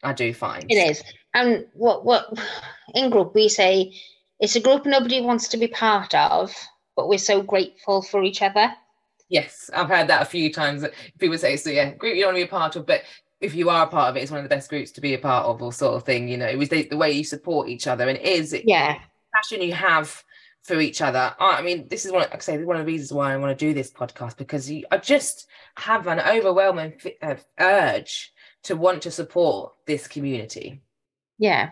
I 0.04 0.14
do 0.14 0.32
find 0.34 0.66
it 0.70 0.76
is 0.76 1.04
and 1.34 1.66
what 1.74 2.06
what 2.06 2.32
in 2.94 3.10
group 3.10 3.34
we 3.34 3.50
say 3.50 3.92
it's 4.40 4.56
a 4.56 4.60
group 4.60 4.86
nobody 4.86 5.22
wants 5.22 5.48
to 5.50 5.58
be 5.58 5.68
part 5.68 6.14
of, 6.14 6.54
but 6.96 7.10
we're 7.10 7.18
so 7.18 7.42
grateful 7.42 8.02
for 8.02 8.24
each 8.24 8.42
other. 8.42 8.72
Yes, 9.30 9.70
I've 9.76 9.90
heard 9.90 10.08
that 10.08 10.22
a 10.22 10.26
few 10.26 10.52
times. 10.52 10.82
That 10.82 10.94
people 11.20 11.38
say, 11.38 11.58
so 11.58 11.70
yeah, 11.70 11.94
group 11.94 12.16
you 12.16 12.22
don't 12.22 12.34
want 12.34 12.38
to 12.38 12.46
be 12.46 12.48
a 12.48 12.52
part 12.60 12.76
of, 12.76 12.86
but 12.86 13.04
if 13.42 13.54
you 13.54 13.70
are 13.70 13.86
a 13.86 13.90
part 13.90 14.10
of 14.10 14.18
it, 14.18 14.24
it's 14.24 14.32
one 14.32 14.40
of 14.40 14.46
the 14.46 14.56
best 14.56 14.70
groups 14.70 14.92
to 14.92 15.02
be 15.02 15.14
a 15.14 15.20
part 15.20 15.46
of, 15.46 15.62
or 15.62 15.74
sort 15.74 15.96
of 15.96 16.04
thing. 16.04 16.28
You 16.28 16.38
know, 16.38 16.48
it 16.48 16.58
was 16.58 16.70
the, 16.70 16.88
the 16.88 16.98
way 16.98 17.12
you 17.12 17.24
support 17.24 17.68
each 17.68 17.88
other, 17.88 18.08
and 18.08 18.18
it 18.18 18.26
is 18.26 18.56
yeah 18.66 19.00
passion 19.34 19.62
you 19.62 19.74
have 19.74 20.24
for 20.64 20.80
each 20.80 21.02
other. 21.02 21.34
I 21.40 21.62
mean, 21.62 21.88
this 21.90 22.06
is 22.06 22.12
one. 22.12 22.22
Like 22.22 22.36
I 22.36 22.40
say, 22.40 22.64
one 22.64 22.76
of 22.78 22.86
the 22.86 22.92
reasons 22.92 23.14
why 23.14 23.34
I 23.34 23.38
want 23.38 23.58
to 23.58 23.66
do 23.66 23.74
this 23.74 23.92
podcast 23.92 24.38
because 24.38 24.70
you, 24.70 24.86
I 24.92 24.98
just 24.98 25.48
have 25.76 26.08
an 26.08 26.20
overwhelming 26.20 26.94
uh, 27.22 27.36
urge 27.60 28.34
to 28.64 28.76
want 28.76 29.02
to 29.04 29.12
support 29.12 29.74
this 29.86 30.08
community. 30.08 30.82
Yeah. 31.38 31.72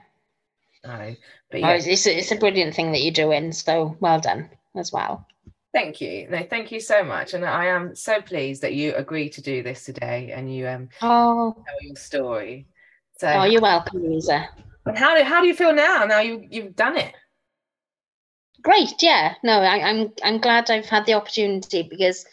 No, 0.86 1.16
but 1.52 1.60
yeah. 1.60 1.70
Oh, 1.70 1.74
it's, 1.74 2.06
it's 2.06 2.32
a 2.32 2.38
brilliant 2.38 2.76
thing 2.76 2.92
that 2.92 3.02
you're 3.02 3.12
doing. 3.12 3.52
So 3.52 3.98
well 4.00 4.20
done 4.20 4.50
as 4.76 4.92
well. 4.92 5.28
Thank 5.76 6.00
you. 6.00 6.26
No, 6.30 6.42
thank 6.50 6.72
you 6.72 6.80
so 6.80 7.04
much. 7.04 7.34
And 7.34 7.44
I 7.44 7.66
am 7.66 7.96
so 7.96 8.22
pleased 8.22 8.62
that 8.62 8.76
you 8.76 8.96
agreed 8.96 9.34
to 9.34 9.42
do 9.42 9.62
this 9.62 9.84
today 9.84 10.32
and 10.34 10.54
you 10.56 10.70
um 10.70 10.88
oh 11.02 11.54
tell 11.54 11.82
your 11.82 11.98
story. 11.98 12.68
So 13.18 13.28
Oh, 13.28 13.44
you're 13.44 13.62
welcome, 13.62 14.02
Lisa. 14.10 14.48
And 14.86 14.98
how 14.98 15.18
do 15.18 15.24
how 15.26 15.42
do 15.42 15.48
you 15.48 15.54
feel 15.54 15.74
now? 15.74 16.06
Now 16.06 16.22
you 16.22 16.48
you've 16.50 16.78
done 16.78 16.96
it. 16.96 17.14
Great, 18.62 18.94
yeah. 19.02 19.34
No, 19.44 19.60
I, 19.60 19.82
I'm 19.90 20.14
I'm 20.24 20.40
glad 20.40 20.72
I've 20.72 20.86
had 20.86 21.06
the 21.06 21.16
opportunity 21.16 21.84
because 21.84 22.26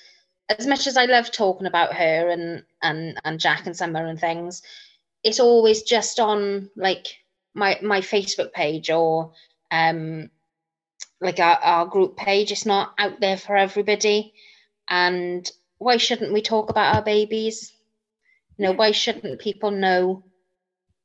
as 0.48 0.68
much 0.68 0.86
as 0.86 0.96
I 0.96 1.06
love 1.06 1.32
talking 1.32 1.66
about 1.66 1.94
her 1.94 2.28
and 2.28 2.62
and 2.80 3.18
and 3.24 3.40
Jack 3.40 3.66
and 3.66 3.76
Summer 3.76 4.06
and 4.06 4.20
things, 4.20 4.62
it's 5.24 5.40
always 5.40 5.82
just 5.82 6.20
on 6.20 6.70
like 6.76 7.08
my 7.54 7.80
my 7.82 8.02
Facebook 8.02 8.52
page 8.52 8.88
or 8.88 9.32
um 9.72 10.30
like 11.22 11.38
our, 11.38 11.56
our 11.56 11.86
group 11.86 12.16
page. 12.16 12.52
It's 12.52 12.66
not 12.66 12.92
out 12.98 13.20
there 13.20 13.36
for 13.36 13.56
everybody. 13.56 14.34
And 14.88 15.50
why 15.78 15.96
shouldn't 15.96 16.32
we 16.32 16.42
talk 16.42 16.70
about 16.70 16.96
our 16.96 17.02
babies? 17.02 17.72
You 18.56 18.66
know, 18.66 18.72
why 18.72 18.90
shouldn't 18.90 19.40
people 19.40 19.70
know, 19.70 20.24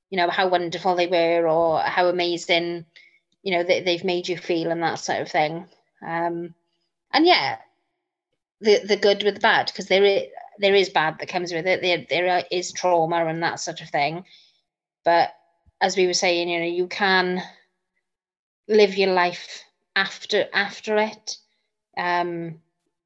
you 0.10 0.18
know, 0.18 0.30
how 0.30 0.50
wonderful 0.50 0.96
they 0.96 1.08
were 1.08 1.48
or 1.48 1.80
how 1.80 2.08
amazing, 2.08 2.86
you 3.44 3.52
know, 3.54 3.64
that 3.64 3.86
they've 3.86 4.04
made 4.04 4.28
you 4.28 4.38
feel 4.38 4.72
and 4.72 4.84
that 4.84 5.00
sort 5.00 5.22
of 5.22 5.30
thing. 5.30 5.66
Um, 6.06 6.54
and 7.12 7.26
yeah, 7.26 7.58
the 8.60 8.80
the 8.86 8.98
good 8.98 9.24
with 9.24 9.36
the 9.36 9.40
bad 9.40 9.68
because 9.68 9.88
there 9.88 10.04
is 10.04 10.24
there 10.60 10.76
is 10.76 10.90
bad 10.90 11.20
that 11.20 11.30
comes 11.30 11.54
with 11.54 11.66
it. 11.66 11.82
There 11.82 12.06
there 12.10 12.44
is 12.52 12.72
trauma 12.72 13.26
and 13.26 13.42
that 13.44 13.60
sort 13.60 13.82
of 13.82 13.90
thing. 13.90 14.26
But 15.06 15.34
as 15.80 15.96
we 15.96 16.08
were 16.08 16.14
saying, 16.14 16.50
you 16.50 16.60
know, 16.60 16.66
you 16.66 16.88
can 16.88 17.42
live 18.68 18.98
your 18.98 19.14
life 19.14 19.64
after 19.98 20.46
after 20.54 20.98
it. 20.98 21.38
Um, 21.98 22.60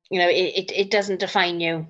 you 0.09 0.19
know, 0.19 0.27
it, 0.27 0.33
it, 0.33 0.71
it 0.71 0.91
doesn't 0.91 1.21
define 1.21 1.61
you. 1.61 1.87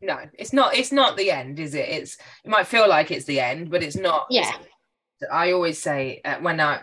No, 0.00 0.18
it's 0.38 0.52
not. 0.52 0.74
It's 0.74 0.92
not 0.92 1.16
the 1.16 1.30
end, 1.30 1.60
is 1.60 1.74
it? 1.74 1.88
It's. 1.88 2.16
It 2.44 2.50
might 2.50 2.66
feel 2.66 2.88
like 2.88 3.10
it's 3.10 3.26
the 3.26 3.40
end, 3.40 3.70
but 3.70 3.82
it's 3.82 3.96
not. 3.96 4.26
Yeah. 4.30 4.50
It's, 5.20 5.30
I 5.30 5.52
always 5.52 5.80
say 5.80 6.20
uh, 6.24 6.36
when 6.36 6.60
I 6.60 6.80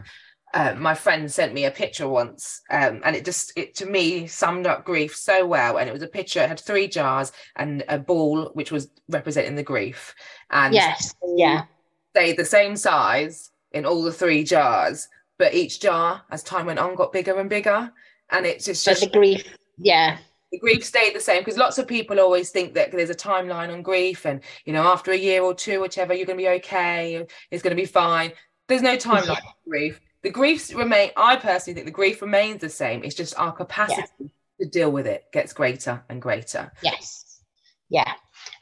uh, 0.54 0.74
my 0.78 0.94
friend 0.96 1.30
sent 1.32 1.54
me 1.54 1.66
a 1.66 1.72
picture 1.72 2.08
once 2.08 2.62
um, 2.70 3.02
and 3.04 3.16
it 3.16 3.26
just 3.26 3.52
it 3.58 3.76
to 3.76 3.86
me 3.86 4.28
summed 4.28 4.66
up 4.66 4.86
grief 4.86 5.16
so 5.16 5.46
well 5.46 5.78
and 5.78 5.90
it 5.90 5.94
was 5.94 6.02
a 6.02 6.08
picture 6.08 6.42
it 6.42 6.48
had 6.48 6.60
three 6.60 6.88
jars 6.88 7.32
and 7.58 7.84
a 7.90 7.98
ball 8.00 8.52
which 8.54 8.72
was 8.72 8.90
representing 9.10 9.56
the 9.56 9.64
grief 9.64 10.16
and 10.52 10.74
yes 10.74 11.14
yeah 11.36 11.66
they 12.14 12.32
the 12.32 12.46
same 12.46 12.78
size 12.78 13.52
in 13.74 13.86
all 13.86 14.02
the 14.02 14.14
three 14.14 14.46
jars 14.46 15.10
but 15.38 15.54
each 15.54 15.80
jar 15.80 16.24
as 16.32 16.44
time 16.44 16.66
went 16.66 16.80
on 16.80 16.96
got 16.96 17.12
bigger 17.12 17.40
and 17.40 17.50
bigger. 17.50 17.92
And 18.32 18.46
it's 18.46 18.66
just, 18.66 18.86
but 18.86 19.00
the 19.00 19.10
grief 19.10 19.56
yeah. 19.78 20.18
The 20.52 20.60
grief 20.60 20.86
stayed 20.86 21.16
the 21.16 21.20
same 21.20 21.42
because 21.42 21.58
lots 21.58 21.78
of 21.78 21.88
people 21.88 22.20
always 22.20 22.50
think 22.50 22.74
that 22.76 22.92
there's 22.92 23.10
a 23.10 23.16
timeline 23.16 23.74
on 23.74 23.82
grief 23.82 24.26
and 24.26 24.42
you 24.66 24.74
know 24.74 24.84
after 24.84 25.12
a 25.12 25.18
year 25.18 25.42
or 25.42 25.54
two 25.54 25.82
whichever 25.82 26.14
you're 26.14 26.26
going 26.26 26.38
to 26.38 26.44
be 26.44 26.50
okay 26.50 27.26
it's 27.52 27.64
going 27.64 27.76
to 27.76 27.82
be 27.82 27.88
fine. 27.88 28.32
There's 28.68 28.82
no 28.82 28.96
timeline 28.96 29.28
yeah. 29.28 29.52
grief. 29.68 30.00
The 30.22 30.32
griefs 30.32 30.74
remain 30.74 31.12
i 31.18 31.36
personally 31.36 31.76
think 31.76 31.86
the 31.86 31.92
grief 31.92 32.22
remains 32.22 32.62
the 32.62 32.70
same. 32.70 33.04
It's 33.04 33.16
just 33.16 33.38
our 33.38 33.52
capacity 33.52 34.08
yeah. 34.20 34.28
to 34.62 34.70
deal 34.70 34.92
with 34.92 35.08
it 35.08 35.26
gets 35.34 35.54
greater 35.54 36.04
and 36.10 36.22
greater. 36.22 36.72
Yes. 36.82 37.42
Yeah. 37.90 38.14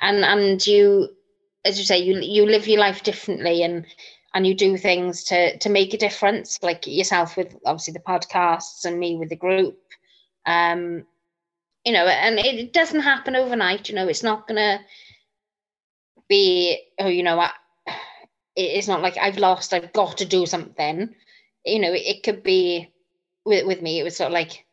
And 0.01 0.26
and 0.26 0.65
you 0.65 1.09
as 1.63 1.78
you 1.78 1.86
say 1.86 1.99
you 1.99 2.19
you 2.19 2.45
live 2.45 2.67
your 2.67 2.80
life 2.80 3.03
differently 3.03 3.63
and 3.63 3.86
and 4.34 4.47
you 4.47 4.55
do 4.55 4.77
things 4.77 5.23
to 5.25 5.57
to 5.59 5.69
make 5.69 5.93
a 5.93 5.97
difference 5.97 6.59
like 6.61 6.88
yourself 6.88 7.38
with 7.38 7.55
obviously 7.65 7.93
the 7.93 7.99
podcasts 7.99 8.86
and 8.86 8.99
me 8.99 9.15
with 9.15 9.29
the 9.29 9.36
group 9.36 9.79
um 10.45 11.05
you 11.86 11.93
know 11.93 12.05
and 12.05 12.39
it 12.39 12.73
doesn't 12.73 13.01
happen 13.01 13.36
overnight 13.36 13.89
you 13.89 13.95
know 13.95 14.07
it's 14.07 14.23
not 14.23 14.47
gonna 14.47 14.79
be 16.27 16.79
oh 16.99 17.07
you 17.07 17.23
know 17.23 17.45
it's 18.55 18.88
not 18.88 19.01
like 19.01 19.17
i've 19.17 19.38
lost 19.38 19.73
i've 19.73 19.93
got 19.93 20.17
to 20.17 20.25
do 20.25 20.45
something 20.45 21.13
you 21.65 21.79
know, 21.79 21.93
it 21.93 22.23
could 22.23 22.43
be 22.43 22.91
with 23.45 23.65
with 23.65 23.81
me. 23.81 23.99
It 23.99 24.03
was 24.03 24.17
sort 24.17 24.27
of 24.27 24.34
like 24.34 24.65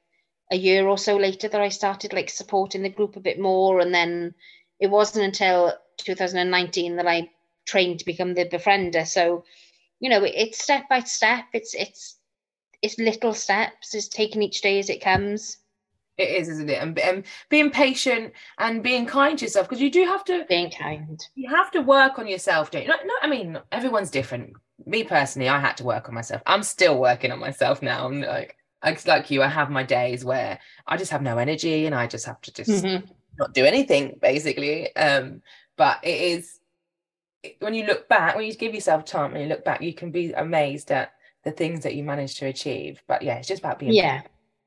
a 0.52 0.56
year 0.56 0.86
or 0.86 0.98
so 0.98 1.16
later 1.16 1.48
that 1.48 1.61
I 1.61 1.68
started 1.68 2.12
like 2.12 2.30
supporting 2.30 2.82
the 2.82 2.88
group 2.88 3.16
a 3.16 3.20
bit 3.20 3.38
more, 3.38 3.80
and 3.80 3.94
then 3.94 4.34
it 4.80 4.88
wasn't 4.88 5.24
until 5.24 5.74
2019 5.98 6.96
that 6.96 7.06
I 7.06 7.30
trained 7.66 8.00
to 8.00 8.04
become 8.04 8.34
the 8.34 8.46
befriender. 8.46 9.06
So, 9.06 9.44
you 10.00 10.11
know, 10.11 10.22
it's 10.24 10.62
step 10.62 10.88
by 10.88 11.00
step. 11.00 11.44
It's 11.52 11.74
it's 11.74 12.16
it's 12.82 12.98
little 12.98 13.34
steps. 13.34 13.94
It's 13.94 14.08
taking 14.08 14.42
each 14.42 14.61
day 14.61 14.78
as 14.78 14.90
it 14.90 15.02
comes. 15.02 15.58
It 16.16 16.28
is, 16.28 16.48
isn't 16.50 16.68
it? 16.68 16.82
And, 16.82 16.98
and 16.98 17.24
being 17.48 17.70
patient 17.70 18.34
and 18.58 18.82
being 18.82 19.06
kind 19.06 19.38
to 19.38 19.44
yourself 19.46 19.68
because 19.68 19.80
you 19.80 19.90
do 19.90 20.04
have 20.04 20.24
to 20.26 20.44
being 20.48 20.70
kind. 20.70 21.18
You 21.34 21.48
have 21.48 21.70
to 21.70 21.80
work 21.80 22.18
on 22.18 22.26
yourself, 22.26 22.70
don't 22.70 22.82
you? 22.82 22.88
No, 22.88 22.96
no, 23.04 23.14
I 23.22 23.26
mean, 23.26 23.58
everyone's 23.72 24.11
different 24.11 24.52
me 24.86 25.04
personally, 25.04 25.48
I 25.48 25.58
had 25.61 25.76
to 25.78 25.84
work 25.84 26.08
on 26.08 26.14
myself. 26.14 26.42
I'm 26.46 26.62
still 26.62 26.98
working 26.98 27.32
on 27.32 27.38
myself 27.38 27.82
now. 27.82 28.06
I'm 28.06 28.20
like, 28.20 28.56
I 28.82 28.92
just 28.92 29.06
like 29.06 29.30
you, 29.30 29.42
I 29.42 29.48
have 29.48 29.70
my 29.70 29.82
days 29.82 30.24
where 30.24 30.58
I 30.86 30.96
just 30.96 31.11
have 31.11 31.22
no 31.22 31.38
energy 31.38 31.86
and 31.86 31.94
I 31.94 32.06
just 32.06 32.26
have 32.26 32.40
to 32.42 32.52
just 32.52 32.70
mm-hmm. 32.70 33.06
not 33.38 33.52
do 33.52 33.64
anything 33.64 34.18
basically. 34.20 34.94
Um, 34.96 35.42
but 35.76 35.98
it 36.02 36.20
is 36.20 36.59
when 37.61 37.74
you 37.74 37.84
look 37.86 38.09
back, 38.09 38.36
when 38.36 38.47
you 38.47 38.55
give 38.55 38.74
yourself 38.74 39.05
time 39.05 39.32
and 39.32 39.43
you 39.43 39.49
look 39.49 39.64
back, 39.64 39.82
you 39.82 39.95
can 39.95 40.11
be 40.11 40.32
amazed 40.32 40.91
at 40.91 41.12
the 41.45 41.51
things 41.51 41.82
that 41.84 41.95
you 41.95 42.05
managed 42.05 42.38
to 42.38 42.47
achieve. 42.47 43.03
But 43.07 43.22
yeah, 43.22 43.36
it's 43.36 43.49
just 43.49 43.61
about 43.61 43.78
being 43.78 43.95
yeah 43.95 44.22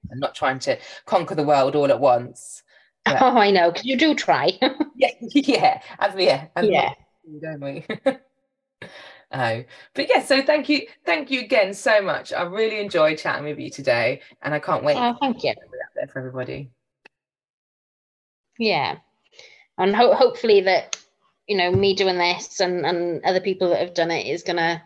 and 0.09 0.19
not 0.19 0.35
trying 0.35 0.59
to 0.59 0.77
conquer 1.05 1.35
the 1.35 1.43
world 1.43 1.75
all 1.75 1.89
at 1.89 1.99
once. 1.99 2.63
But, 3.05 3.21
oh, 3.21 3.37
I 3.37 3.51
know, 3.51 3.71
because 3.71 3.85
you 3.85 3.97
do 3.97 4.15
try. 4.15 4.51
yeah, 4.95 5.09
yeah, 5.19 5.81
as 5.99 6.13
we 6.15 6.25
yeah, 6.25 6.47
as 6.55 6.69
yeah, 6.69 6.93
don't 7.41 7.61
we? 7.61 7.85
Oh, 9.35 9.63
but 9.95 10.09
yeah, 10.09 10.21
so 10.21 10.43
thank 10.43 10.69
you, 10.69 10.85
thank 11.05 11.31
you 11.31 11.39
again 11.39 11.73
so 11.73 12.01
much. 12.01 12.31
I 12.31 12.43
really 12.43 12.79
enjoyed 12.79 13.17
chatting 13.17 13.45
with 13.45 13.59
you 13.59 13.71
today, 13.71 14.21
and 14.43 14.53
I 14.53 14.59
can't 14.59 14.83
wait. 14.83 14.97
Oh, 14.97 15.17
thank 15.19 15.43
you. 15.43 15.53
There 15.95 16.07
for 16.07 16.19
everybody. 16.19 16.69
Yeah, 18.59 18.97
and 19.79 19.95
ho- 19.95 20.13
hopefully 20.13 20.61
that 20.61 20.97
you 21.47 21.57
know 21.57 21.71
me 21.71 21.93
doing 21.93 22.17
this 22.17 22.59
and 22.59 22.85
and 22.85 23.23
other 23.23 23.41
people 23.41 23.69
that 23.69 23.79
have 23.79 23.93
done 23.93 24.11
it 24.11 24.27
is 24.27 24.43
gonna 24.43 24.83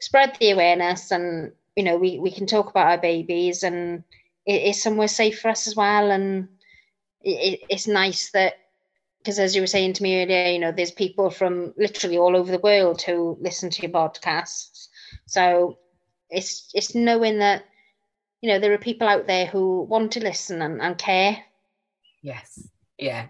spread 0.00 0.36
the 0.38 0.50
awareness, 0.50 1.10
and 1.10 1.52
you 1.74 1.84
know 1.84 1.96
we 1.96 2.18
we 2.18 2.30
can 2.30 2.46
talk 2.46 2.70
about 2.70 2.88
our 2.88 2.98
babies, 2.98 3.62
and 3.62 4.04
it 4.44 4.62
is 4.62 4.82
somewhere 4.82 5.08
safe 5.08 5.40
for 5.40 5.48
us 5.48 5.66
as 5.66 5.76
well, 5.76 6.10
and 6.10 6.48
it, 7.22 7.60
it's 7.68 7.88
nice 7.88 8.30
that 8.32 8.54
because 9.26 9.40
as 9.40 9.56
you 9.56 9.60
were 9.60 9.66
saying 9.66 9.92
to 9.94 10.04
me 10.04 10.22
earlier, 10.22 10.52
you 10.52 10.60
know, 10.60 10.70
there's 10.70 10.92
people 10.92 11.30
from 11.30 11.74
literally 11.76 12.16
all 12.16 12.36
over 12.36 12.52
the 12.52 12.60
world 12.60 13.02
who 13.02 13.36
listen 13.40 13.70
to 13.70 13.82
your 13.82 13.90
podcasts. 13.90 14.86
So 15.26 15.78
it's 16.30 16.70
it's 16.74 16.94
knowing 16.94 17.40
that, 17.40 17.64
you 18.40 18.48
know, 18.48 18.60
there 18.60 18.72
are 18.72 18.78
people 18.78 19.08
out 19.08 19.26
there 19.26 19.46
who 19.46 19.82
want 19.82 20.12
to 20.12 20.22
listen 20.22 20.62
and, 20.62 20.80
and 20.80 20.96
care. 20.96 21.38
Yes. 22.22 22.68
Yeah. 22.98 23.26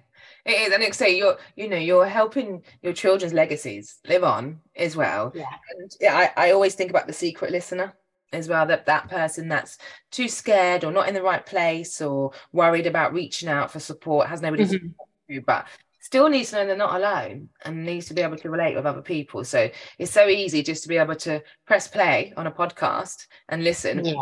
It 0.46 0.52
is, 0.52 0.72
and 0.72 0.82
it's 0.82 0.96
say 0.96 1.18
you're, 1.18 1.36
you 1.56 1.68
know, 1.68 1.76
you're 1.76 2.06
helping 2.06 2.62
your 2.80 2.92
children's 2.92 3.34
legacies 3.34 3.98
live 4.06 4.22
on 4.22 4.60
as 4.76 4.94
well. 4.94 5.32
Yeah. 5.34 5.50
And 5.76 5.90
yeah, 6.00 6.30
I, 6.36 6.48
I 6.48 6.52
always 6.52 6.76
think 6.76 6.90
about 6.90 7.08
the 7.08 7.12
secret 7.12 7.50
listener 7.50 7.94
as 8.32 8.48
well 8.48 8.66
that 8.66 8.86
that 8.86 9.08
person 9.08 9.48
that's 9.48 9.78
too 10.10 10.28
scared 10.28 10.84
or 10.84 10.92
not 10.92 11.08
in 11.08 11.14
the 11.14 11.22
right 11.22 11.44
place 11.44 12.00
or 12.00 12.32
worried 12.52 12.86
about 12.86 13.12
reaching 13.12 13.48
out 13.48 13.70
for 13.70 13.80
support 13.80 14.28
has 14.28 14.40
nobody 14.40 14.64
mm-hmm. 14.64 15.34
to 15.34 15.40
but 15.42 15.66
still 16.00 16.28
needs 16.28 16.50
to 16.50 16.56
know 16.56 16.66
they're 16.66 16.76
not 16.76 16.94
alone 16.94 17.48
and 17.64 17.84
needs 17.84 18.06
to 18.06 18.14
be 18.14 18.22
able 18.22 18.36
to 18.36 18.48
relate 18.48 18.76
with 18.76 18.86
other 18.86 19.02
people. 19.02 19.42
So 19.42 19.68
it's 19.98 20.12
so 20.12 20.28
easy 20.28 20.62
just 20.62 20.84
to 20.84 20.88
be 20.88 20.98
able 20.98 21.16
to 21.16 21.42
press 21.66 21.88
play 21.88 22.32
on 22.36 22.46
a 22.46 22.52
podcast 22.52 23.26
and 23.48 23.64
listen 23.64 24.04
yeah. 24.04 24.14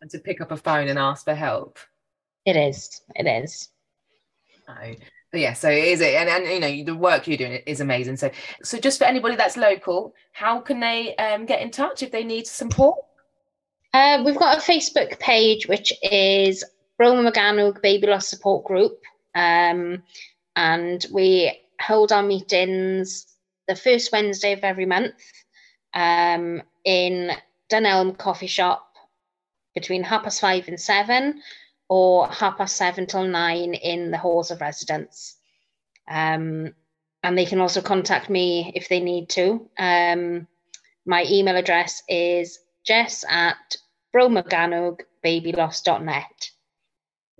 and 0.00 0.10
to 0.10 0.18
pick 0.18 0.40
up 0.40 0.50
a 0.50 0.56
phone 0.56 0.88
and 0.88 0.98
ask 0.98 1.24
for 1.24 1.34
help. 1.34 1.78
It 2.44 2.56
is. 2.56 3.02
It 3.14 3.28
is. 3.28 3.68
Oh. 4.68 4.94
Yeah, 5.32 5.52
so 5.52 5.68
it 5.68 5.84
is 5.84 6.00
it, 6.00 6.14
and, 6.14 6.28
and 6.28 6.46
you 6.46 6.60
know 6.60 6.92
the 6.92 6.98
work 6.98 7.28
you're 7.28 7.36
doing 7.36 7.60
is 7.66 7.80
amazing. 7.80 8.16
So, 8.16 8.30
so 8.62 8.78
just 8.78 8.98
for 8.98 9.04
anybody 9.04 9.36
that's 9.36 9.58
local, 9.58 10.14
how 10.32 10.60
can 10.60 10.80
they 10.80 11.14
um, 11.16 11.44
get 11.44 11.60
in 11.60 11.70
touch 11.70 12.02
if 12.02 12.10
they 12.10 12.24
need 12.24 12.46
support? 12.46 12.98
Uh, 13.92 14.22
we've 14.24 14.38
got 14.38 14.56
a 14.56 14.60
Facebook 14.60 15.18
page 15.18 15.66
which 15.66 15.92
is 16.02 16.64
Bro 16.96 17.12
Morgannwg 17.14 17.82
Baby 17.82 18.06
Loss 18.06 18.28
Support 18.28 18.64
Group. 18.64 19.00
Um, 19.34 20.02
and 20.56 21.06
we 21.12 21.58
hold 21.80 22.10
our 22.10 22.22
meetings 22.22 23.26
the 23.68 23.76
first 23.76 24.10
Wednesday 24.12 24.52
of 24.52 24.64
every 24.64 24.86
month 24.86 25.14
um, 25.94 26.62
in 26.84 27.30
Dunelm 27.70 28.18
Coffee 28.18 28.46
Shop 28.46 28.84
between 29.74 30.02
half 30.02 30.24
past 30.24 30.40
five 30.40 30.66
and 30.66 30.80
seven, 30.80 31.40
or 31.88 32.28
half 32.28 32.58
past 32.58 32.76
seven 32.76 33.06
till 33.06 33.24
nine 33.24 33.74
in 33.74 34.10
the 34.10 34.18
halls 34.18 34.50
of 34.50 34.60
residence. 34.60 35.36
Um, 36.08 36.74
and 37.22 37.36
they 37.36 37.46
can 37.46 37.60
also 37.60 37.80
contact 37.80 38.30
me 38.30 38.72
if 38.74 38.88
they 38.88 39.00
need 39.00 39.28
to. 39.30 39.68
Um, 39.78 40.46
my 41.04 41.24
email 41.28 41.56
address 41.56 42.02
is 42.08 42.60
jess 42.84 43.24
at 43.28 43.76
bromorgannwgbabyloss.net. 44.14 46.50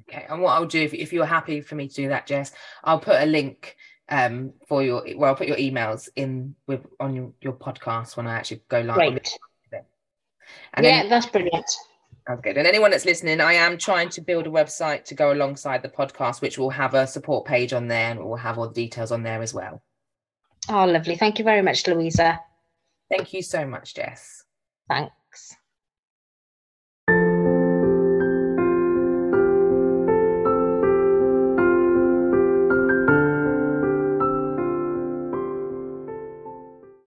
Okay, 0.01 0.27
and 0.29 0.41
what 0.41 0.53
I'll 0.53 0.67
do 0.67 0.83
if, 0.83 0.95
if 0.95 1.13
you're 1.13 1.27
happy 1.27 1.61
for 1.61 1.75
me 1.75 1.89
to 1.89 1.95
do 1.95 2.09
that, 2.09 2.27
Jess, 2.27 2.53
I'll 2.83 2.99
put 2.99 3.23
a 3.23 3.27
link 3.27 3.77
um 4.11 4.55
for 4.67 4.83
your 4.83 5.05
well, 5.17 5.29
I'll 5.29 5.37
put 5.37 5.49
your 5.49 5.59
emails 5.59 6.09
in 6.17 6.55
with 6.67 6.87
on 6.99 7.15
your, 7.15 7.31
your 7.43 7.53
podcast 7.53 8.17
when 8.17 8.27
I 8.27 8.37
actually 8.37 8.63
go 8.69 8.81
live. 8.81 8.97
Right. 8.97 9.31
And 10.73 10.87
yeah, 10.87 11.03
then, 11.03 11.11
that's 11.11 11.27
brilliant. 11.27 11.71
That's 12.29 12.43
good. 12.43 12.59
And 12.59 12.67
anyone 12.67 12.91
that's 12.91 13.07
listening, 13.07 13.41
I 13.41 13.55
am 13.55 13.79
trying 13.79 14.11
to 14.11 14.21
build 14.21 14.47
a 14.47 14.51
website 14.51 15.05
to 15.05 15.15
go 15.15 15.33
alongside 15.33 15.83
the 15.83 15.89
podcast, 15.89 16.43
which 16.43 16.59
will 16.59 16.69
have 16.69 16.93
a 16.93 17.07
support 17.07 17.47
page 17.47 17.73
on 17.73 17.89
there 17.89 18.11
and 18.11 18.21
we'll 18.23 18.37
have 18.37 18.59
all 18.59 18.69
the 18.69 18.75
details 18.75 19.11
on 19.11 19.23
there 19.23 19.41
as 19.41 19.55
well. 19.55 19.83
Oh, 20.69 20.85
lovely. 20.85 21.17
Thank 21.17 21.39
you 21.39 21.45
very 21.45 21.63
much, 21.63 21.87
Louisa. 21.87 22.39
Thank 23.11 23.33
you 23.33 23.41
so 23.41 23.67
much, 23.67 23.95
Jess. 23.95 24.45
Thanks. 24.91 25.57